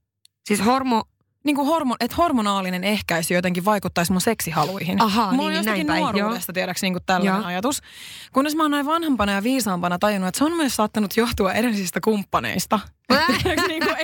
Siis 0.45 0.65
hormo... 0.65 1.05
Niin 1.45 1.57
kuin 1.57 1.67
hormo, 1.67 1.97
että 2.01 2.17
hormonaalinen 2.17 2.85
ehkäisy 2.85 3.35
jotenkin 3.35 3.65
vaikuttaisi 3.65 4.13
mun 4.13 4.21
seksihaluihin. 4.21 5.03
Ahaa, 5.03 5.33
Mulla 5.33 5.43
on 5.43 5.49
niin, 5.49 5.57
jostakin 5.57 5.87
näin 5.87 6.03
päin, 6.03 6.15
nuoruudesta, 6.17 6.53
tiedäks, 6.53 6.83
niin 6.83 6.95
kuin 6.95 7.03
tällainen 7.07 7.41
Joo. 7.41 7.47
ajatus. 7.47 7.81
Kunnes 8.33 8.55
mä 8.55 8.63
oon 8.63 8.71
näin 8.71 8.87
vanhempana 8.87 9.33
ja 9.33 9.43
viisaampana 9.43 9.99
tajunnut, 9.99 10.29
että 10.29 10.39
se 10.39 10.45
on 10.45 10.57
myös 10.57 10.77
saattanut 10.77 11.17
johtua 11.17 11.53
edellisistä 11.53 12.01
kumppaneista. 12.05 12.81
Niin 13.69 13.83
kuin, 13.85 13.97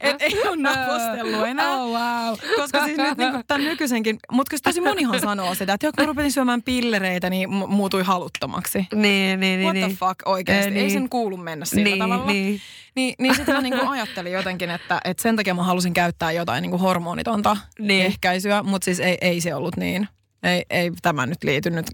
et, 0.00 0.16
ei 0.20 0.42
ole 0.48 0.56
napostellut 0.56 1.46
enää. 1.46 1.70
Oh, 1.70 1.90
wow. 1.92 2.34
Koska 2.56 2.84
siis 2.84 2.98
nyt 2.98 3.18
niin 3.18 3.32
tämän 3.46 3.64
nykyisenkin, 3.64 4.18
mutta 4.32 4.50
kun 4.50 4.58
tosi 4.62 4.80
monihan 4.80 5.20
sanoo 5.20 5.54
sitä, 5.54 5.72
että 5.74 5.92
kun 5.96 6.06
rupesin 6.06 6.32
syömään 6.32 6.62
pillereitä, 6.62 7.30
niin 7.30 7.48
mu- 7.48 7.66
muutui 7.66 8.02
haluttomaksi. 8.02 8.86
Niin, 8.94 9.40
niin, 9.40 9.60
What 9.60 9.72
niin. 9.72 9.82
the 9.82 9.88
niin. 9.88 9.96
fuck 9.98 10.20
oikeasti, 10.26 10.70
Eh, 10.70 10.76
ei 10.76 10.82
niin. 10.82 10.90
sen 10.90 11.08
kuulu 11.08 11.36
mennä 11.36 11.64
sillä 11.64 11.84
niin, 11.84 11.98
tavalla. 11.98 12.26
Niin. 12.26 12.60
Niin, 12.94 13.14
niin 13.18 13.34
sitten 13.34 13.54
mä 13.54 13.60
niinku 13.60 13.86
ajattelin 13.90 14.32
jotenkin, 14.32 14.70
että, 14.70 15.00
että 15.04 15.22
sen 15.22 15.36
takia 15.36 15.54
mä 15.54 15.62
halusin 15.62 15.94
käyttää 15.94 16.32
jotain 16.32 16.62
niinku 16.62 16.78
hormonitonta 16.78 17.56
Niin. 17.78 18.06
ehkäisyä, 18.06 18.62
mutta 18.62 18.84
siis 18.84 19.00
ei, 19.00 19.18
ei 19.20 19.40
se 19.40 19.54
ollut 19.54 19.76
niin. 19.76 20.08
Ei, 20.46 20.64
ei 20.70 20.92
tämä 21.02 21.26
nyt 21.26 21.44
liity 21.44 21.70
nyt, 21.70 21.86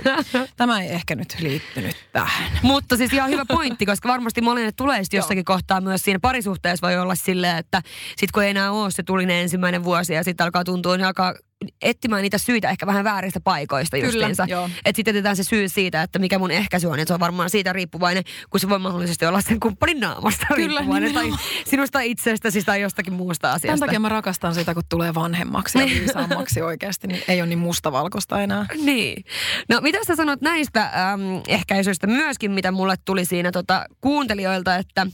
tämä 0.56 0.80
ei 0.82 0.88
ehkä 0.88 1.14
nyt 1.14 1.36
liittynyt 1.40 1.96
tähän. 2.12 2.50
Mutta 2.62 2.96
siis 2.96 3.12
ihan 3.12 3.30
hyvä 3.30 3.44
pointti, 3.44 3.86
koska 3.86 4.08
varmasti 4.08 4.40
monet 4.40 4.76
tulee 4.76 5.04
sitten 5.04 5.18
jossakin 5.18 5.44
kohtaa 5.44 5.80
myös 5.80 6.02
siinä 6.02 6.18
parisuhteessa 6.18 6.86
voi 6.86 6.98
olla 6.98 7.14
silleen, 7.14 7.58
että 7.58 7.82
sit 8.16 8.32
kun 8.32 8.42
ei 8.42 8.50
enää 8.50 8.72
ole 8.72 8.90
se 8.90 9.02
tulinen 9.02 9.36
ensimmäinen 9.36 9.84
vuosi 9.84 10.14
ja 10.14 10.24
sitten 10.24 10.44
alkaa 10.44 10.64
tuntua, 10.64 10.96
niin 10.96 11.06
alkaa 11.06 11.34
etsimään 11.82 12.22
niitä 12.22 12.38
syitä 12.38 12.70
ehkä 12.70 12.86
vähän 12.86 13.04
vääristä 13.04 13.40
paikoista 13.40 13.96
justiinsa. 13.96 14.44
Että 14.84 14.96
sitten 14.96 15.14
jätetään 15.14 15.36
se 15.36 15.44
syy 15.44 15.68
siitä, 15.68 16.02
että 16.02 16.18
mikä 16.18 16.38
mun 16.38 16.50
ehkäisy 16.50 16.86
on, 16.86 16.98
että 16.98 17.10
se 17.10 17.14
on 17.14 17.20
varmaan 17.20 17.50
siitä 17.50 17.72
riippuvainen, 17.72 18.24
kun 18.50 18.60
se 18.60 18.68
voi 18.68 18.78
mahdollisesti 18.78 19.26
olla 19.26 19.40
sen 19.40 19.60
kumppanin 19.60 20.00
naamasta 20.00 20.46
Kyllä, 20.54 20.80
riippuvainen 20.80 21.14
tai 21.14 21.30
sinusta 21.64 22.00
itsestäsi 22.00 22.62
tai 22.62 22.80
jostakin 22.80 23.12
muusta 23.12 23.42
Tämän 23.42 23.56
asiasta. 23.56 23.86
takia 23.86 24.00
mä 24.00 24.08
rakastan 24.08 24.54
sitä, 24.54 24.74
kun 24.74 24.82
tulee 24.88 25.14
vanhemmaksi 25.14 25.78
ja 25.78 25.86
viisaammaksi 25.86 26.62
oikeasti, 26.62 27.06
niin 27.06 27.22
ei 27.28 27.40
ole 27.40 27.48
niin 27.48 27.58
mustavalkoista 27.58 28.42
enää. 28.42 28.66
Niin. 28.82 29.24
No 29.68 29.80
mitä 29.80 29.98
sä 30.06 30.16
sanot 30.16 30.40
näistä 30.40 30.82
äm, 30.82 31.20
ehkäisyistä 31.48 32.06
myöskin, 32.06 32.50
mitä 32.50 32.72
mulle 32.72 32.94
tuli 33.04 33.24
siinä 33.24 33.52
tota, 33.52 33.84
kuuntelijoilta, 34.00 34.76
että 34.76 35.06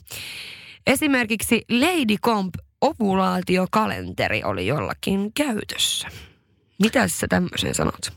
esimerkiksi 0.87 1.63
Lady 1.71 2.17
Comp 2.25 2.55
ovulaatiokalenteri 2.81 4.45
oli 4.45 4.67
jollakin 4.67 5.33
käytössä. 5.33 6.09
Mitä 6.85 7.09
sä 7.09 7.27
tämmöiseen 7.29 7.75
sanot? 7.75 8.13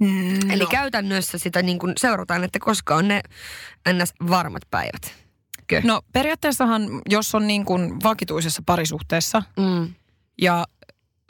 Mm, 0.00 0.50
Eli 0.50 0.66
käytännössä 0.66 1.38
sitä 1.38 1.62
niin 1.62 1.78
kun 1.78 1.92
seurataan, 1.96 2.44
että 2.44 2.58
koska 2.58 2.96
on 2.96 3.08
ne 3.08 3.20
ns. 3.92 4.12
varmat 4.30 4.62
päivät. 4.70 5.14
Kö? 5.66 5.80
No 5.84 6.00
periaatteessahan, 6.12 6.82
jos 7.10 7.34
on 7.34 7.46
niin 7.46 7.64
kuin 7.64 7.92
vakituisessa 8.02 8.62
parisuhteessa 8.66 9.42
Mm. 9.56 9.94
ja 10.42 10.64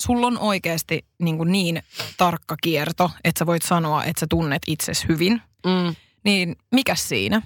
sulla 0.01 0.27
on 0.27 0.39
oikeasti 0.39 1.05
niin, 1.19 1.37
kuin 1.37 1.53
niin 1.53 1.83
tarkka 2.17 2.57
kierto, 2.63 3.11
että 3.25 3.39
sä 3.39 3.47
voit 3.47 3.63
sanoa, 3.63 4.05
että 4.05 4.21
sä 4.21 4.27
tunnet 4.31 4.63
itsesi 4.67 5.09
hyvin, 5.09 5.43
Mm. 5.67 5.95
niin 6.25 6.57
mikä 6.73 6.95
siinä? 6.95 7.43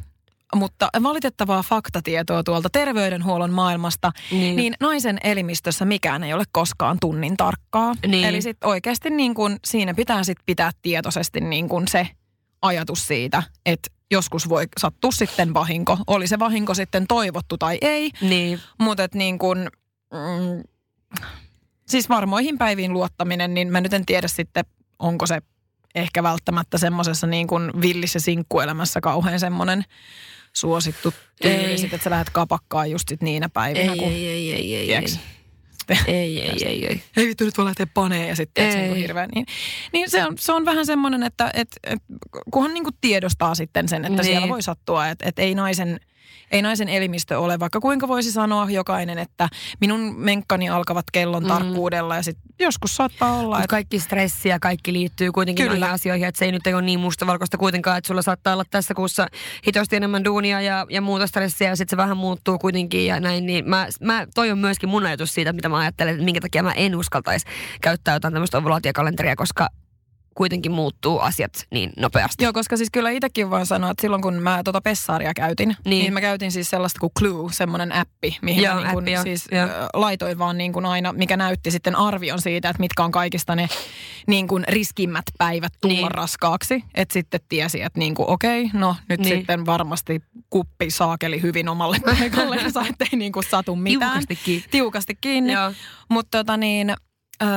Mutta 0.55 0.89
valitettavaa 1.03 1.63
faktatietoa 1.63 2.43
tuolta 2.45 2.71
terveydenhuollon 2.71 3.53
maailmasta, 3.53 4.13
Niin. 4.31 4.57
niin, 4.57 4.75
naisen 4.81 5.19
elimistössä 5.25 5.85
mikään 5.85 6.25
ei 6.25 6.33
ole 6.33 6.45
koskaan 6.53 6.97
tunnin 7.01 7.37
tarkkaa. 7.37 7.95
Niin. 8.07 8.25
Eli 8.25 8.43
sitten 8.43 8.69
oikeasti 8.69 9.11
niin 9.11 9.35
kun, 9.35 9.57
siinä 9.65 9.95
pitää 9.95 10.25
sit 10.25 10.39
pitää 10.47 10.71
tietoisesti 10.83 11.41
niin 11.41 11.69
kun 11.69 11.89
se 11.89 12.09
ajatus 12.63 13.07
siitä, 13.07 13.43
että 13.67 13.91
joskus 14.11 14.49
voi 14.49 14.67
sattua 14.79 15.11
sitten 15.11 15.55
vahinko. 15.55 15.99
Oli 16.07 16.27
se 16.27 16.39
vahinko 16.39 16.75
sitten 16.75 17.07
toivottu 17.07 17.59
tai 17.59 17.79
ei, 17.81 18.11
Niin. 18.21 18.61
mutta 18.79 19.05
et 19.05 19.15
niin 19.15 19.39
kun, 19.39 19.59
mm, 20.13 20.63
siis 21.89 22.09
varmoihin 22.09 22.59
päiviin 22.59 22.93
luottaminen, 22.93 23.55
niin 23.55 23.73
mä 23.73 23.81
nyt 23.81 23.93
en 23.93 24.07
tiedä 24.07 24.29
sitten, 24.29 24.65
onko 24.99 25.27
se 25.27 25.43
ehkä 25.95 26.23
välttämättä 26.23 26.79
semmoisessa 26.79 27.27
niin 27.27 27.47
kuin 27.47 27.71
villissä 27.81 28.21
sinkkuelämässä 28.21 29.01
kauhean 29.01 29.41
semmoinen 29.41 29.85
suosittu 30.53 31.15
tyyli, 31.43 31.55
Ei. 31.57 31.79
sit, 31.79 31.93
että 31.95 32.05
sä 32.05 32.11
lähdet 32.11 32.31
kapakkaan 32.31 32.91
just 32.91 33.09
sit 33.09 33.23
niinä 33.23 33.49
päivinä, 33.49 33.93
Ei, 33.93 33.99
kun 33.99 34.09
ei, 34.09 34.29
ei, 34.29 34.53
ei, 34.53 34.75
ei, 34.77 34.81
ei. 34.81 34.87
tiedätkö, 34.87 35.19
Ei, 36.07 36.41
ei, 36.41 36.65
ei, 36.67 36.87
ei. 36.87 37.03
ei 37.17 37.27
vittu 37.27 37.45
nyt 37.45 37.59
voi 37.59 37.67
lähteä 37.67 37.87
paneen 37.95 38.29
ja 38.29 38.37
sitten 38.37 38.73
se 38.73 38.79
Ei. 38.81 38.85
niin 38.89 38.97
hirveän 38.97 39.29
niin. 39.35 39.47
Niin 39.93 40.11
se 40.11 40.25
on, 40.25 40.35
se 40.39 40.53
on 40.53 40.65
vähän 40.65 40.87
semmoinen, 40.87 41.23
että 41.23 41.51
et, 41.55 41.69
et, 41.85 41.99
kunhan 42.51 42.75
niin 42.75 42.85
kuin 42.85 42.95
tiedostaa 43.01 43.55
sitten 43.55 43.89
sen, 43.89 44.05
että 44.05 44.23
Niin. 44.23 44.25
siellä 44.25 44.49
voi 44.49 44.63
sattua, 44.63 45.09
että 45.09 45.29
et 45.29 45.39
ei 45.39 45.55
naisen 45.55 46.01
ei 46.51 46.63
naisen 46.63 46.89
elimistö 46.89 47.39
ole, 47.39 47.59
vaikka 47.59 47.81
kuinka 47.81 48.09
voisi 48.09 48.33
sanoa 48.33 48.71
jokainen, 48.71 49.19
että 49.19 49.49
minun 49.81 50.15
menkkani 50.17 50.69
alkavat 50.69 51.05
kellon 51.13 51.43
Mm. 51.43 51.49
tarkkuudella 51.49 52.17
ja 52.17 52.23
sitten 52.23 52.45
joskus 52.59 52.97
saattaa 52.97 53.33
olla, 53.33 53.57
Mut 53.57 53.65
että 53.65 53.71
kaikki 53.71 54.01
stressi 54.01 54.49
ja 54.49 54.59
kaikki 54.61 54.93
liittyy 54.93 55.33
kuitenkin 55.33 55.69
Kyllä. 55.69 55.91
asioihin, 55.91 56.29
että 56.29 56.39
se 56.39 56.45
ei 56.45 56.53
nyt 56.53 56.67
ole 56.67 56.83
niin 56.83 57.01
mustavalkoista 57.01 57.59
kuitenkaan, 57.59 57.99
että 57.99 58.09
sulla 58.09 58.23
saattaa 58.23 58.53
olla 58.53 58.65
tässä 58.71 58.95
kuussa 58.95 59.27
hitosti 59.67 59.97
enemmän 59.97 60.25
duunia 60.25 60.61
ja, 60.61 60.87
ja 60.91 61.01
muuta 61.01 61.27
stressiä 61.27 61.69
ja 61.69 61.77
sitten 61.77 61.91
se 61.91 61.97
vähän 61.97 62.17
muuttuu 62.17 62.59
kuitenkin 62.59 63.07
ja 63.07 63.21
näin, 63.21 63.47
niin 63.47 63.69
mä, 63.69 63.89
mä, 64.01 64.27
toi 64.35 64.51
on 64.51 64.59
myöskin 64.59 64.89
mun 64.89 65.07
ajatus 65.07 65.35
siitä, 65.35 65.53
mitä 65.53 65.69
mä 65.69 65.79
ajattelen, 65.79 66.13
että 66.13 66.25
minkä 66.25 66.41
takia 66.41 66.63
mä 66.63 66.73
en 66.73 66.97
uskaltaisi 66.97 67.47
käyttää 67.81 68.15
jotain 68.15 68.33
tämmöistä 68.35 68.59
ovulaatiokalenteria, 68.59 69.37
koska 69.37 69.69
kuitenkin 70.39 70.73
muuttuu 70.73 71.19
asiat 71.19 71.67
niin 71.71 71.91
nopeasti. 71.97 72.45
Joo, 72.45 72.53
koska 72.53 72.77
siis 72.77 72.91
kyllä 72.93 73.11
itsekin 73.11 73.51
voin 73.51 73.67
sanoa, 73.67 73.91
että 73.91 74.01
silloin 74.01 74.23
kun 74.23 74.35
mä 74.35 74.61
tota 74.65 74.81
Pessaria 74.81 75.35
käytin, 75.35 75.69
niin, 75.69 76.03
niin 76.03 76.13
mä 76.13 76.21
käytin 76.21 76.53
siis 76.53 76.71
sellaista 76.71 77.01
kuin 77.01 77.13
Clue, 77.19 77.53
semmoinen 77.53 77.93
appi, 77.93 78.39
mihin 78.43 78.65
joo, 78.65 78.75
mä 78.75 78.81
niin 78.81 78.91
kun 78.93 79.03
appi, 79.03 79.23
siis 79.23 79.49
joo. 79.53 79.69
laitoin 79.95 80.39
vaan 80.39 80.59
niin 80.59 80.73
kuin 80.73 80.87
aina, 80.87 81.13
mikä 81.13 81.37
näytti 81.37 81.71
sitten 81.71 81.97
arvion 81.97 82.41
siitä, 82.41 82.69
että 82.69 82.81
mitkä 82.81 83.05
on 83.05 83.11
kaikista 83.11 83.55
ne 83.55 83.69
niin 84.27 84.49
kuin 84.49 84.65
riskimmät 84.69 85.25
päivät 85.39 85.73
tulla 85.81 85.95
niin. 85.95 86.11
raskaaksi. 86.11 86.85
Että 86.95 87.13
sitten 87.13 87.41
tiesi, 87.49 87.83
että 87.83 87.99
niin 87.99 88.15
kuin 88.15 88.29
okei, 88.29 88.65
okay, 88.65 88.81
no 88.81 88.97
nyt 89.09 89.21
niin. 89.21 89.37
sitten 89.37 89.67
varmasti 89.67 90.23
kuppi 90.51 90.91
saakeli 90.91 91.43
hyvin 91.43 91.69
omalle 91.69 91.97
paikalle, 92.05 92.57
ettei 92.91 93.19
niin 93.19 93.33
kuin 93.33 93.45
satu 93.51 93.77
mitään. 93.77 94.11
Tiukasti 94.13 94.37
kiinni. 94.37 94.69
Tiukasti 94.71 95.15
kiinni. 95.21 95.53
Mutta 96.09 96.39
tota 96.39 96.57
niin, 96.57 96.95
öö, 97.43 97.49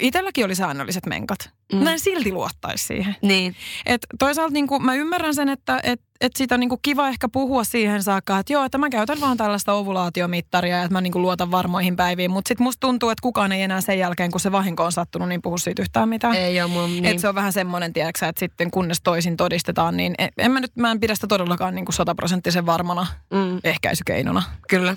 itselläkin 0.00 0.44
oli 0.44 0.54
säännölliset 0.54 1.06
menkat. 1.06 1.50
Mm. 1.72 1.78
Mä 1.78 1.92
en 1.92 2.00
silti 2.00 2.32
luottaisi 2.32 2.86
siihen. 2.86 3.16
Niin. 3.22 3.54
Et 3.86 4.06
toisaalta 4.18 4.52
niin 4.52 4.66
kuin, 4.66 4.84
mä 4.84 4.94
ymmärrän 4.94 5.34
sen, 5.34 5.48
että 5.48 5.80
et, 5.82 6.00
et 6.20 6.32
siitä 6.36 6.54
on 6.54 6.60
niin 6.60 6.68
kuin 6.68 6.78
kiva 6.82 7.08
ehkä 7.08 7.28
puhua 7.28 7.64
siihen 7.64 8.02
saakka, 8.02 8.38
että 8.38 8.52
joo, 8.52 8.64
että 8.64 8.78
mä 8.78 8.90
käytän 8.90 9.20
vaan 9.20 9.36
tällaista 9.36 9.72
ovulaatiomittaria 9.72 10.76
ja 10.76 10.82
että 10.82 10.92
mä 10.92 11.00
niin 11.00 11.12
kuin 11.12 11.22
luotan 11.22 11.50
varmoihin 11.50 11.96
päiviin. 11.96 12.30
Mutta 12.30 12.48
sitten 12.48 12.64
musta 12.64 12.80
tuntuu, 12.80 13.10
että 13.10 13.22
kukaan 13.22 13.52
ei 13.52 13.62
enää 13.62 13.80
sen 13.80 13.98
jälkeen, 13.98 14.30
kun 14.30 14.40
se 14.40 14.52
vahinko 14.52 14.84
on 14.84 14.92
sattunut, 14.92 15.28
niin 15.28 15.42
puhu 15.42 15.58
siitä 15.58 15.82
yhtään 15.82 16.08
mitään. 16.08 16.34
Ei 16.34 16.62
ole 16.62 16.70
mun, 16.70 16.90
niin. 16.90 17.04
Et 17.04 17.18
se 17.18 17.28
on 17.28 17.34
vähän 17.34 17.52
semmoinen, 17.52 17.92
tiedäksä, 17.92 18.28
että 18.28 18.40
sitten 18.40 18.70
kunnes 18.70 19.00
toisin 19.02 19.36
todistetaan, 19.36 19.96
niin 19.96 20.14
en, 20.18 20.28
en 20.38 20.50
mä 20.50 20.60
nyt, 20.60 20.76
mä 20.76 20.90
en 20.90 21.00
pidä 21.00 21.14
sitä 21.14 21.26
todellakaan 21.26 21.74
niin 21.74 21.84
kuin 21.84 21.94
sataprosenttisen 21.94 22.66
varmana 22.66 23.06
mm. 23.32 23.60
ehkäisykeinona. 23.64 24.42
Kyllä. 24.68 24.96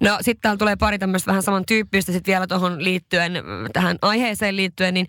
No 0.00 0.18
sitten 0.20 0.40
täällä 0.42 0.58
tulee 0.58 0.76
pari 0.76 0.98
tämmöistä 0.98 1.28
vähän 1.28 1.42
samantyyppistä 1.42 2.12
sitten 2.12 2.32
vielä 2.32 2.46
tuohon 2.46 2.84
liittyen, 2.84 3.32
tähän 3.72 3.98
aiheeseen 4.02 4.56
liittyen, 4.56 4.94
niin 4.94 5.06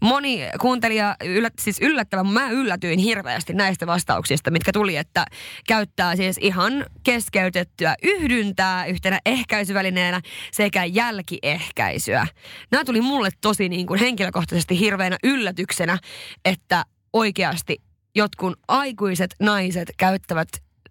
moni 0.00 0.40
kuuntelija, 0.60 1.16
yllät, 1.24 1.52
siis 1.60 1.78
yllättävän, 1.80 2.26
mä 2.26 2.50
yllätyin 2.50 2.98
hirveästi 2.98 3.52
näistä 3.52 3.86
vastauksista, 3.86 4.50
mitkä 4.50 4.72
tuli, 4.72 4.96
että 4.96 5.24
käyttää 5.68 6.16
siis 6.16 6.38
ihan 6.40 6.86
keskeytettyä 7.02 7.94
yhdyntää 8.02 8.86
yhtenä 8.86 9.20
ehkäisyvälineenä 9.26 10.20
sekä 10.52 10.84
jälkiehkäisyä. 10.84 12.26
Nämä 12.70 12.84
tuli 12.84 13.00
mulle 13.00 13.28
tosi 13.40 13.68
niin 13.68 13.86
kuin 13.86 14.00
henkilökohtaisesti 14.00 14.78
hirveänä 14.78 15.16
yllätyksenä, 15.24 15.98
että 16.44 16.84
oikeasti 17.12 17.76
jotkun 18.14 18.56
aikuiset 18.68 19.34
naiset 19.40 19.88
käyttävät 19.96 20.48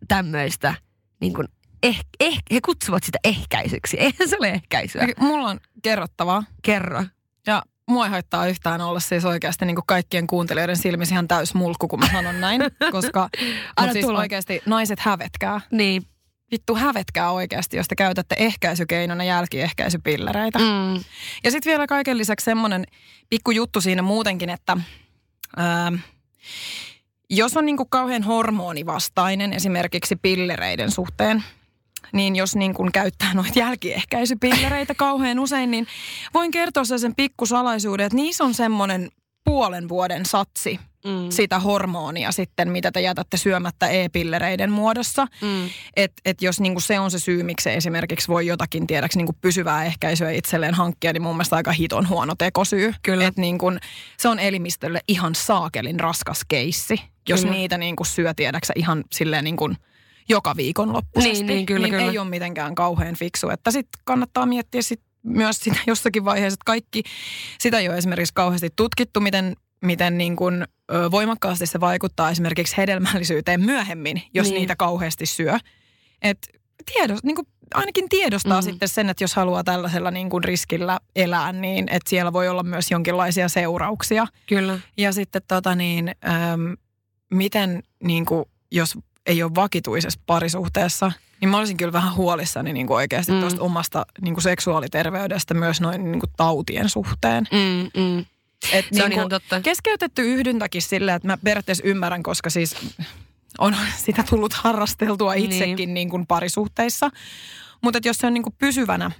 tämmöistä 0.07 0.75
niin 1.21 1.33
kuin 1.33 1.47
eh, 1.83 1.99
eh, 2.19 2.37
he 2.51 2.59
kutsuvat 2.65 3.03
sitä 3.03 3.17
ehkäisyksi. 3.23 3.97
Eihän 4.01 4.29
se 4.29 4.37
ole 4.39 4.49
ehkäisyä. 4.49 5.07
Mulla 5.19 5.49
on 5.49 5.59
kerrottavaa. 5.83 6.43
Kerro. 6.61 7.03
Ja 7.47 7.63
mua 7.87 8.05
ei 8.05 8.11
haittaa 8.11 8.47
yhtään 8.47 8.81
olla 8.81 8.99
siis 8.99 9.25
oikeasti 9.25 9.65
niin 9.65 9.75
kuin 9.75 9.85
kaikkien 9.87 10.27
kuuntelijoiden 10.27 10.77
silmissä 10.77 11.15
ihan 11.15 11.27
täys 11.27 11.53
mulkku, 11.53 11.87
kun 11.87 11.99
mä 11.99 12.09
sanon 12.11 12.41
näin. 12.41 12.61
Koska 12.91 13.29
Aina 13.77 13.93
siis 13.93 14.05
oikeasti 14.05 14.61
naiset 14.65 14.99
hävetkää. 14.99 15.61
Niin. 15.71 16.03
Vittu 16.51 16.75
hävetkää 16.75 17.31
oikeasti, 17.31 17.77
jos 17.77 17.87
te 17.87 17.95
käytätte 17.95 18.35
ehkäisykeinona 18.39 19.23
jälkiehkäisypillereitä. 19.23 20.59
Mm. 20.59 21.03
Ja 21.43 21.51
sitten 21.51 21.71
vielä 21.71 21.87
kaiken 21.87 22.17
lisäksi 22.17 22.43
semmoinen 22.43 22.85
pikku 23.29 23.51
juttu 23.51 23.81
siinä 23.81 24.01
muutenkin, 24.01 24.49
että... 24.49 24.77
Ää, 25.57 25.91
jos 27.29 27.57
on 27.57 27.65
niin 27.65 27.77
kuin 27.77 27.89
kauhean 27.89 28.23
hormonivastainen 28.23 29.53
esimerkiksi 29.53 30.15
pillereiden 30.15 30.91
suhteen, 30.91 31.43
niin 32.13 32.35
jos 32.35 32.55
niin 32.55 32.73
kuin 32.73 32.91
käyttää 32.91 33.33
noita 33.33 33.59
jälkiehkäisypillereitä 33.59 34.95
kauhean 34.95 35.39
usein, 35.39 35.71
niin 35.71 35.87
voin 36.33 36.51
kertoa 36.51 36.83
sen 36.85 37.15
pikkusalaisuuden, 37.15 38.05
että 38.05 38.15
niissä 38.15 38.43
on 38.43 38.53
semmoinen 38.53 39.09
puolen 39.43 39.89
vuoden 39.89 40.25
satsi 40.25 40.79
mm. 41.05 41.29
sitä 41.29 41.59
hormonia 41.59 42.31
sitten, 42.31 42.71
mitä 42.71 42.91
te 42.91 43.01
jätätte 43.01 43.37
syömättä 43.37 43.87
e-pillereiden 43.87 44.71
muodossa. 44.71 45.27
Mm. 45.41 45.69
Että 45.95 46.21
et 46.25 46.41
jos 46.41 46.59
niinku 46.59 46.79
se 46.79 46.99
on 46.99 47.11
se 47.11 47.19
syy, 47.19 47.43
miksi 47.43 47.69
esimerkiksi 47.69 48.27
voi 48.27 48.47
jotakin 48.47 48.87
tiedäksi 48.87 49.17
niinku 49.17 49.35
pysyvää 49.41 49.85
ehkäisyä 49.85 50.31
itselleen 50.31 50.73
hankkia, 50.73 51.13
niin 51.13 51.21
mun 51.23 51.35
mielestä 51.35 51.55
aika 51.55 51.71
hiton 51.71 52.09
huono 52.09 52.35
tekosyy. 52.37 52.93
Kyllä. 53.01 53.27
Et 53.27 53.37
niinku, 53.37 53.71
se 54.17 54.27
on 54.27 54.39
elimistölle 54.39 54.99
ihan 55.07 55.35
saakelin 55.35 55.99
raskas 55.99 56.41
keissi, 56.47 57.01
jos 57.29 57.39
kyllä. 57.39 57.53
niitä 57.53 57.77
niinku 57.77 58.03
syö 58.03 58.33
tiedäksä 58.33 58.73
ihan 58.75 59.03
silleen 59.11 59.43
niinku 59.43 59.69
joka 60.29 60.55
viikon 60.57 60.93
loppuisesti. 60.93 61.43
Niin, 61.43 61.47
niin, 61.47 61.65
kyllä, 61.65 61.87
niin 61.87 61.95
kyllä. 61.95 62.11
ei 62.11 62.17
ole 62.17 62.29
mitenkään 62.29 62.75
kauhean 62.75 63.15
fiksu. 63.15 63.49
Että 63.49 63.71
sitten 63.71 64.01
kannattaa 64.05 64.45
miettiä 64.45 64.81
sit 64.81 65.01
myös 65.23 65.57
sitä 65.59 65.79
jossakin 65.87 66.25
vaiheessa, 66.25 66.55
että 66.55 66.65
kaikki, 66.65 67.03
sitä 67.59 67.79
ei 67.79 67.89
ole 67.89 67.97
esimerkiksi 67.97 68.33
kauheasti 68.33 68.69
tutkittu, 68.75 69.19
miten 69.19 69.55
miten 69.81 70.17
niin 70.17 70.35
kuin, 70.35 70.65
voimakkaasti 71.11 71.65
se 71.65 71.79
vaikuttaa 71.79 72.29
esimerkiksi 72.29 72.77
hedelmällisyyteen 72.77 73.61
myöhemmin, 73.61 74.21
jos 74.33 74.47
niin. 74.47 74.55
niitä 74.55 74.75
kauheasti 74.75 75.25
syö. 75.25 75.57
Et 76.21 76.37
tiedos, 76.93 77.23
niin 77.23 77.35
kuin 77.35 77.47
ainakin 77.73 78.09
tiedostaa 78.09 78.61
mm. 78.61 78.65
sitten 78.65 78.89
sen, 78.89 79.09
että 79.09 79.23
jos 79.23 79.35
haluaa 79.35 79.63
tällaisella 79.63 80.11
niin 80.11 80.29
kuin 80.29 80.43
riskillä 80.43 80.99
elää, 81.15 81.51
niin 81.51 81.87
että 81.89 82.09
siellä 82.09 82.33
voi 82.33 82.47
olla 82.47 82.63
myös 82.63 82.91
jonkinlaisia 82.91 83.49
seurauksia. 83.49 84.27
Kyllä. 84.47 84.79
Ja 84.97 85.13
sitten 85.13 85.41
tota 85.47 85.75
niin, 85.75 86.07
äm, 86.53 86.77
miten 87.31 87.83
niin 88.03 88.25
kuin, 88.25 88.45
jos 88.71 88.97
ei 89.27 89.43
ole 89.43 89.55
vakituisessa 89.55 90.19
parisuhteessa, 90.25 91.11
niin 91.41 91.49
mä 91.49 91.57
olisin 91.57 91.77
kyllä 91.77 91.93
vähän 91.93 92.15
huolissani 92.15 92.73
niin 92.73 92.87
kuin 92.87 92.97
oikeasti 92.97 93.31
mm. 93.31 93.39
tuosta 93.39 93.61
omasta 93.61 94.05
niin 94.21 94.33
kuin 94.33 94.43
seksuaaliterveydestä 94.43 95.53
myös 95.53 95.81
noin 95.81 96.11
niin 96.11 96.19
kuin 96.19 96.31
tautien 96.37 96.89
suhteen. 96.89 97.47
Mm, 97.51 98.01
mm. 98.01 98.25
Et 98.71 98.85
se 98.85 98.87
niin 98.91 99.03
on 99.03 99.11
ihan 99.11 99.29
totta. 99.29 99.61
Keskeytetty 99.61 100.21
yhdyntäkin 100.21 100.81
sillä, 100.81 101.15
että 101.15 101.27
mä 101.27 101.37
periaatteessa 101.43 101.83
ymmärrän, 101.87 102.23
koska 102.23 102.49
siis 102.49 102.75
on 103.57 103.75
sitä 104.05 104.23
tullut 104.29 104.53
harrasteltua 104.53 105.33
niin. 105.33 105.51
itsekin 105.51 105.75
niin. 105.75 105.93
Niin 105.93 106.09
kuin 106.09 106.27
parisuhteissa. 106.27 107.09
Mutta 107.81 107.99
jos 108.05 108.17
se 108.17 108.27
on 108.27 108.33
niin 108.33 108.43
kuin 108.43 108.55
pysyvänä, 108.57 109.11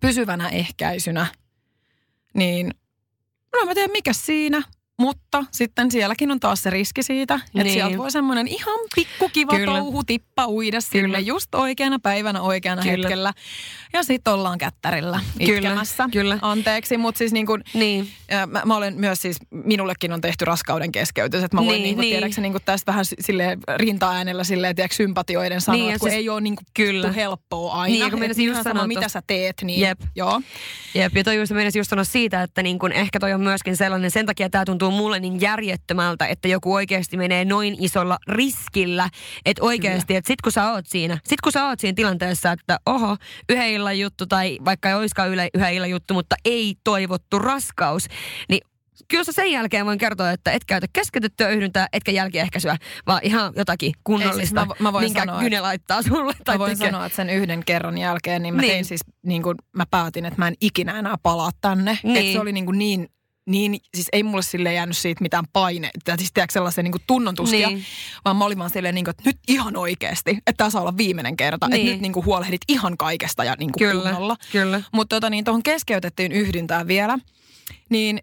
pysyvänä 0.00 0.48
ehkäisynä, 0.48 1.26
niin 2.34 2.70
no 3.52 3.66
mä 3.66 3.74
tiedän 3.74 3.92
mikä 3.92 4.12
siinä. 4.12 4.62
Mutta 4.98 5.44
sitten 5.50 5.90
sielläkin 5.90 6.30
on 6.30 6.40
taas 6.40 6.62
se 6.62 6.70
riski 6.70 7.02
siitä, 7.02 7.34
että 7.34 7.62
niin. 7.62 7.72
sieltä 7.72 7.98
voi 7.98 8.10
semmoinen 8.10 8.48
ihan 8.48 8.78
pikku 8.94 9.28
kiva 9.28 9.52
Kyllä. 9.56 9.78
touhu 9.78 10.04
tippa 10.04 10.46
uida 10.48 10.80
sille 10.80 11.20
just 11.20 11.54
oikeana 11.54 11.98
päivänä 11.98 12.40
oikeana 12.40 12.82
Kyllä. 12.82 12.96
hetkellä. 12.96 13.32
Ja 13.92 14.02
sitten 14.02 14.32
ollaan 14.32 14.58
kättärillä 14.58 15.20
itkemässä. 15.40 16.08
Kyllä. 16.12 16.38
Anteeksi, 16.42 16.96
mutta 16.96 17.18
siis 17.18 17.32
niin 17.32 17.46
kuin, 17.46 17.64
niin. 17.74 18.08
Mä, 18.46 18.62
mä, 18.64 18.76
olen 18.76 18.94
myös 18.96 19.22
siis, 19.22 19.36
minullekin 19.50 20.12
on 20.12 20.20
tehty 20.20 20.44
raskauden 20.44 20.92
keskeytys, 20.92 21.42
että 21.44 21.56
mä 21.56 21.60
voin 21.60 21.72
niin, 21.72 21.82
niin, 21.82 21.98
niin. 21.98 22.12
Tiedätkö, 22.12 22.40
niin 22.40 22.52
kuin 22.52 22.62
tästä 22.64 22.92
vähän 22.92 23.04
sille 23.20 23.58
rinta-äänellä 23.76 24.44
silleen, 24.44 24.76
tiedätkö, 24.76 24.96
sympatioiden 24.96 25.60
sanoa, 25.60 25.80
niin, 25.80 26.00
kun 26.00 26.08
siis, 26.08 26.18
ei 26.18 26.28
ole 26.28 26.40
niin 26.40 26.56
kuin 26.56 26.66
kyllä. 26.74 27.12
helppoa 27.12 27.72
aina. 27.72 27.98
Niin, 27.98 28.10
kun 28.10 28.20
meinasin 28.20 28.46
just 28.46 28.62
sanoa, 28.62 28.86
mitä 28.86 29.08
sä 29.08 29.22
teet, 29.26 29.56
niin 29.62 29.80
Jep. 29.80 30.00
joo. 30.16 30.42
Jep, 30.94 31.16
ja 31.16 31.24
toi 31.24 31.36
just 31.36 31.52
meinasin 31.52 31.80
just 31.80 31.90
sanoa 31.90 32.04
siitä, 32.04 32.42
että 32.42 32.62
niin 32.62 32.78
kuin 32.78 32.92
ehkä 32.92 33.20
toi 33.20 33.32
on 33.32 33.40
myöskin 33.40 33.76
sellainen, 33.76 34.10
sen 34.10 34.26
takia 34.26 34.50
tämä 34.50 34.64
tuntuu 34.64 34.81
mulle 34.90 35.20
niin 35.20 35.40
järjettömältä, 35.40 36.26
että 36.26 36.48
joku 36.48 36.74
oikeasti 36.74 37.16
menee 37.16 37.44
noin 37.44 37.76
isolla 37.78 38.18
riskillä, 38.28 39.08
että 39.44 39.62
oikeasti, 39.62 40.16
että 40.16 40.28
sit 40.28 40.40
kun 40.40 40.52
sä 40.52 40.72
oot 40.72 40.86
siinä, 40.86 41.18
sit 41.24 41.40
kun 41.40 41.52
sä 41.52 41.66
oot 41.66 41.80
siinä 41.80 41.96
tilanteessa, 41.96 42.52
että 42.52 42.78
oho, 42.86 43.16
yhden 43.48 43.70
illan 43.70 43.98
juttu 43.98 44.26
tai 44.26 44.58
vaikka 44.64 44.88
ei 44.88 44.94
olisikaan 44.94 45.30
yle, 45.30 45.48
yhden 45.54 45.74
illan 45.74 45.90
juttu, 45.90 46.14
mutta 46.14 46.36
ei 46.44 46.74
toivottu 46.84 47.38
raskaus, 47.38 48.06
niin 48.48 48.60
kyllä 49.08 49.24
sen 49.24 49.50
jälkeen 49.50 49.86
voin 49.86 49.98
kertoa, 49.98 50.30
että 50.30 50.52
et 50.52 50.64
käytä 50.64 50.86
keskeytettyä 50.92 51.48
yhdyntää, 51.48 51.86
etkä 51.92 52.12
jälkiehkäisyä, 52.12 52.76
vaan 53.06 53.20
ihan 53.22 53.52
jotakin 53.56 53.92
kunnollista, 54.04 54.60
Ei, 54.60 54.66
siis 54.66 54.80
mä, 54.80 54.88
mä 54.88 54.92
voin 54.92 55.04
minkä 55.04 55.20
sanoa, 55.20 55.40
kyne 55.40 55.60
laittaa 55.60 56.02
sulle. 56.02 56.32
Tai 56.44 56.54
mä 56.54 56.58
voin 56.58 56.78
tekee. 56.78 56.90
sanoa, 56.90 57.06
että 57.06 57.16
sen 57.16 57.30
yhden 57.30 57.64
kerran 57.64 57.98
jälkeen, 57.98 58.42
niin 58.42 58.54
mä 58.54 58.60
niin. 58.60 58.72
tein 58.72 58.84
siis, 58.84 59.00
niin 59.22 59.42
kuin, 59.42 59.56
mä 59.76 59.86
päätin, 59.90 60.24
että 60.24 60.38
mä 60.38 60.48
en 60.48 60.54
ikinä 60.60 60.98
enää 60.98 61.16
palaa 61.22 61.50
tänne. 61.60 61.98
Niin. 62.02 62.16
Että 62.16 62.32
se 62.32 62.40
oli 62.40 62.52
niin, 62.52 62.66
kuin 62.66 62.78
niin 62.78 63.08
niin, 63.46 63.80
siis 63.94 64.06
ei 64.12 64.22
mulle 64.22 64.42
sille 64.42 64.74
jäänyt 64.74 64.96
siitä 64.96 65.22
mitään 65.22 65.44
paineita, 65.52 66.16
siis 66.18 66.32
tiedätkö 66.32 66.52
sellaisen 66.52 66.84
niin 66.84 67.02
tunnon 67.06 67.34
tuskia, 67.34 67.68
niin. 67.68 67.84
vaan 68.24 68.36
mä 68.36 68.44
olin 68.44 68.58
vaan 68.58 68.70
silleen, 68.70 68.94
niin 68.94 69.04
kuin, 69.04 69.10
että 69.10 69.22
nyt 69.26 69.38
ihan 69.48 69.76
oikeasti, 69.76 70.30
että 70.30 70.52
tämä 70.56 70.70
saa 70.70 70.80
olla 70.80 70.96
viimeinen 70.96 71.36
kerta, 71.36 71.68
niin. 71.68 71.80
että 71.80 71.92
nyt 71.92 72.00
niin 72.00 72.12
kuin, 72.12 72.26
huolehdit 72.26 72.60
ihan 72.68 72.96
kaikesta 72.96 73.44
ja 73.44 73.56
niin 73.58 73.72
kuin, 73.72 73.88
kyllä, 73.88 74.10
kunnolla. 74.10 74.36
Kyllä. 74.52 74.82
Mutta 74.92 75.16
tota, 75.16 75.30
niin, 75.30 75.44
tuohon 75.44 75.62
keskeytettyyn 75.62 76.32
yhdyntään 76.32 76.86
vielä, 76.86 77.18
niin 77.88 78.18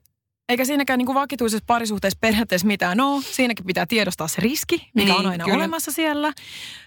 eikä 0.50 0.66
siinäkään 0.66 0.98
niin 0.98 1.06
kuin 1.06 1.16
vakituisessa 1.16 1.64
parisuhteessa 1.68 2.18
periaatteessa 2.22 2.68
mitään 2.68 2.98
no, 2.98 3.22
Siinäkin 3.22 3.66
pitää 3.66 3.86
tiedostaa 3.86 4.28
se 4.28 4.42
riski, 4.42 4.90
mikä 4.94 5.14
niin, 5.14 5.20
on 5.20 5.26
aina 5.26 5.44
kyllä. 5.44 5.58
olemassa 5.58 5.92
siellä. 5.92 6.34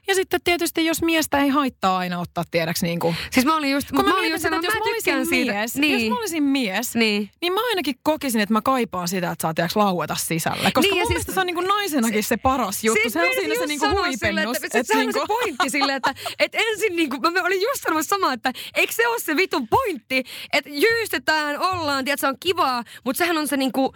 Ja 0.08 0.14
sitten 0.14 0.40
tietysti, 0.44 0.86
jos 0.86 1.02
miestä 1.02 1.38
ei 1.38 1.48
haittaa 1.48 1.98
aina 1.98 2.20
ottaa 2.20 2.44
tiedäksi 2.50 2.86
niin 2.86 3.00
kuin... 3.00 3.16
Siis 3.30 3.46
mä 3.46 3.56
olin 3.56 3.70
just... 3.70 3.88
Kun 3.90 4.04
mä, 4.04 4.10
mä, 4.10 4.18
olin 4.18 4.30
just, 4.30 4.44
että 4.44 4.56
jos 4.56 4.74
mä 4.74 4.80
olisin 4.80 5.26
siitä. 5.26 5.52
mies, 5.52 5.74
niin. 5.74 6.00
jos 6.00 6.10
mä 6.10 6.18
olisin 6.18 6.42
mies, 6.42 6.94
niin. 6.94 7.30
niin 7.40 7.52
mä 7.52 7.60
ainakin 7.68 7.94
kokisin, 8.02 8.40
että 8.40 8.52
mä 8.52 8.62
kaipaan 8.62 9.08
sitä, 9.08 9.30
että 9.30 9.42
saa 9.42 9.54
tiedäks 9.54 9.76
laueta 9.76 10.16
sisälle. 10.18 10.70
Koska 10.70 10.80
niin, 10.80 10.94
mun 10.94 10.98
siis, 10.98 11.08
mielestä 11.08 11.32
se 11.32 11.40
on 11.40 11.46
niin 11.46 11.54
kuin 11.54 11.68
naisenakin 11.68 12.24
se 12.24 12.36
paras 12.36 12.84
juttu. 12.84 13.00
Siis 13.02 13.12
se 13.12 13.22
on 13.22 13.34
siinä 13.34 13.54
se 13.54 13.66
niin 13.66 13.80
kuin 13.80 13.90
huipennus. 13.90 14.18
Sille, 14.20 14.66
että, 14.66 14.78
että, 14.78 14.96
niin 14.96 15.12
kuin... 15.12 15.22
se 15.22 15.26
pointti 15.26 15.70
silleen, 15.70 15.96
että, 15.96 16.14
että 16.38 16.58
ensin 16.60 16.96
niin 16.96 17.10
kuin, 17.10 17.22
mä 17.22 17.28
olin 17.42 17.62
just 17.62 17.82
sanomassa 17.82 18.16
samaa, 18.16 18.32
että 18.32 18.52
eikö 18.74 18.92
se 18.92 19.08
ole 19.08 19.20
se 19.20 19.36
vitun 19.36 19.68
pointti, 19.68 20.24
että 20.52 20.70
jyystetään, 20.72 21.58
ollaan, 21.58 22.04
tiedät, 22.04 22.20
se 22.20 22.26
on 22.26 22.36
kivaa, 22.40 22.84
mutta 23.04 23.18
sehän 23.18 23.38
on 23.38 23.48
se 23.52 23.56
niinku, 23.56 23.92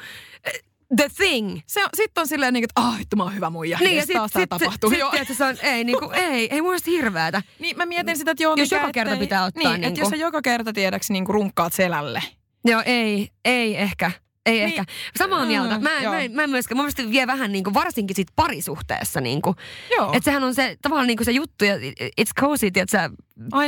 the 0.97 1.09
thing. 1.17 1.61
Se 1.67 1.85
on, 1.85 1.89
sitten 1.95 2.21
on 2.21 2.27
silleen, 2.29 2.53
niin 2.55 2.65
että 2.65 2.81
ah, 2.81 2.99
vittu 2.99 3.17
mä 3.17 3.23
oon 3.23 3.35
hyvä 3.35 3.51
muija. 3.51 3.79
Niin, 3.79 3.91
ja, 3.91 3.97
ja 3.97 4.07
sit, 4.07 4.15
taas 4.17 4.31
sit, 4.37 4.49
tapahtuu. 4.49 4.91
sit, 4.91 4.99
Joo. 4.99 5.13
sit, 5.27 5.37
se 5.37 5.45
on, 5.45 5.57
ei, 5.63 5.85
niinku, 5.85 6.11
ei, 6.31 6.49
ei 6.55 6.61
mun 6.61 6.71
mielestä 6.71 6.91
hirveätä. 6.91 7.43
Niin 7.59 7.77
mä 7.77 7.87
mietin 7.87 8.17
sitä, 8.17 8.31
että 8.31 8.43
joo, 8.43 8.55
Jos 8.57 8.71
joka 8.71 8.93
kerta 8.93 9.13
ettei- 9.13 9.27
pitää 9.27 9.45
ottaa 9.45 9.63
Niin, 9.63 9.71
niinku- 9.73 9.89
että 9.89 10.01
jos 10.01 10.09
sä 10.11 10.17
joka 10.17 10.43
kerta 10.43 10.73
tiedäksi 10.73 11.13
niin 11.13 11.27
runkkaat 11.27 11.73
selälle. 11.73 12.23
Joo, 12.65 12.83
ei, 12.87 13.29
ei 13.45 13.77
ehkä. 13.77 14.11
Ei 14.47 14.53
Niin. 14.53 14.65
ehkä. 14.65 14.85
Samaa 15.19 15.41
Mm, 15.41 15.47
mieltä. 15.47 15.79
Mä, 15.79 15.91
joo. 16.03 16.13
mä, 16.13 16.21
en- 16.21 16.33
mä 16.33 16.43
en 16.43 16.51
myöskään, 16.51 16.77
mun 16.77 17.11
vie 17.11 17.27
vähän 17.27 17.53
niinku, 17.53 17.75
varsinkin 17.75 18.17
sit 18.17 18.29
parisuhteessa 18.37 19.21
niinku. 19.21 19.55
Joo. 19.97 20.07
Että 20.13 20.25
sehän 20.25 20.45
on 20.45 20.55
se 20.55 20.77
tavallaan 20.83 21.07
niinku 21.07 21.25
se 21.25 21.33
juttu 21.33 21.65
ja 21.65 21.75
it's 22.21 22.33
cozy, 22.41 22.67
että 22.67 22.85
sä 22.91 23.11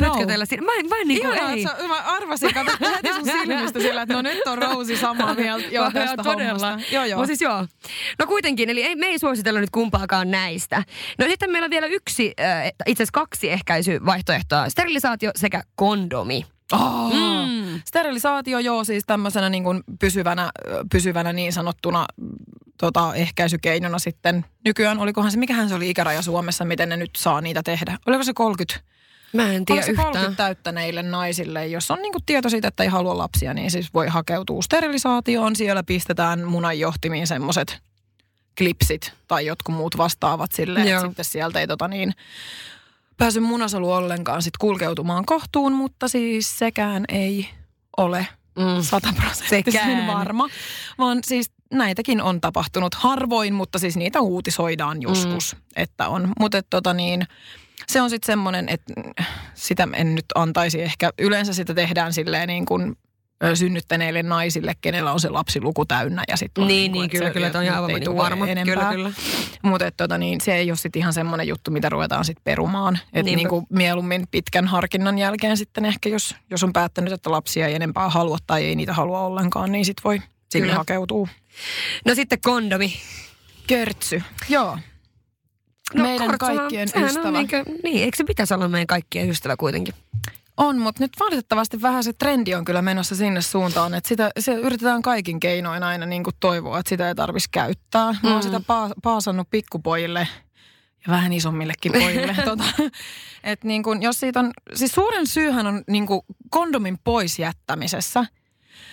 pötkötellä 0.01 0.45
siinä. 0.45 0.65
Mä 0.67 0.73
en, 0.79 0.89
mä 0.89 0.97
en 0.97 1.09
niinku, 1.09 1.27
Ihanaa, 1.27 1.51
ei. 1.53 1.63
että 1.63 1.77
sä, 1.83 1.89
mä 1.89 1.95
arvasin, 2.03 2.55
kato 2.55 2.73
heti 2.97 3.15
sun 3.15 3.25
silmistä 3.25 3.81
sillä, 3.81 4.03
että 4.03 4.15
no 4.15 4.23
nyt 4.23 4.47
on 4.47 4.59
Rosi 4.59 4.97
samaa 4.97 5.35
mieltä 5.35 5.67
joo, 5.71 5.91
tästä 5.93 6.23
hommasta. 6.23 6.79
Joo, 6.93 7.05
joo. 7.05 7.19
Mut 7.19 7.27
siis 7.27 7.41
joo. 7.41 7.67
No 8.19 8.27
kuitenkin, 8.27 8.71
eli 8.71 8.83
ei, 8.83 8.97
me 8.97 9.07
ei 9.07 9.19
suositella 9.19 9.61
nyt 9.61 9.71
kumpaakaan 9.71 10.31
näistä. 10.31 10.83
No 11.19 11.27
sitten 11.27 11.51
meillä 11.51 11.65
on 11.65 11.71
vielä 11.71 11.87
yksi, 11.87 12.35
äh, 12.41 12.67
itse 12.87 13.03
asiassa 13.03 13.13
kaksi 13.21 13.51
ehkäisyvaihtoehtoa. 13.51 14.69
Sterilisaatio 14.69 15.31
sekä 15.37 15.63
kondomi. 15.77 16.47
Oh. 16.73 17.13
Mm. 17.15 17.58
Sterilisaatio, 17.85 18.59
joo, 18.59 18.85
siis 18.85 19.05
tämmöisenä 19.07 19.49
niin 19.49 19.65
kuin 19.65 19.83
pysyvänä, 20.01 20.51
pysyvänä 20.93 21.33
niin 21.33 21.53
sanottuna 21.53 22.07
mm, 22.17 22.29
tota, 22.79 23.15
ehkäisykeinona 23.15 23.99
sitten. 23.99 24.45
Nykyään, 24.65 24.99
olikohan 24.99 25.31
se, 25.31 25.39
mikähän 25.39 25.69
se 25.69 25.75
oli 25.75 25.91
ikäraja 25.91 26.23
Suomessa, 26.23 26.65
miten 26.65 26.89
ne 26.89 26.97
nyt 26.97 27.11
saa 27.17 27.41
niitä 27.41 27.63
tehdä? 27.63 27.99
Oliko 28.07 28.25
se 28.25 28.33
30? 28.35 28.89
Mä 29.33 29.53
en 29.53 29.65
tiedä 29.65 29.79
Oliko 29.79 29.87
se 29.87 29.91
yhtään. 29.91 30.07
30 30.07 30.43
täyttäneille 30.43 31.03
naisille, 31.03 31.67
jos 31.67 31.91
on 31.91 31.99
niin 32.03 32.13
kuin 32.13 32.25
tieto 32.27 32.49
siitä, 32.49 32.69
että 32.69 32.83
ei 32.83 32.89
halua 32.89 33.19
lapsia, 33.19 33.55
niin 33.55 33.71
siis 33.71 33.95
voi 33.95 34.09
hakeutua 34.09 34.63
sterilisaatioon. 34.63 35.57
Siellä 35.57 35.83
pistetään 35.83 36.45
munan 36.45 36.79
johtimiin 36.79 37.27
semmoiset 37.27 37.79
klipsit 38.59 39.13
tai 39.29 39.47
jotkut 39.47 39.75
muut 39.75 39.97
vastaavat 39.97 40.53
silleen, 40.53 40.89
että 40.89 41.07
sitten 41.07 41.25
sieltä 41.25 41.61
ei 41.61 41.67
tota 41.67 41.89
niin, 41.89 42.13
pääse 43.17 43.41
munasolu 43.41 43.93
ollenkaan 43.93 44.43
sit 44.43 44.57
kulkeutumaan 44.57 45.27
kohtuun, 45.27 45.73
mutta 45.73 46.09
siis 46.09 46.59
sekään 46.59 47.05
ei 47.09 47.49
ole 47.99 48.27
Mm. 48.59 48.83
sataprosenttisen 48.83 50.07
varma, 50.07 50.49
vaan 50.99 51.19
siis 51.25 51.51
näitäkin 51.73 52.23
on 52.23 52.41
tapahtunut 52.41 52.95
harvoin, 52.95 53.55
mutta 53.55 53.79
siis 53.79 53.97
niitä 53.97 54.21
uutisoidaan 54.21 55.03
joskus, 55.03 55.55
mm. 55.55 55.61
että 55.77 56.09
on. 56.09 56.33
Mutta 56.41 56.63
tota 56.63 56.95
niin, 56.95 57.27
se 57.87 58.03
on 58.03 58.11
sitten 58.11 58.27
semmoinen, 58.27 58.69
että 58.69 58.93
sitä 59.55 59.89
en 59.93 60.15
nyt 60.15 60.25
antaisi 60.35 60.83
ehkä, 60.83 61.11
yleensä 61.19 61.53
sitä 61.53 61.75
tehdään 61.75 62.13
silleen 62.13 62.49
niin 62.49 62.67
kuin 62.67 62.97
synnyttäneille 63.55 64.23
naisille, 64.23 64.75
kenellä 64.81 65.13
on 65.13 65.21
se 65.21 65.29
lapsiluku 65.31 65.85
täynnä 65.85 66.25
ja 66.29 66.37
sitten 66.37 66.67
Niin, 66.67 66.93
niin, 66.93 67.11
kyllä, 67.11 67.31
kyllä, 67.31 67.51
toi 67.51 67.69
on 67.69 67.75
aivan 67.75 67.91
niinku 67.91 68.17
varma. 68.17 68.47
Kyllä, 68.65 68.91
kyllä. 68.93 69.11
Mutta 69.63 69.91
tota 69.91 70.19
niin, 70.19 70.41
se 70.41 70.55
ei 70.55 70.71
ole 70.71 70.77
sitten 70.77 71.01
ihan 71.01 71.13
semmoinen 71.13 71.49
juttu, 71.49 71.71
mitä 71.71 71.89
ruvetaan 71.89 72.25
sitten 72.25 72.45
perumaan. 72.45 72.95
Että 72.97 73.23
Niinpä. 73.23 73.37
niinku 73.37 73.67
mieluummin 73.71 74.25
pitkän 74.31 74.67
harkinnan 74.67 75.19
jälkeen 75.19 75.57
sitten 75.57 75.85
ehkä, 75.85 76.09
jos, 76.09 76.35
jos 76.51 76.65
on 76.65 76.73
päättänyt, 76.73 77.13
että 77.13 77.31
lapsia 77.31 77.67
ei 77.67 77.75
enempää 77.75 78.09
halua 78.09 78.39
tai 78.47 78.65
ei 78.65 78.77
niitä 78.77 78.93
halua 78.95 79.21
ollenkaan, 79.21 79.73
niin 79.73 79.85
sitten 79.85 80.05
voi 80.05 80.19
sinne 80.51 80.67
Kyllä. 80.67 80.79
hakeutua. 80.79 81.29
No 82.05 82.15
sitten 82.15 82.39
kondomi. 82.41 82.93
Körtsy. 83.67 84.23
Joo. 84.49 84.79
No, 85.95 86.03
Meidän 86.05 86.29
kortsahan- 86.31 86.39
kaikkien 86.57 86.89
ystävä. 87.05 87.29
On 87.29 87.33
niinkö, 87.35 87.65
niin, 87.83 88.05
eikö 88.05 88.17
se 88.17 88.25
pitäisi 88.25 88.55
olla 88.55 88.69
meidän 88.69 88.87
kaikkien 88.87 89.31
ystävä 89.31 89.57
kuitenkin? 89.57 89.95
On, 90.59 90.79
mutta 90.79 91.03
nyt 91.05 91.13
valitettavasti 91.21 91.83
vähän 91.83 92.05
se 92.05 92.13
trendi 92.13 92.55
on 92.55 92.65
kyllä 92.65 92.83
menossa 92.83 93.17
sinne 93.17 93.41
suuntaan, 93.41 93.95
että 93.95 94.09
sitä, 94.09 94.31
se 94.39 94.55
yritetään 94.55 95.03
kaikin 95.03 95.41
keinoin 95.41 95.83
aina 95.83 96.07
niin 96.07 96.25
kuin 96.25 96.37
toivoa, 96.41 96.79
että 96.79 96.89
sitä 96.89 97.09
ei 97.09 97.15
tarvitsisi 97.15 97.51
käyttää. 97.51 98.15
Mä 98.23 98.31
oon 98.31 98.39
Mm. 98.39 98.43
sitä 98.43 98.59
pa- 98.59 98.95
paasannut 99.03 99.51
pikkupojille 99.51 100.29
ja 101.07 101.13
vähän 101.13 101.33
isommillekin 101.33 101.93
pojille. 101.93 102.37
tota, 102.45 102.65
että 103.45 103.67
niin 103.67 103.83
kuin, 103.83 104.03
jos 104.03 104.21
siitä 104.21 104.41
on, 104.41 104.51
siis 104.75 104.93
suuren 104.93 105.27
syyhän 105.27 105.67
on 105.67 105.85
niin 105.91 106.07
kuin 106.07 106.21
kondomin 106.51 106.99
pois 107.05 107.39
jättämisessä 107.39 108.27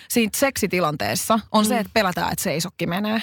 siitä 0.08 0.38
seksitilanteessa 0.38 1.38
on 1.52 1.64
mm. 1.64 1.68
se, 1.68 1.78
että 1.78 1.90
pelätään, 1.94 2.32
että 2.32 2.42
seisokki 2.42 2.86
menee. 2.86 3.22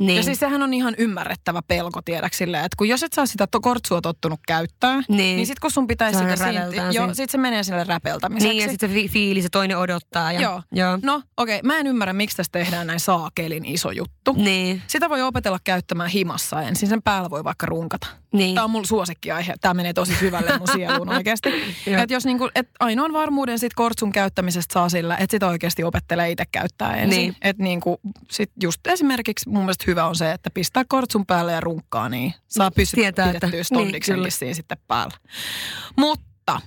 Niin. 0.00 0.16
Ja 0.16 0.22
siis 0.22 0.38
sehän 0.40 0.62
on 0.62 0.74
ihan 0.74 0.94
ymmärrettävä 0.98 1.62
pelko 1.68 2.02
tiedäks 2.04 2.38
silleen, 2.38 2.64
että 2.64 2.76
kun 2.76 2.88
jos 2.88 3.02
et 3.02 3.12
saa 3.12 3.26
sitä 3.26 3.46
to- 3.46 3.60
kortsua 3.60 4.00
tottunut 4.00 4.40
käyttää, 4.46 4.94
Niin. 5.08 5.16
niin, 5.36 5.46
sit 5.46 5.58
kun 5.60 5.70
sun 5.70 5.86
pitäisi 5.86 6.18
Se 6.18 6.36
sitä 6.36 6.44
siinä. 6.70 6.90
joo, 6.90 7.14
sit 7.14 7.30
se 7.30 7.38
menee 7.38 7.62
sille 7.62 7.84
räpeltämiseksi. 7.84 8.48
niin, 8.54 8.62
ja 8.62 8.68
sitten 8.70 8.88
se 8.90 8.94
fi- 8.94 9.08
fiilis 9.08 9.44
ja 9.44 9.50
toinen 9.50 9.78
odottaa. 9.78 10.32
Ja, 10.32 10.40
Joo. 10.40 10.62
joo. 10.72 10.98
No 11.02 11.22
okei, 11.36 11.56
okay, 11.58 11.66
mä 11.66 11.78
en 11.78 11.86
ymmärrä, 11.86 12.12
miksi 12.12 12.36
tästä 12.36 12.58
tehdään 12.58 12.86
näin 12.86 13.00
saakelin 13.00 13.64
iso 13.64 13.90
juttu. 13.90 14.32
Niin, 14.36 14.82
Sitä 14.86 15.08
voi 15.08 15.22
opetella 15.22 15.58
käyttämään 15.64 16.10
himassa 16.10 16.62
ensin, 16.62 16.88
sen 16.88 17.02
päällä 17.02 17.30
voi 17.30 17.44
vaikka 17.44 17.66
runkata. 17.66 18.06
niin. 18.32 18.54
Tämä 18.54 18.64
on 18.64 18.70
mun 18.70 18.86
suosikkiaihe, 18.86 19.54
tämä 19.60 19.74
menee 19.74 19.92
tosi 19.92 20.14
syvälle 20.14 20.58
mun 20.58 20.68
sieluun 20.72 21.08
oikeasti. 21.16 21.48
Että 21.86 22.14
jos 22.14 22.24
niinku, 22.24 22.50
et 22.54 22.68
ainoan 22.80 23.12
varmuuden 23.12 23.58
sit 23.58 23.74
kortsun 23.74 24.12
käyttämisestä 24.12 24.72
saa 24.72 24.88
sillä, 24.88 25.16
että 25.16 25.34
sitä 25.34 25.46
oikeasti 25.48 25.84
opettelee 25.84 26.30
itse 26.30 26.44
käyttää 26.52 26.96
ensin. 26.96 27.20
Niin. 27.20 27.36
Että 27.42 27.62
niinku, 27.62 28.00
sit 28.30 28.50
just 28.62 28.86
esimerkiksi 28.86 29.48
mun 29.48 29.62
mielestä 29.62 29.84
hyvä 29.90 30.06
on 30.06 30.16
se, 30.16 30.32
että 30.32 30.50
pistää 30.50 30.84
kortsun 30.88 31.26
päälle 31.26 31.52
ja 31.52 31.60
runkkaa, 31.60 32.08
niin 32.08 32.34
saa 32.48 32.70
pysyä 32.70 32.96
Tietää, 32.96 33.26
että- 33.26 33.32
pidettyä 33.38 33.50
niin, 33.58 33.64
stondiksenkin 33.64 34.20
kyllä. 34.20 34.30
siinä 34.30 34.54
sitten 34.54 34.78
päällä. 34.88 35.16
Mutta 35.96 36.60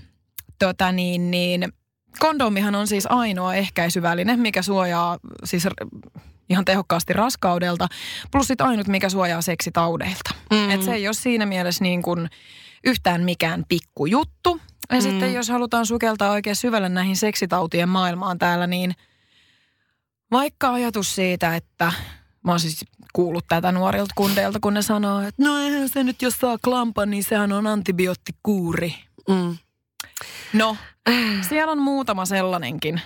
tota 0.59 0.91
niin, 0.91 1.31
niin 1.31 1.73
kondomihan 2.19 2.75
on 2.75 2.87
siis 2.87 3.05
ainoa 3.09 3.55
ehkäisyväline, 3.55 4.37
mikä 4.37 4.61
suojaa 4.61 5.17
siis 5.43 5.67
ihan 6.49 6.65
tehokkaasti 6.65 7.13
raskaudelta, 7.13 7.87
plus 8.31 8.47
sit 8.47 8.61
ainut, 8.61 8.87
mikä 8.87 9.09
suojaa 9.09 9.41
seksitaudeilta. 9.41 10.29
Mm. 10.51 10.69
Et 10.69 10.83
se 10.83 10.93
ei 10.93 11.07
ole 11.07 11.13
siinä 11.13 11.45
mielessä 11.45 11.83
niin 11.83 12.01
kuin 12.01 12.29
yhtään 12.83 13.23
mikään 13.23 13.63
pikkujuttu. 13.69 14.59
Ja 14.91 14.95
Mm. 14.97 15.01
sitten 15.01 15.33
jos 15.33 15.49
halutaan 15.49 15.85
sukeltaa 15.85 16.31
oikein 16.31 16.55
syvälle 16.55 16.89
näihin 16.89 17.17
seksitautien 17.17 17.89
maailmaan 17.89 18.39
täällä, 18.39 18.67
niin 18.67 18.91
vaikka 20.31 20.73
ajatus 20.73 21.15
siitä, 21.15 21.55
että 21.55 21.91
mä 22.43 22.51
oon 22.51 22.59
siis 22.59 22.85
kuullut 23.13 23.45
tätä 23.47 23.71
nuorilta 23.71 24.13
kundeilta, 24.15 24.59
kun 24.59 24.73
ne 24.73 24.81
sanoo, 24.81 25.21
että 25.21 25.43
no 25.43 25.57
eihän 25.63 25.89
se 25.89 26.03
nyt, 26.03 26.21
jos 26.21 26.33
saa 26.33 26.57
klampan, 26.63 27.09
niin 27.09 27.23
sehän 27.23 27.51
on 27.51 27.67
antibioottikuuri. 27.67 28.95
Mm. 29.29 29.57
No, 30.53 30.77
siellä 31.49 31.71
on 31.71 31.81
muutama 31.81 32.25
sellainenkin 32.25 33.01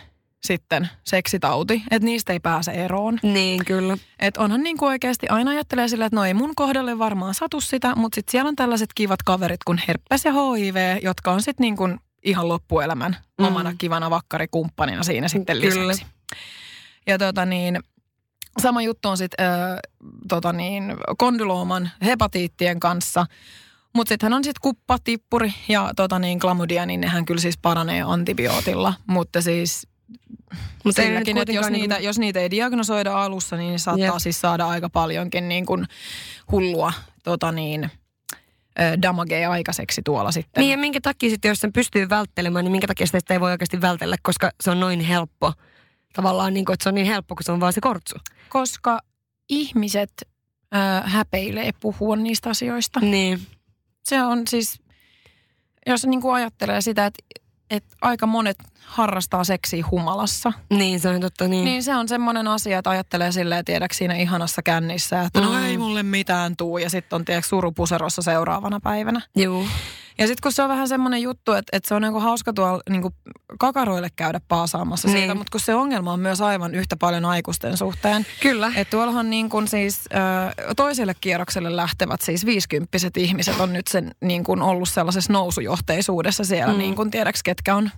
sitten 0.46 0.90
seksitauti, 1.04 1.84
että 1.92 2.06
niistä 2.06 2.34
ei 2.34 2.40
pääse 2.40 2.72
eroon. 2.72 3.20
Niin, 3.24 3.66
kyllä. 3.66 3.98
Että 4.20 4.42
onhan 4.42 4.64
niin 4.64 4.78
kuin 4.78 4.90
oikeasti 4.90 5.28
aina 5.28 5.52
ajattelee 5.52 5.88
sillä, 5.88 6.06
että 6.06 6.16
no 6.16 6.26
ei 6.26 6.34
mun 6.34 6.56
kohdalle 6.56 7.00
varmaan 7.00 7.34
satu 7.34 7.62
sitä, 7.62 7.96
mutta 7.96 8.16
sitten 8.16 8.32
siellä 8.32 8.48
on 8.50 8.56
tällaiset 8.56 8.90
kivat 8.96 9.24
kaverit 9.24 9.64
kuin 9.66 9.82
herpes 9.88 10.26
ja 10.26 10.34
HIV, 10.34 10.76
jotka 11.04 11.32
on 11.32 11.42
sitten 11.42 11.64
niin 11.64 11.78
kuin 11.78 12.00
ihan 12.24 12.48
loppuelämän 12.48 13.18
Mm. 13.40 13.46
omana 13.46 13.74
kivana 13.78 14.10
vakkarikumppanina 14.10 15.04
siinä 15.04 15.28
sitten 15.28 15.58
Kyllä. 15.62 15.88
lisäksi. 15.88 16.06
Ja 17.08 17.18
tota 17.18 17.46
niin, 17.46 17.80
sama 18.62 18.82
juttu 18.82 19.10
on 19.10 19.18
sitten 19.18 19.46
tota 20.28 20.54
niin, 20.54 20.96
kondylooman 21.18 21.90
hepatiittien 22.06 22.80
kanssa. 22.80 23.26
Mutta 23.96 24.10
sittenhän 24.10 24.38
on 24.38 24.44
sitten 24.44 24.62
kuppa, 24.62 24.98
tippuri 25.04 25.54
ja 25.68 25.92
tota 25.96 26.20
niin, 26.20 26.40
klamydia, 26.40 26.86
niin 26.86 27.02
nehän 27.02 27.26
kyllä 27.26 27.42
siis 27.42 27.58
paranee 27.58 28.02
antibiootilla. 28.02 28.94
Mutta 29.08 29.42
siis 29.42 29.88
Mutta 30.84 31.02
ei 31.02 31.08
silläkin, 31.08 31.38
että 31.38 31.54
jos 31.54 31.70
niitä, 31.70 31.96
niinku- 31.96 32.06
jos 32.06 32.20
niitä 32.20 32.40
ei 32.40 32.52
diagnosoida 32.52 33.24
alussa, 33.24 33.58
niin 33.58 33.80
saattaa 33.80 34.06
Jep. 34.06 34.18
siis 34.18 34.42
saada 34.42 34.68
aika 34.68 34.90
paljonkin 34.90 35.50
niin 35.50 35.66
kuin 35.66 35.86
hullua 36.52 36.94
tota 37.24 37.52
niin, 37.52 37.92
damagea 39.02 39.52
aikaiseksi 39.52 40.02
tuolla 40.06 40.32
sitten. 40.32 40.62
Niin 40.62 40.72
ja 40.72 40.78
minkä 40.78 41.00
takia 41.02 41.30
sitten, 41.30 41.50
jos 41.50 41.60
sen 41.60 41.74
pystyy 41.74 42.10
välttelemään, 42.10 42.66
niin 42.66 42.72
minkä 42.72 42.88
takia 42.88 43.08
sitä 43.08 43.34
ei 43.34 43.40
voi 43.40 43.52
oikeasti 43.52 43.82
vältellä, 43.82 44.16
koska 44.24 44.52
se 44.64 44.72
on 44.72 44.80
noin 44.80 45.00
helppo. 45.00 45.54
Tavallaan 46.18 46.54
niin 46.54 46.66
kuin, 46.66 46.74
että 46.74 46.84
se 46.84 46.90
on 46.90 46.96
niin 46.96 47.08
helppo, 47.08 47.36
kun 47.36 47.44
se 47.44 47.52
on 47.52 47.60
vaan 47.60 47.74
se 47.74 47.82
kortsu. 47.82 48.16
Koska 48.50 49.00
ihmiset 49.50 50.12
ö, 50.22 50.78
häpeilee 51.04 51.72
puhua 51.80 52.16
niistä 52.16 52.50
asioista. 52.50 53.00
Niin. 53.00 53.42
Se 54.04 54.22
on 54.24 54.48
siis, 54.48 54.82
jos 55.88 56.06
niin 56.06 56.22
kuin 56.22 56.36
ajattelee 56.36 56.82
sitä, 56.82 57.06
että, 57.06 57.24
että 57.70 57.96
aika 58.02 58.28
monet 58.28 58.58
harrastaa 58.86 59.44
seksiä 59.44 59.84
humalassa, 59.92 60.54
Niin, 60.70 61.00
se 61.00 61.10
on 61.10 61.22
totta 61.22 61.48
niin. 61.48 61.66
niin, 61.66 61.84
se 61.84 61.96
on 61.96 62.08
semmoinen 62.08 62.48
asia, 62.48 62.78
että 62.78 62.90
ajattelee 62.90 63.32
silleen, 63.32 63.66
tiedäks 63.66 63.98
siinä 63.98 64.16
ihanassa 64.16 64.62
kännissä, 64.62 65.22
että 65.22 65.42
no 65.42 65.52
Mm. 65.52 65.64
ei 65.66 65.78
mulle 65.78 66.04
mitään 66.04 66.58
tuu 66.58 66.78
ja 66.78 66.90
sitten 66.90 67.16
on 67.16 67.26
tiedäks 67.26 67.50
surupuserossa 67.50 68.22
seuraavana 68.22 68.80
päivänä. 68.80 69.22
Juu. 69.36 69.68
Ja 70.20 70.28
sitten 70.28 70.42
kun 70.44 70.52
se 70.52 70.64
on 70.64 70.70
vähän 70.70 70.88
semmoinen 70.88 71.22
juttu, 71.22 71.52
että, 71.54 71.78
että 71.78 71.88
se 71.90 71.96
on 71.96 72.02
niinku 72.02 72.20
hauska 72.20 72.54
tuolla 72.54 72.82
niinku 72.90 73.14
kakaroille 73.60 74.10
käydä 74.16 74.42
paasaamassa 74.48 75.08
Niin. 75.08 75.18
siitä, 75.18 75.36
mutta 75.36 75.52
kun 75.52 75.60
se 75.62 75.76
ongelma 75.76 76.14
on 76.14 76.20
myös 76.20 76.42
aivan 76.42 76.76
yhtä 76.76 76.98
paljon 76.98 77.26
aikuisten 77.26 77.78
suhteen. 77.78 78.26
Kyllä. 78.42 78.72
Että 78.76 78.92
tuollahan 78.92 79.30
niin 79.30 79.50
kuin 79.50 79.68
siis 79.68 80.02
ö, 80.14 80.74
toiselle 80.76 81.14
kierrokselle 81.22 81.76
lähtevät 81.76 82.22
siis 82.22 82.46
viisikymppiset 82.46 83.18
ihmiset 83.18 83.60
on 83.60 83.74
nyt 83.74 83.88
sen 83.88 84.12
niin 84.22 84.44
kuin 84.44 84.62
ollut 84.62 84.90
sellaisessa 84.90 85.34
nousujohteisuudessa 85.34 86.44
siellä, 86.44 86.68
Mm. 86.74 86.78
mm. 86.78 86.80
niin 86.80 86.96
kuin 86.96 87.12
tiedäks 87.12 87.44
ketkä 87.44 87.76
on 87.76 87.90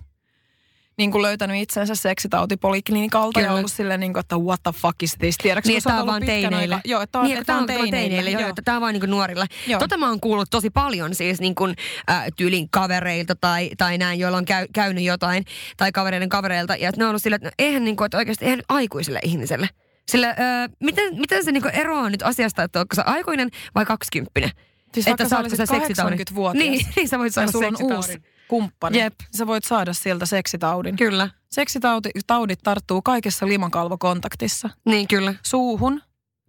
niin 0.98 1.12
kuin 1.12 1.22
löytänyt 1.22 1.56
itsensä 1.62 1.94
seksitautipoliklinikalta 1.94 3.40
ja 3.40 3.52
ollut 3.52 3.72
silleen, 3.72 4.00
niin 4.00 4.12
kuin, 4.12 4.20
että 4.20 4.38
what 4.38 4.62
the 4.62 4.72
fuck 4.72 5.02
is 5.02 5.14
this? 5.18 5.36
Tiedätkö, 5.38 5.68
niin, 5.68 5.82
tämä 5.82 6.00
on 6.00 6.06
vaan 6.06 6.22
teineille. 6.26 6.74
Aika, 6.74 6.88
joo, 6.88 7.02
että 7.02 7.12
tämä 7.12 7.22
on, 7.22 7.28
niin, 7.28 7.38
että 7.38 7.56
on 7.56 7.66
teineille. 7.66 7.96
teineille. 7.96 8.30
Joo, 8.30 8.40
joo. 8.40 8.48
Että 8.48 8.62
tämä 8.62 8.76
on 8.76 8.80
vaan 8.80 8.92
niin 8.92 9.00
kuin 9.00 9.10
nuorille. 9.10 9.46
Joo. 9.66 9.80
Tota 9.80 9.96
mä 9.96 10.08
oon 10.08 10.20
kuullut 10.20 10.50
tosi 10.50 10.70
paljon 10.70 11.14
siis 11.14 11.40
niin 11.40 11.54
kuin, 11.54 11.74
äh, 12.10 12.24
tyylin 12.36 12.70
kavereilta 12.70 13.34
tai, 13.34 13.70
tai 13.78 13.98
näin, 13.98 14.20
joilla 14.20 14.38
on 14.38 14.44
käy, 14.44 14.66
käynyt 14.74 15.04
jotain, 15.04 15.44
tai 15.76 15.92
kavereiden 15.92 16.28
kavereilta, 16.28 16.76
ja 16.76 16.88
että 16.88 17.00
ne 17.00 17.04
on 17.04 17.08
ollut 17.08 17.22
silleen, 17.22 17.36
että 17.36 17.48
no, 17.48 17.52
eihän, 17.58 17.84
niin 17.84 17.96
kuin, 17.96 18.06
että 18.06 18.18
oikeasti 18.18 18.44
eihän 18.44 18.62
aikuiselle 18.68 19.20
ihmiselle. 19.22 19.68
Sillä, 20.08 20.28
öö, 20.28 20.68
miten, 20.80 21.20
miten 21.20 21.44
se 21.44 21.52
niinku 21.52 21.68
eroaa 21.72 22.10
nyt 22.10 22.22
asiasta, 22.22 22.62
että 22.62 22.80
onko 22.80 22.94
se 22.94 23.02
aikuinen 23.02 23.48
vai 23.74 23.84
kaksikymppinen? 23.84 24.50
Siis 24.94 25.06
että 25.06 25.28
saatko 25.28 25.56
sä 25.56 25.64
80-vuotias. 25.64 26.64
Niin, 26.64 26.86
niin 26.96 27.08
sä 27.08 27.18
voit 27.18 27.34
saada 27.34 27.52
seksitaudin 27.52 28.22
kumppani. 28.50 28.98
Jep. 28.98 29.14
Sä 29.36 29.46
voit 29.46 29.64
saada 29.64 29.92
sieltä 29.92 30.26
seksitaudin. 30.26 30.96
Kyllä. 30.96 31.28
Seksitaudit 31.50 32.60
tarttuu 32.62 33.02
kaikessa 33.02 33.46
limakalvokontaktissa. 33.46 34.70
Niin, 34.84 35.08
kyllä. 35.08 35.34
Suuhun, 35.46 36.02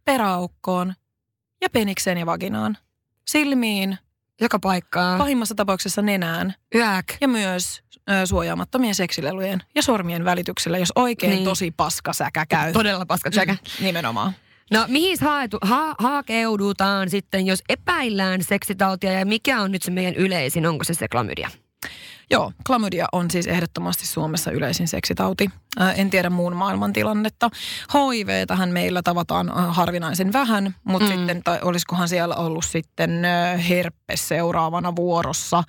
peräaukkoon 0.06 0.94
ja 1.62 1.70
penikseen 1.70 2.18
ja 2.18 2.26
vaginaan. 2.26 2.78
Silmiin. 3.28 3.98
Joka 4.42 4.60
paikkaan. 4.60 5.18
Pahimmassa 5.18 5.56
tapauksessa 5.56 6.02
nenään. 6.02 6.54
Yäk. 6.76 7.06
Ja 7.22 7.28
myös 7.28 7.84
ö, 8.10 8.26
suojaamattomien 8.26 8.96
seksilelujen 8.96 9.60
ja 9.76 9.82
sormien 9.82 10.26
välityksellä, 10.26 10.78
jos 10.78 10.92
oikein 10.96 11.32
niin. 11.32 11.44
tosi 11.44 11.72
paska 11.78 12.14
säkä 12.14 12.46
käy. 12.46 12.74
Todella 12.74 13.06
paska 13.06 13.32
säkä. 13.32 13.54
Mm, 13.54 13.86
nimenomaan. 13.86 14.34
No 14.72 14.86
mihin 14.88 15.18
haetu, 15.22 15.58
ha, 15.62 15.96
hakeudutaan 16.00 17.10
sitten, 17.10 17.46
jos 17.46 17.64
epäillään 17.70 18.44
seksitautia 18.44 19.12
ja 19.12 19.26
mikä 19.26 19.62
on 19.62 19.72
nyt 19.72 19.84
se 19.84 19.92
meidän 19.92 20.16
yleisin, 20.16 20.66
onko 20.66 20.84
se 20.84 20.94
se 20.94 21.08
klamydia? 21.08 21.50
Joo, 22.30 22.52
klamydia 22.68 23.08
on 23.12 23.32
siis 23.32 23.48
ehdottomasti 23.48 24.08
Suomessa 24.08 24.52
yleisin 24.52 24.88
seksitauti. 24.88 25.50
Ää, 25.80 25.94
en 25.94 26.10
tiedä 26.10 26.30
muun 26.30 26.56
maailman 26.56 26.94
tilannetta. 26.94 27.50
HIV 27.94 28.48
tähän 28.48 28.70
meillä 28.70 29.02
tavataan 29.02 29.50
harvinaisen 29.50 30.34
vähän, 30.34 30.76
mutta 30.84 31.10
mm. 31.10 31.16
sitten, 31.16 31.44
tai 31.44 31.60
olisikohan 31.62 32.10
siellä 32.10 32.36
ollut 32.36 32.66
sitten 32.66 33.22
herpes 33.70 34.28
seuraavana 34.28 34.96
vuorossa. 34.96 35.64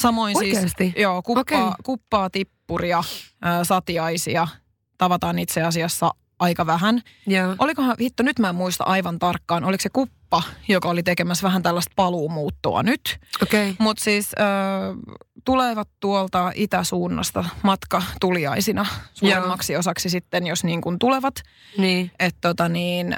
Samoin 0.00 0.36
Oikeasti? 0.36 0.84
siis, 0.84 0.94
joo, 0.96 1.22
kuppaa, 1.22 1.64
okay. 1.64 1.72
kuppaa 1.84 2.30
tippuria, 2.30 3.04
satiaisia 3.62 4.48
tavataan 4.98 5.38
itse 5.38 5.62
asiassa 5.62 6.10
aika 6.38 6.66
vähän. 6.66 7.02
Yeah. 7.30 7.56
Olikohan, 7.58 7.96
hitto 8.00 8.22
nyt 8.22 8.38
mä 8.38 8.48
en 8.48 8.54
muista 8.54 8.84
aivan 8.84 9.18
tarkkaan, 9.18 9.64
oliko 9.64 9.82
se 9.82 9.88
kuppa, 9.88 10.23
joka 10.68 10.88
oli 10.88 11.02
tekemässä 11.02 11.46
vähän 11.46 11.62
tällaista 11.62 11.92
paluumuuttoa 11.96 12.82
nyt. 12.82 13.18
Okay. 13.42 13.74
Mutta 13.78 14.04
siis 14.04 14.30
äh, 14.40 14.46
tulevat 15.44 15.88
tuolta 16.00 16.52
itäsuunnasta 16.54 17.44
matka 17.62 18.02
tuliaisina 18.20 18.86
suuremmaksi 19.14 19.72
yeah. 19.72 19.78
osaksi 19.80 20.10
sitten, 20.10 20.46
jos 20.46 20.64
niin 20.64 20.80
kuin 20.80 20.98
tulevat. 20.98 21.34
Niin. 21.78 22.10
Et 22.18 22.36
tota 22.40 22.68
niin, 22.68 23.16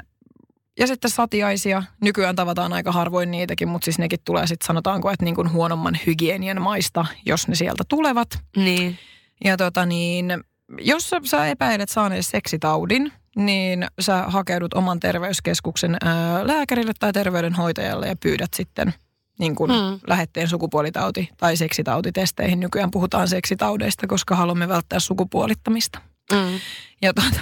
ja 0.79 0.87
sitten 0.87 1.11
satiaisia. 1.11 1.83
Nykyään 2.01 2.35
tavataan 2.35 2.73
aika 2.73 2.91
harvoin 2.91 3.31
niitäkin, 3.31 3.67
mutta 3.67 3.85
siis 3.85 3.99
nekin 3.99 4.19
tulee 4.25 4.47
sitten 4.47 4.67
sanotaanko, 4.67 5.11
että 5.11 5.25
niin 5.25 5.35
kuin 5.35 5.51
huonomman 5.51 5.99
hygienian 6.05 6.61
maista, 6.61 7.05
jos 7.25 7.47
ne 7.47 7.55
sieltä 7.55 7.83
tulevat. 7.87 8.39
Niin. 8.55 8.97
Ja 9.43 9.57
tota 9.57 9.85
niin, 9.85 10.43
jos 10.81 11.11
sä 11.23 11.47
epäilet 11.47 11.89
saaneesi 11.89 12.29
seksitaudin, 12.29 13.11
niin 13.37 13.87
sä 13.99 14.23
hakeudut 14.27 14.73
oman 14.73 14.99
terveyskeskuksen 14.99 15.97
ää, 16.03 16.47
lääkärille 16.47 16.91
tai 16.99 17.13
terveydenhoitajalle 17.13 18.07
ja 18.07 18.15
pyydät 18.15 18.53
sitten 18.53 18.93
niin 19.39 19.55
kuin 19.55 19.71
mm. 19.71 19.99
lähetteen 20.07 20.47
sukupuolitauti- 20.47 21.29
tai 21.37 21.57
seksitautitesteihin. 21.57 22.59
Nykyään 22.59 22.91
puhutaan 22.91 23.27
seksitaudeista, 23.27 24.07
koska 24.07 24.35
haluamme 24.35 24.67
välttää 24.67 24.99
sukupuolittamista. 24.99 25.99
Mm. 26.33 26.59
Ja 27.01 27.13
tuota, 27.13 27.39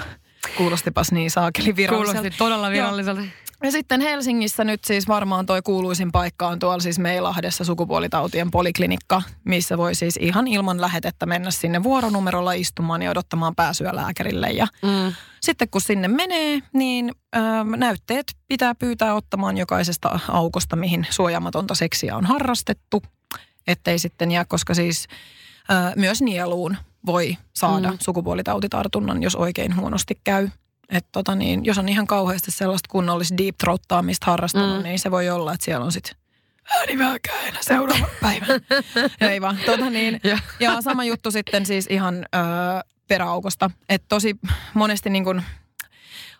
kuulostipas 0.57 1.11
niin 1.11 1.31
saakeli 1.31 1.75
viralliselta. 1.75 2.19
Kuulosti 2.19 2.37
todella 2.37 2.69
viralliselta. 2.69 3.21
Ja 3.63 3.71
sitten 3.71 4.01
Helsingissä 4.01 4.63
nyt 4.63 4.83
siis 4.83 5.07
varmaan 5.07 5.45
toi 5.45 5.61
kuuluisin 5.61 6.11
paikka 6.11 6.47
on 6.47 6.59
tuolla 6.59 6.79
siis 6.79 6.99
Meilahdessa 6.99 7.63
sukupuolitautien 7.63 8.51
poliklinikka, 8.51 9.21
missä 9.43 9.77
voi 9.77 9.95
siis 9.95 10.17
ihan 10.17 10.47
ilman 10.47 10.81
lähetettä 10.81 11.25
mennä 11.25 11.51
sinne 11.51 11.83
vuoronumerolla 11.83 12.53
istumaan 12.53 13.01
ja 13.01 13.11
odottamaan 13.11 13.55
pääsyä 13.55 13.95
lääkärille. 13.95 14.47
Ja 14.47 14.67
mm. 14.81 15.13
sitten 15.41 15.69
kun 15.69 15.81
sinne 15.81 16.07
menee, 16.07 16.59
niin 16.73 17.11
ö, 17.35 17.39
näytteet 17.77 18.25
pitää 18.47 18.75
pyytää 18.75 19.13
ottamaan 19.13 19.57
jokaisesta 19.57 20.19
aukosta, 20.29 20.75
mihin 20.75 21.07
suojaamatonta 21.09 21.75
seksiä 21.75 22.15
on 22.15 22.25
harrastettu. 22.25 23.03
Ettei 23.67 23.99
sitten 23.99 24.31
jää, 24.31 24.45
koska 24.45 24.73
siis 24.73 25.07
ö, 25.71 25.73
myös 25.95 26.21
nieluun 26.21 26.77
voi 27.05 27.37
saada 27.53 27.91
mm. 27.91 27.97
sukupuolitautitartunnan, 28.01 29.23
jos 29.23 29.35
oikein 29.35 29.75
huonosti 29.75 30.19
käy. 30.23 30.49
Et 30.89 31.05
tota 31.11 31.35
niin, 31.35 31.65
jos 31.65 31.77
on 31.77 31.89
ihan 31.89 32.07
kauheasti 32.07 32.51
sellaista 32.51 32.89
kunnollista 32.91 33.37
deep 33.37 33.57
throattaamista 33.57 34.25
harrastanut, 34.25 34.77
mm. 34.77 34.83
niin 34.83 34.99
se 34.99 35.11
voi 35.11 35.29
olla, 35.29 35.53
että 35.53 35.65
siellä 35.65 35.85
on 35.85 35.91
sitten 35.91 36.15
ääni 36.77 36.93
enää 36.93 37.61
seuraava 37.61 38.07
päivä. 38.21 38.45
Ei 39.21 39.41
vaan. 39.41 39.57
Tota 39.65 39.89
niin, 39.89 40.19
ja. 40.23 40.37
ja 40.59 40.81
sama 40.81 41.03
juttu 41.03 41.31
sitten 41.31 41.65
siis 41.65 41.87
ihan 41.89 42.15
öö, 42.15 42.41
peräaukosta. 43.07 43.71
Että 43.89 44.05
tosi 44.09 44.35
monesti 44.73 45.09
niin 45.09 45.23
kuin 45.23 45.43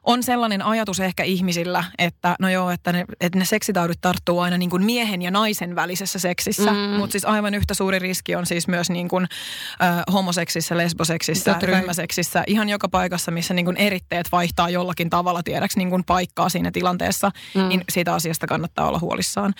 on 0.05 0.23
sellainen 0.23 0.61
ajatus 0.61 0.99
ehkä 0.99 1.23
ihmisillä, 1.23 1.83
että 1.97 2.35
no 2.39 2.49
joo, 2.49 2.69
että 2.69 2.91
ne, 2.91 3.05
että 3.21 3.39
ne 3.39 3.45
seksitaudit 3.45 4.01
tarttuu 4.01 4.39
aina 4.39 4.57
niin 4.57 4.69
kuin 4.69 4.85
miehen 4.85 5.21
ja 5.21 5.31
naisen 5.31 5.75
välisessä 5.75 6.19
seksissä. 6.19 6.71
Mm. 6.71 6.77
Mutta 6.77 7.11
siis 7.11 7.25
aivan 7.25 7.53
yhtä 7.53 7.73
suuri 7.73 7.99
riski 7.99 8.35
on 8.35 8.45
siis 8.45 8.67
myös 8.67 8.89
niin 8.89 9.07
kuin, 9.07 9.27
äh, 9.83 10.03
homoseksissä, 10.13 10.77
lesboseksissä, 10.77 11.51
Totta 11.51 11.65
ryhmäseksissä. 11.65 12.43
Ihan 12.47 12.69
joka 12.69 12.89
paikassa, 12.89 13.31
missä 13.31 13.53
niin 13.53 13.65
kuin 13.65 13.77
eritteet 13.77 14.31
vaihtaa 14.31 14.69
jollakin 14.69 15.09
tavalla 15.09 15.43
tiedäksi 15.43 15.77
niin 15.77 15.89
kuin 15.89 16.03
paikkaa 16.03 16.49
siinä 16.49 16.71
tilanteessa, 16.71 17.31
mm. 17.55 17.67
niin 17.67 17.83
siitä 17.89 18.13
asiasta 18.13 18.47
kannattaa 18.47 18.87
olla 18.87 18.99
huolissaan. 18.99 19.53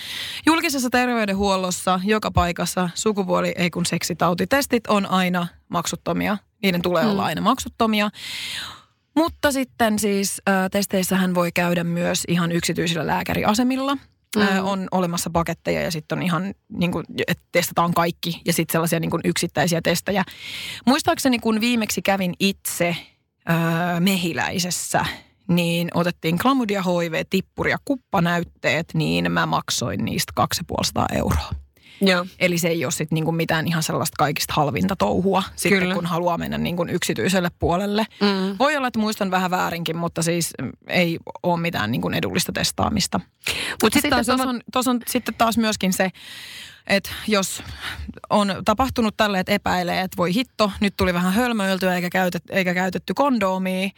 Julkisessa 0.45 0.89
terveydenhuollossa 0.89 1.99
joka 2.03 2.31
paikassa 2.31 2.89
sukupuoli 2.95 3.53
ei 3.57 3.69
kun 3.69 3.85
seksitautitestit 3.85 4.87
on 4.87 5.05
aina 5.05 5.47
maksuttomia. 5.69 6.37
Niiden 6.63 6.81
tulee 6.81 7.03
mm. 7.03 7.09
olla 7.09 7.25
aina 7.25 7.41
maksuttomia. 7.41 8.09
Mutta 9.15 9.51
sitten 9.51 9.99
siis 9.99 10.41
äh, 10.49 10.69
testeissähän 10.71 11.35
voi 11.35 11.51
käydä 11.51 11.83
myös 11.83 12.23
ihan 12.27 12.51
yksityisillä 12.51 13.07
lääkäriasemilla. 13.07 13.95
Mm. 14.35 14.41
Äh, 14.41 14.65
on 14.65 14.87
olemassa 14.91 15.29
paketteja 15.29 15.81
ja 15.81 15.91
sitten 15.91 16.17
on 16.17 16.23
ihan, 16.23 16.53
niin 16.69 16.91
kuin, 16.91 17.05
että 17.27 17.43
testataan 17.51 17.93
kaikki 17.93 18.41
ja 18.45 18.53
sitten 18.53 18.71
sellaisia 18.71 18.99
niin 18.99 19.11
kuin 19.11 19.21
yksittäisiä 19.25 19.81
testejä. 19.81 20.23
Muistaakseni 20.85 21.39
kun 21.39 21.61
viimeksi 21.61 22.01
kävin 22.01 22.33
itse 22.39 22.87
äh, 23.49 23.99
mehiläisessä, 23.99 25.05
niin 25.47 25.89
otettiin 25.93 26.37
klamydia, 26.37 26.83
HIV, 26.83 27.25
tippuri 27.29 27.71
ja 27.71 27.77
kuppanäytteet, 27.85 28.87
niin 28.93 29.31
mä 29.31 29.45
maksoin 29.45 30.05
niistä 30.05 30.31
250 30.35 31.15
euroa. 31.15 31.64
Joo. 32.01 32.25
Eli 32.39 32.57
se 32.57 32.67
ei 32.67 32.85
ole 32.85 32.91
sit 32.91 33.11
niinku 33.11 33.31
mitään 33.31 33.67
ihan 33.67 33.83
sellaista 33.83 34.15
kaikista 34.17 34.53
halvinta 34.53 34.95
touhua, 34.95 35.43
sitten 35.55 35.79
Kyllä. 35.79 35.95
kun 35.95 36.05
haluaa 36.05 36.37
mennä 36.37 36.57
niinku 36.57 36.85
yksityiselle 36.89 37.51
puolelle. 37.59 38.05
Mm. 38.21 38.55
Voi 38.59 38.77
olla, 38.77 38.87
että 38.87 38.99
muistan 38.99 39.31
vähän 39.31 39.51
väärinkin, 39.51 39.97
mutta 39.97 40.23
siis 40.23 40.53
ei 40.87 41.19
ole 41.43 41.59
mitään 41.59 41.91
niinku 41.91 42.09
edullista 42.09 42.51
testaamista. 42.51 43.19
Mutta 43.83 43.99
sitten 43.99 44.25
tuossa 44.25 44.49
on, 44.49 44.61
tos 44.71 44.87
on 44.87 44.99
sitten 45.07 45.35
taas 45.37 45.57
myöskin 45.57 45.93
se, 45.93 46.09
että 46.87 47.09
jos 47.27 47.63
on 48.29 48.53
tapahtunut 48.65 49.17
tälle, 49.17 49.39
että 49.39 49.51
epäilee, 49.51 50.01
että 50.01 50.17
voi 50.17 50.33
hitto, 50.33 50.71
nyt 50.79 50.93
tuli 50.97 51.13
vähän 51.13 51.33
hölmöiltyä 51.33 51.95
eikä, 51.95 52.09
käytet, 52.09 52.43
eikä 52.49 52.73
käytetty 52.73 53.13
kondoomia, 53.13 53.89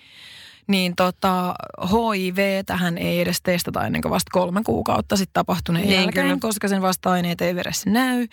niin 0.68 0.96
tota, 0.96 1.56
HIV 1.92 2.64
tähän 2.66 2.98
ei 2.98 3.22
edes 3.22 3.42
testata 3.42 3.86
ennen 3.86 4.02
kuin 4.02 4.12
vasta 4.12 4.30
kolme 4.32 4.62
kuukautta 4.64 5.18
sitten 5.18 5.34
tapahtuneen 5.34 5.88
niin, 5.88 6.02
jälkeen, 6.02 6.26
kyllä. 6.26 6.38
koska 6.42 6.68
sen 6.68 6.82
vasta-aineet 6.82 7.42
ei 7.42 7.56
veressä 7.56 7.90
näy. 7.90 8.28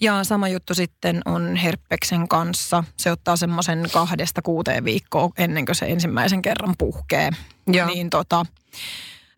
Ja 0.00 0.24
sama 0.24 0.48
juttu 0.48 0.74
sitten 0.74 1.20
on 1.24 1.56
herpeksen 1.56 2.28
kanssa. 2.28 2.84
Se 2.96 3.12
ottaa 3.12 3.36
semmoisen 3.36 3.88
kahdesta 3.92 4.42
kuuteen 4.42 4.84
viikkoa 4.84 5.30
ennen 5.38 5.66
kuin 5.66 5.76
se 5.76 5.86
ensimmäisen 5.86 6.42
kerran 6.42 6.74
puhkee. 6.78 7.30
Joo. 7.66 7.86
Niin 7.86 8.10
tota, 8.10 8.46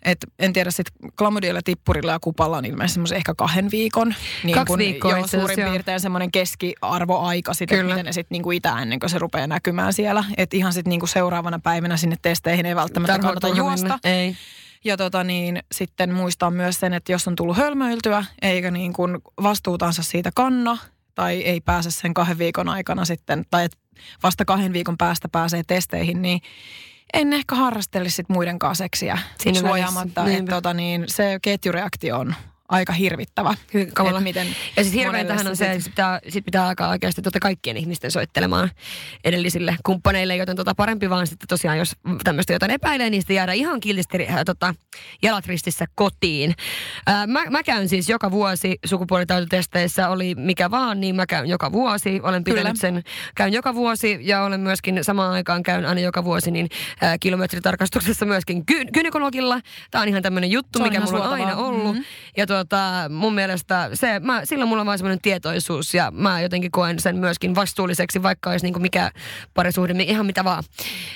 et 0.04 0.18
en 0.38 0.52
tiedä, 0.52 0.70
sitten 0.70 1.10
klamydialla, 1.16 1.60
tippurilla 1.64 2.12
ja 2.12 2.20
kupalla 2.20 2.56
on 2.56 2.64
ilmeisesti 2.64 2.94
semmoisen 2.94 3.16
ehkä 3.16 3.34
kahden 3.34 3.70
viikon. 3.70 4.14
Niin 4.44 4.54
Kaksi 4.54 4.66
kun, 4.66 4.78
viikkoa 4.78 5.16
joo, 5.16 5.26
suurin 5.26 5.60
joo. 5.60 5.70
piirtein 5.70 6.00
semmoinen 6.00 6.30
keskiarvoaika 6.30 7.54
sitten, 7.54 7.78
Kyllä. 7.78 7.94
miten 7.94 8.06
ne 8.06 8.12
sitten 8.12 8.34
niinku 8.34 8.50
itä 8.50 8.82
ennen 8.82 9.00
kuin 9.00 9.10
se 9.10 9.18
rupeaa 9.18 9.46
näkymään 9.46 9.92
siellä. 9.92 10.24
Että 10.36 10.56
ihan 10.56 10.72
sitten 10.72 10.90
niinku 10.90 11.06
seuraavana 11.06 11.58
päivänä 11.58 11.96
sinne 11.96 12.16
testeihin 12.22 12.66
ei 12.66 12.76
välttämättä 12.76 13.12
Tarho 13.12 13.26
kannata 13.26 13.48
juosta. 13.48 13.98
Ei. 14.04 14.36
Ja 14.84 14.96
tota 14.96 15.24
niin, 15.24 15.62
sitten 15.72 16.14
muistaa 16.14 16.50
myös 16.50 16.80
sen, 16.80 16.94
että 16.94 17.12
jos 17.12 17.28
on 17.28 17.36
tullut 17.36 17.56
hölmöiltyä, 17.56 18.24
eikä 18.42 18.70
niin 18.70 18.92
kuin 18.92 19.18
vastuutansa 19.42 20.02
siitä 20.02 20.30
kanna, 20.34 20.78
tai 21.14 21.40
ei 21.40 21.60
pääse 21.60 21.90
sen 21.90 22.14
kahden 22.14 22.38
viikon 22.38 22.68
aikana 22.68 23.04
sitten, 23.04 23.44
tai 23.50 23.68
vasta 24.22 24.44
kahden 24.44 24.72
viikon 24.72 24.98
päästä 24.98 25.28
pääsee 25.28 25.62
testeihin, 25.66 26.22
niin 26.22 26.40
en 27.12 27.32
ehkä 27.32 27.54
harrastelisi 27.54 28.16
sit 28.16 28.28
muiden 28.28 28.58
kanssa 28.58 28.84
seksiä 28.84 29.18
suojaamatta. 29.60 30.30
Että 30.30 30.52
tota 30.52 30.74
niin, 30.74 31.04
se 31.08 31.38
ketjureaktio 31.42 32.18
on 32.18 32.34
aika 32.70 32.92
hirvittävä. 32.92 33.54
Kamala. 33.94 34.20
Miten 34.20 34.46
ja 34.76 34.82
siis 34.82 34.94
hirveäntähän 34.94 35.46
on 35.46 35.56
se, 35.56 35.72
että 35.72 35.84
sit 35.84 35.92
pitää, 35.92 36.20
sit 36.28 36.44
pitää 36.44 36.66
alkaa 36.66 36.88
oikeasti 36.88 37.22
tuota 37.22 37.40
kaikkien 37.40 37.76
ihmisten 37.76 38.10
soittelemaan 38.10 38.70
edellisille 39.24 39.76
kumppaneille, 39.84 40.36
joten 40.36 40.56
tota 40.56 40.74
parempi 40.74 41.10
vaan 41.10 41.26
sitten 41.26 41.48
tosiaan, 41.48 41.78
jos 41.78 41.96
tämmöistä 42.24 42.52
jotain 42.52 42.70
epäilee, 42.70 43.10
niin 43.10 43.22
sitten 43.22 43.36
jäädä 43.36 43.52
ihan 43.52 43.80
kiltisti 43.80 44.26
äh, 44.28 44.40
tota, 44.46 44.74
jalat 45.22 45.46
ristissä 45.46 45.84
kotiin. 45.94 46.54
Äh, 47.08 47.26
mä, 47.26 47.44
mä, 47.50 47.62
käyn 47.62 47.88
siis 47.88 48.08
joka 48.08 48.30
vuosi 48.30 48.78
sukupuolitautitesteissä, 48.86 50.08
oli 50.08 50.34
mikä 50.34 50.70
vaan, 50.70 51.00
niin 51.00 51.16
mä 51.16 51.26
käyn 51.26 51.48
joka 51.48 51.72
vuosi. 51.72 52.20
Olen 52.22 52.44
pitänyt 52.44 52.62
Kyllä. 52.62 52.80
sen, 52.80 53.02
käyn 53.34 53.52
joka 53.52 53.74
vuosi 53.74 54.18
ja 54.20 54.44
olen 54.44 54.60
myöskin 54.60 55.04
samaan 55.04 55.32
aikaan 55.32 55.62
käyn 55.62 55.86
aina 55.86 56.00
joka 56.00 56.24
vuosi 56.24 56.50
niin 56.50 56.68
äh, 57.02 57.16
kilometritarkastuksessa 57.20 58.26
myöskin 58.26 58.64
gy- 58.72 58.90
gynekologilla. 58.92 59.60
Tämä 59.90 60.02
on 60.02 60.08
ihan 60.08 60.22
tämmöinen 60.22 60.50
juttu, 60.50 60.82
mikä 60.82 61.00
mulla 61.00 61.24
on 61.24 61.32
aina 61.32 61.56
ollut. 61.56 61.94
Mm-hmm. 61.94 62.04
Ja 62.36 62.46
tuota, 62.64 63.08
mun 63.08 63.34
mielestä 63.34 63.90
se, 63.94 64.20
mä, 64.20 64.44
silloin 64.44 64.68
mulla 64.68 64.80
on 64.80 64.86
vaan 64.86 64.98
semmoinen 64.98 65.20
tietoisuus 65.22 65.94
ja 65.94 66.10
mä 66.10 66.40
jotenkin 66.40 66.70
koen 66.70 67.00
sen 67.00 67.16
myöskin 67.16 67.54
vastuulliseksi, 67.54 68.22
vaikka 68.22 68.50
olisi 68.50 68.66
niinku 68.66 68.80
mikä 68.80 69.10
parisuhde, 69.54 70.02
ihan 70.02 70.26
mitä 70.26 70.44
vaan. 70.44 70.64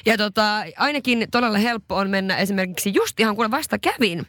Ja 0.06 0.16
tota, 0.16 0.64
ainakin 0.76 1.26
todella 1.30 1.58
helppo 1.58 1.96
on 1.96 2.10
mennä 2.10 2.36
esimerkiksi 2.36 2.92
just 2.94 3.20
ihan 3.20 3.36
kun 3.36 3.50
vasta 3.50 3.78
kävin. 3.78 4.26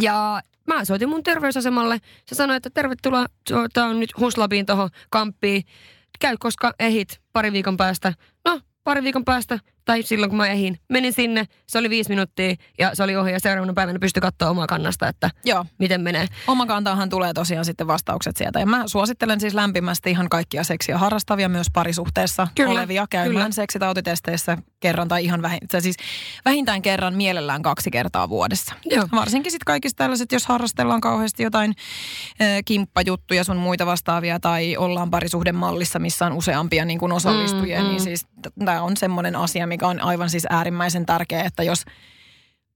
Ja 0.00 0.42
mä 0.66 0.84
soitin 0.84 1.08
mun 1.08 1.22
terveysasemalle. 1.22 1.98
Se 2.26 2.34
sanoi, 2.34 2.56
että 2.56 2.70
tervetuloa, 2.70 3.26
tää 3.72 3.86
on 3.86 4.00
nyt 4.00 4.10
Huslabiin 4.18 4.66
tuohon 4.66 4.90
kamppiin. 5.10 5.62
Käy 6.20 6.36
koska 6.40 6.74
ehit 6.78 7.20
pari 7.32 7.52
viikon 7.52 7.76
päästä. 7.76 8.14
No, 8.44 8.60
pari 8.84 9.02
viikon 9.02 9.24
päästä 9.24 9.58
tai 9.84 10.02
silloin 10.02 10.30
kun 10.30 10.36
mä 10.36 10.46
ehin, 10.46 10.78
menin 10.88 11.12
sinne, 11.12 11.44
se 11.66 11.78
oli 11.78 11.90
viisi 11.90 12.10
minuuttia 12.10 12.54
ja 12.78 12.90
se 12.94 13.02
oli 13.02 13.16
ohi 13.16 13.32
ja 13.32 13.40
seuraavana 13.40 13.72
päivänä 13.72 13.98
pystyi 13.98 14.20
katsoa 14.20 14.50
omaa 14.50 14.66
kannasta, 14.66 15.08
että 15.08 15.30
Joo. 15.44 15.66
miten 15.78 16.00
menee. 16.00 16.26
Oma 16.46 16.66
kantahan 16.66 17.08
tulee 17.08 17.32
tosiaan 17.32 17.64
sitten 17.64 17.86
vastaukset 17.86 18.36
sieltä 18.36 18.60
ja 18.60 18.66
mä 18.66 18.82
suosittelen 18.86 19.40
siis 19.40 19.54
lämpimästi 19.54 20.10
ihan 20.10 20.28
kaikkia 20.28 20.64
seksiä 20.64 20.98
harrastavia 20.98 21.48
myös 21.48 21.66
parisuhteessa 21.72 22.48
kyllä, 22.54 22.70
olevia 22.70 23.06
käymään 23.10 23.34
kyllä. 23.34 23.50
seksitautitesteissä 23.50 24.58
kerran 24.80 25.08
tai 25.08 25.24
ihan 25.24 25.42
vähintään, 25.42 25.82
siis 25.82 25.96
vähintään 26.44 26.82
kerran 26.82 27.14
mielellään 27.14 27.62
kaksi 27.62 27.90
kertaa 27.90 28.28
vuodessa. 28.28 28.74
Joo. 28.84 29.08
Varsinkin 29.12 29.52
sitten 29.52 29.64
kaikista 29.66 29.98
tällaiset, 29.98 30.32
jos 30.32 30.46
harrastellaan 30.46 31.00
kauheasti 31.00 31.42
jotain 31.42 31.74
e, 32.40 32.44
kimppajuttuja 32.64 33.44
sun 33.44 33.56
muita 33.56 33.86
vastaavia 33.86 34.40
tai 34.40 34.76
ollaan 34.76 35.10
parisuhdemallissa, 35.10 35.98
missä 35.98 36.26
on 36.26 36.32
useampia 36.32 36.84
niin 36.84 36.98
kuin 36.98 37.12
osallistujia, 37.12 37.78
mm, 37.78 37.84
niin 37.84 37.84
mm. 37.84 37.90
niin 37.90 38.00
siis 38.00 38.26
tämä 38.64 38.82
on 38.82 38.96
semmoinen 38.96 39.36
asia, 39.36 39.66
mikä 39.72 39.88
on 39.88 40.00
aivan 40.00 40.30
siis 40.30 40.46
äärimmäisen 40.50 41.06
tärkeä, 41.06 41.42
että 41.42 41.62
jos 41.62 41.84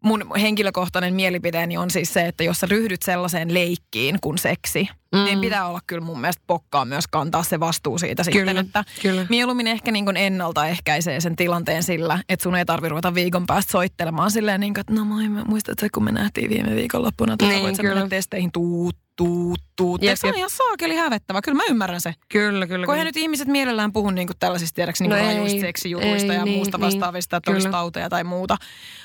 mun 0.05 0.25
henkilökohtainen 0.41 1.15
mielipiteeni 1.15 1.77
on 1.77 1.91
siis 1.91 2.13
se, 2.13 2.27
että 2.27 2.45
jos 2.45 2.61
sä 2.61 2.67
ryhdyt 2.71 3.03
sellaiseen 3.03 3.55
leikkiin 3.55 4.19
kuin 4.21 4.39
seksi, 4.39 4.89
mm. 5.13 5.25
niin 5.25 5.41
pitää 5.41 5.67
olla 5.67 5.81
kyllä 5.87 6.05
mun 6.05 6.21
mielestä 6.21 6.43
pokkaa 6.47 6.85
myös 6.85 7.05
kantaa 7.07 7.43
se 7.43 7.61
vastuu 7.61 7.99
siitä 7.99 8.23
kyllä, 8.33 8.51
sitten, 8.51 8.67
että 8.67 8.85
kyllä. 9.03 9.27
mieluummin 9.29 9.67
ehkä 9.67 9.93
niin 9.93 10.05
kuin 10.05 10.17
ennaltaehkäisee 10.17 11.21
sen 11.21 11.37
tilanteen 11.37 11.83
sillä, 11.83 12.19
että 12.29 12.43
sun 12.43 12.57
ei 12.57 12.65
tarvi 12.65 12.89
ruveta 12.89 13.15
viikon 13.15 13.47
päästä 13.47 13.73
soittelemaan 13.73 14.31
silleen 14.31 14.61
niin 14.61 14.75
kuin, 14.75 14.81
että 14.81 14.93
no 14.93 15.05
moi, 15.05 15.29
muistatko 15.29 15.87
kun 15.95 16.05
me 16.05 16.13
nähtiin 16.13 16.51
viime 16.51 16.77
viikonloppuna, 16.77 17.33
että 17.33 17.47
niin, 17.47 17.63
voit 17.63 17.83
mennä 17.83 18.09
testeihin 18.09 18.53
tuut, 18.53 18.97
tuut, 19.17 19.61
tuut. 19.77 20.03
Jep, 20.03 20.19
se 20.19 20.27
on 20.27 20.35
ihan 20.35 20.51
saakeli 20.51 20.97
hävettävä. 20.97 21.43
Kyllä 21.43 21.57
mä 21.57 21.63
ymmärrän 21.71 22.01
se. 22.01 22.15
Kyllä, 22.29 22.67
kyllä. 22.67 22.87
Kun 22.87 22.95
kyllä. 22.95 23.05
nyt 23.05 23.17
ihmiset 23.17 23.49
mielellään 23.49 23.93
puhun 23.93 24.15
niin 24.15 24.27
kuin 24.27 24.37
tällaisista 24.39 24.75
tiedäks 24.75 25.01
niin 25.01 25.11
no 25.11 25.17
rajuista 25.17 25.61
seksijutuista 25.61 26.33
ei, 26.33 26.39
ja 26.39 26.45
niin, 26.45 26.57
muusta 26.57 26.79
niin, 26.79 26.85
vastaavista, 26.85 27.37
että 27.37 27.51
olisi 27.51 27.69
tauteja 27.69 28.09
tai 28.09 28.25
muuta. 28.25 28.57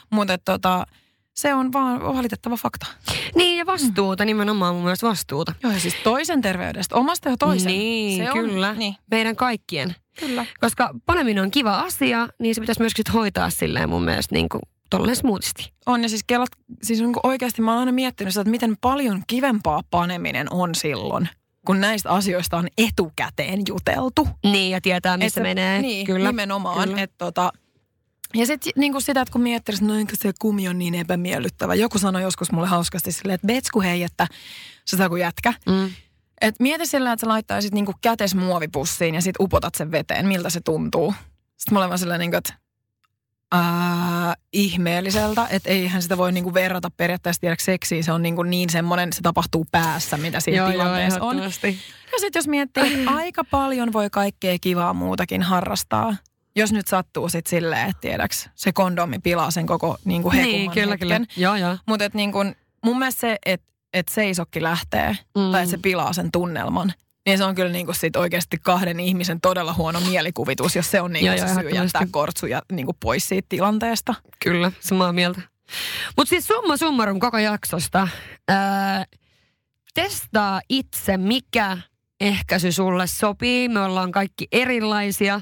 Mutta 0.09 0.37
tota, 0.37 0.85
se 1.33 1.53
on 1.53 1.73
vaan 1.73 2.01
valitettava 2.01 2.57
fakta. 2.57 2.85
Niin, 3.35 3.57
ja 3.57 3.65
vastuuta, 3.65 4.23
mm. 4.23 4.25
nimenomaan 4.25 4.75
mun 4.75 4.83
mielestä 4.83 5.07
vastuuta. 5.07 5.53
Joo, 5.63 5.73
ja 5.73 5.79
siis 5.79 5.95
toisen 6.03 6.41
terveydestä, 6.41 6.95
omasta 6.95 7.29
ja 7.29 7.37
toisen. 7.37 7.71
Niin, 7.71 8.25
se 8.25 8.31
kyllä. 8.33 8.69
On, 8.69 8.79
niin. 8.79 8.95
Meidän 9.11 9.35
kaikkien. 9.35 9.95
Kyllä. 10.19 10.45
Koska 10.59 10.89
paneminen 11.05 11.43
on 11.43 11.51
kiva 11.51 11.79
asia, 11.79 12.27
niin 12.39 12.55
se 12.55 12.61
pitäisi 12.61 12.81
myöskin 12.81 13.05
hoitaa 13.13 13.49
silleen 13.49 13.89
mun 13.89 14.03
mielestä 14.03 14.35
niin 14.35 14.49
kuin 14.49 14.61
tolleen 14.91 15.15
smoothisti. 15.15 15.73
On 15.85 16.03
ja 16.03 16.09
siis 16.09 16.23
kelat, 16.27 16.49
siis 16.83 17.01
on 17.01 17.13
oikeasti 17.23 17.61
mä 17.61 17.71
oon 17.71 17.79
aina 17.79 17.91
miettinyt 17.91 18.33
sitä, 18.33 18.41
että 18.41 18.51
miten 18.51 18.77
paljon 18.81 19.23
kivempaa 19.27 19.81
paneminen 19.91 20.47
on 20.53 20.75
silloin, 20.75 21.29
kun 21.65 21.81
näistä 21.81 22.09
asioista 22.09 22.57
on 22.57 22.67
etukäteen 22.77 23.59
juteltu. 23.67 24.27
Niin 24.43 24.71
ja 24.71 24.81
tietää 24.81 25.17
missä 25.17 25.41
että, 25.41 25.49
menee. 25.49 25.81
Niin, 25.81 26.05
Kyllä. 26.05 26.29
nimenomaan. 26.29 26.89
Kyllä. 26.89 27.01
Että 27.01 27.15
tota, 27.17 27.51
ja 28.33 28.45
sitten 28.45 28.73
niin 28.75 29.01
sitä, 29.01 29.21
että 29.21 29.31
kun 29.31 29.41
miettii, 29.41 29.75
että 29.75 29.85
no 29.85 29.93
se 30.13 30.31
kumi 30.39 30.67
on 30.67 30.77
niin 30.77 30.95
epämiellyttävä. 30.95 31.75
Joku 31.75 31.99
sanoi 31.99 32.21
joskus 32.21 32.51
mulle 32.51 32.67
hauskasti 32.67 33.11
silleen, 33.11 33.35
että 33.35 33.47
Betsku 33.47 33.81
hei, 33.81 34.03
että 34.03 34.27
se 34.85 34.97
saa 34.97 35.09
kuin 35.09 35.21
jätkä. 35.21 35.53
Mm. 35.67 35.89
Et 36.41 36.55
mieti 36.59 36.85
sillä, 36.85 37.11
että 37.11 37.21
sä 37.21 37.27
laittaisit 37.27 37.73
niinku 37.73 37.93
kätes 38.01 38.35
muovipussiin 38.35 39.15
ja 39.15 39.21
sitten 39.21 39.43
upotat 39.43 39.75
sen 39.75 39.91
veteen. 39.91 40.27
Miltä 40.27 40.49
se 40.49 40.61
tuntuu? 40.61 41.13
Sitten 41.57 41.73
mä 41.73 41.79
olen 41.79 41.89
vaan 41.89 41.99
silleen, 41.99 42.19
niin 42.19 42.31
kuin, 42.31 42.37
että 42.37 42.53
ää, 43.51 44.33
ihmeelliseltä, 44.53 45.47
että 45.49 45.69
eihän 45.69 46.01
sitä 46.01 46.17
voi 46.17 46.31
niinku 46.31 46.53
verrata 46.53 46.89
periaatteessa 46.97 47.39
tiedäksi 47.39 47.65
seksiin. 47.65 48.03
Se 48.03 48.11
on 48.11 48.21
niinku 48.21 48.43
niin 48.43 48.69
semmoinen, 48.69 49.13
se 49.13 49.21
tapahtuu 49.21 49.65
päässä, 49.71 50.17
mitä 50.17 50.39
siinä 50.39 50.57
joo, 50.57 50.71
tilanteessa 50.71 51.19
joo, 51.19 51.27
on. 51.27 51.37
Ja 51.37 51.49
sitten 51.49 51.75
jos 52.35 52.47
miettii, 52.47 53.05
aika 53.05 53.43
paljon 53.43 53.93
voi 53.93 54.09
kaikkea 54.09 54.57
kivaa 54.61 54.93
muutakin 54.93 55.41
harrastaa. 55.41 56.15
Jos 56.55 56.71
nyt 56.71 56.87
sattuu 56.87 57.29
sitten 57.29 57.49
silleen, 57.49 57.89
että 57.89 58.01
tiedäks, 58.01 58.49
se 58.55 58.71
kondomi 58.71 59.19
pilaa 59.19 59.51
sen 59.51 59.65
koko 59.65 59.97
niinku 60.05 60.31
hekumman 60.31 60.51
Niin, 60.53 60.71
kyllä, 60.71 60.91
hetken. 60.91 61.07
kyllä. 61.07 61.25
Joo, 61.37 61.55
joo. 61.55 61.77
Mutta 61.85 62.09
niinku, 62.13 62.39
mun 62.85 62.99
mielestä 62.99 63.21
se, 63.21 63.37
että 63.45 63.71
et 63.93 64.07
seisokki 64.07 64.63
lähtee 64.63 65.17
mm. 65.37 65.51
tai 65.51 65.63
että 65.63 65.71
se 65.71 65.77
pilaa 65.77 66.13
sen 66.13 66.31
tunnelman, 66.31 66.93
niin 67.25 67.37
se 67.37 67.43
on 67.43 67.55
kyllä 67.55 67.71
niin 67.71 67.85
kuin 67.85 67.95
sit 67.95 68.15
oikeasti 68.15 68.57
kahden 68.61 68.99
ihmisen 68.99 69.41
todella 69.41 69.73
huono 69.73 69.99
mielikuvitus, 69.99 70.75
jos 70.75 70.91
se 70.91 71.01
on 71.01 71.13
niin 71.13 71.25
kuin 71.25 71.39
se 71.49 71.61
syy 71.61 71.69
jättää 71.69 72.07
kortsuja 72.11 72.61
niin 72.71 72.85
kuin 72.85 72.97
pois 72.99 73.27
siitä 73.27 73.45
tilanteesta. 73.49 74.15
Kyllä, 74.43 74.71
samaa 74.79 75.13
mieltä. 75.13 75.41
Mutta 76.17 76.29
siis 76.29 76.47
summa 76.47 76.77
summarum 76.77 77.19
koko 77.19 77.37
jaksosta. 77.37 78.07
Ää, 78.47 79.05
testaa 79.93 80.61
itse, 80.69 81.17
mikä 81.17 81.77
ehkäisy 82.19 82.71
sulle 82.71 83.07
sopii. 83.07 83.69
Me 83.69 83.79
ollaan 83.79 84.11
kaikki 84.11 84.47
erilaisia 84.51 85.41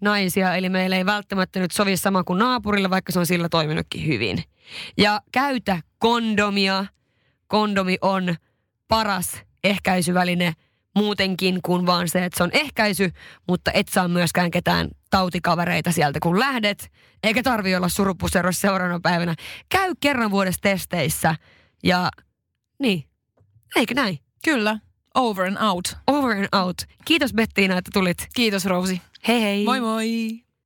naisia, 0.00 0.54
eli 0.54 0.68
meillä 0.68 0.96
ei 0.96 1.06
välttämättä 1.06 1.60
nyt 1.60 1.70
sovi 1.70 1.96
sama 1.96 2.24
kuin 2.24 2.38
naapurille, 2.38 2.90
vaikka 2.90 3.12
se 3.12 3.18
on 3.18 3.26
sillä 3.26 3.48
toiminutkin 3.48 4.06
hyvin. 4.06 4.44
Ja 4.98 5.20
käytä 5.32 5.80
kondomia. 5.98 6.84
Kondomi 7.46 7.98
on 8.00 8.34
paras 8.88 9.42
ehkäisyväline– 9.64 10.52
muutenkin 10.94 11.62
kuin 11.62 11.86
vaan 11.86 12.08
se, 12.08 12.24
että 12.24 12.36
se 12.36 12.44
on 12.44 12.50
ehkäisy, 12.52 13.10
mutta 13.48 13.70
et 13.72 13.88
saa 13.88 14.08
myöskään 14.08 14.50
ketään 14.50 14.88
tautikavereita 15.10 15.92
sieltä, 15.92 16.20
kun 16.22 16.40
lähdet. 16.40 16.90
Eikä 17.22 17.42
tarvi 17.42 17.76
olla 17.76 17.88
surupuserossa 17.88 18.60
seuraavana 18.60 19.00
päivänä. 19.02 19.34
Käy 19.68 19.92
kerran 20.00 20.30
vuodessa 20.30 20.60
testeissä 20.60 21.34
ja 21.82 22.10
niin, 22.78 23.04
eikö 23.76 23.94
näin? 23.94 24.18
Kyllä. 24.44 24.78
Over 25.14 25.46
and 25.46 25.56
out. 25.60 25.96
Over 26.06 26.36
and 26.36 26.48
out. 26.52 26.76
Kiitos 27.04 27.32
Bettiina, 27.32 27.78
että 27.78 27.90
tulit. 27.94 28.28
Kiitos 28.34 28.64
Rosi. 28.64 29.00
Hei 29.28 29.42
hei. 29.42 29.64
Moi 29.64 29.80
moi. 29.80 30.43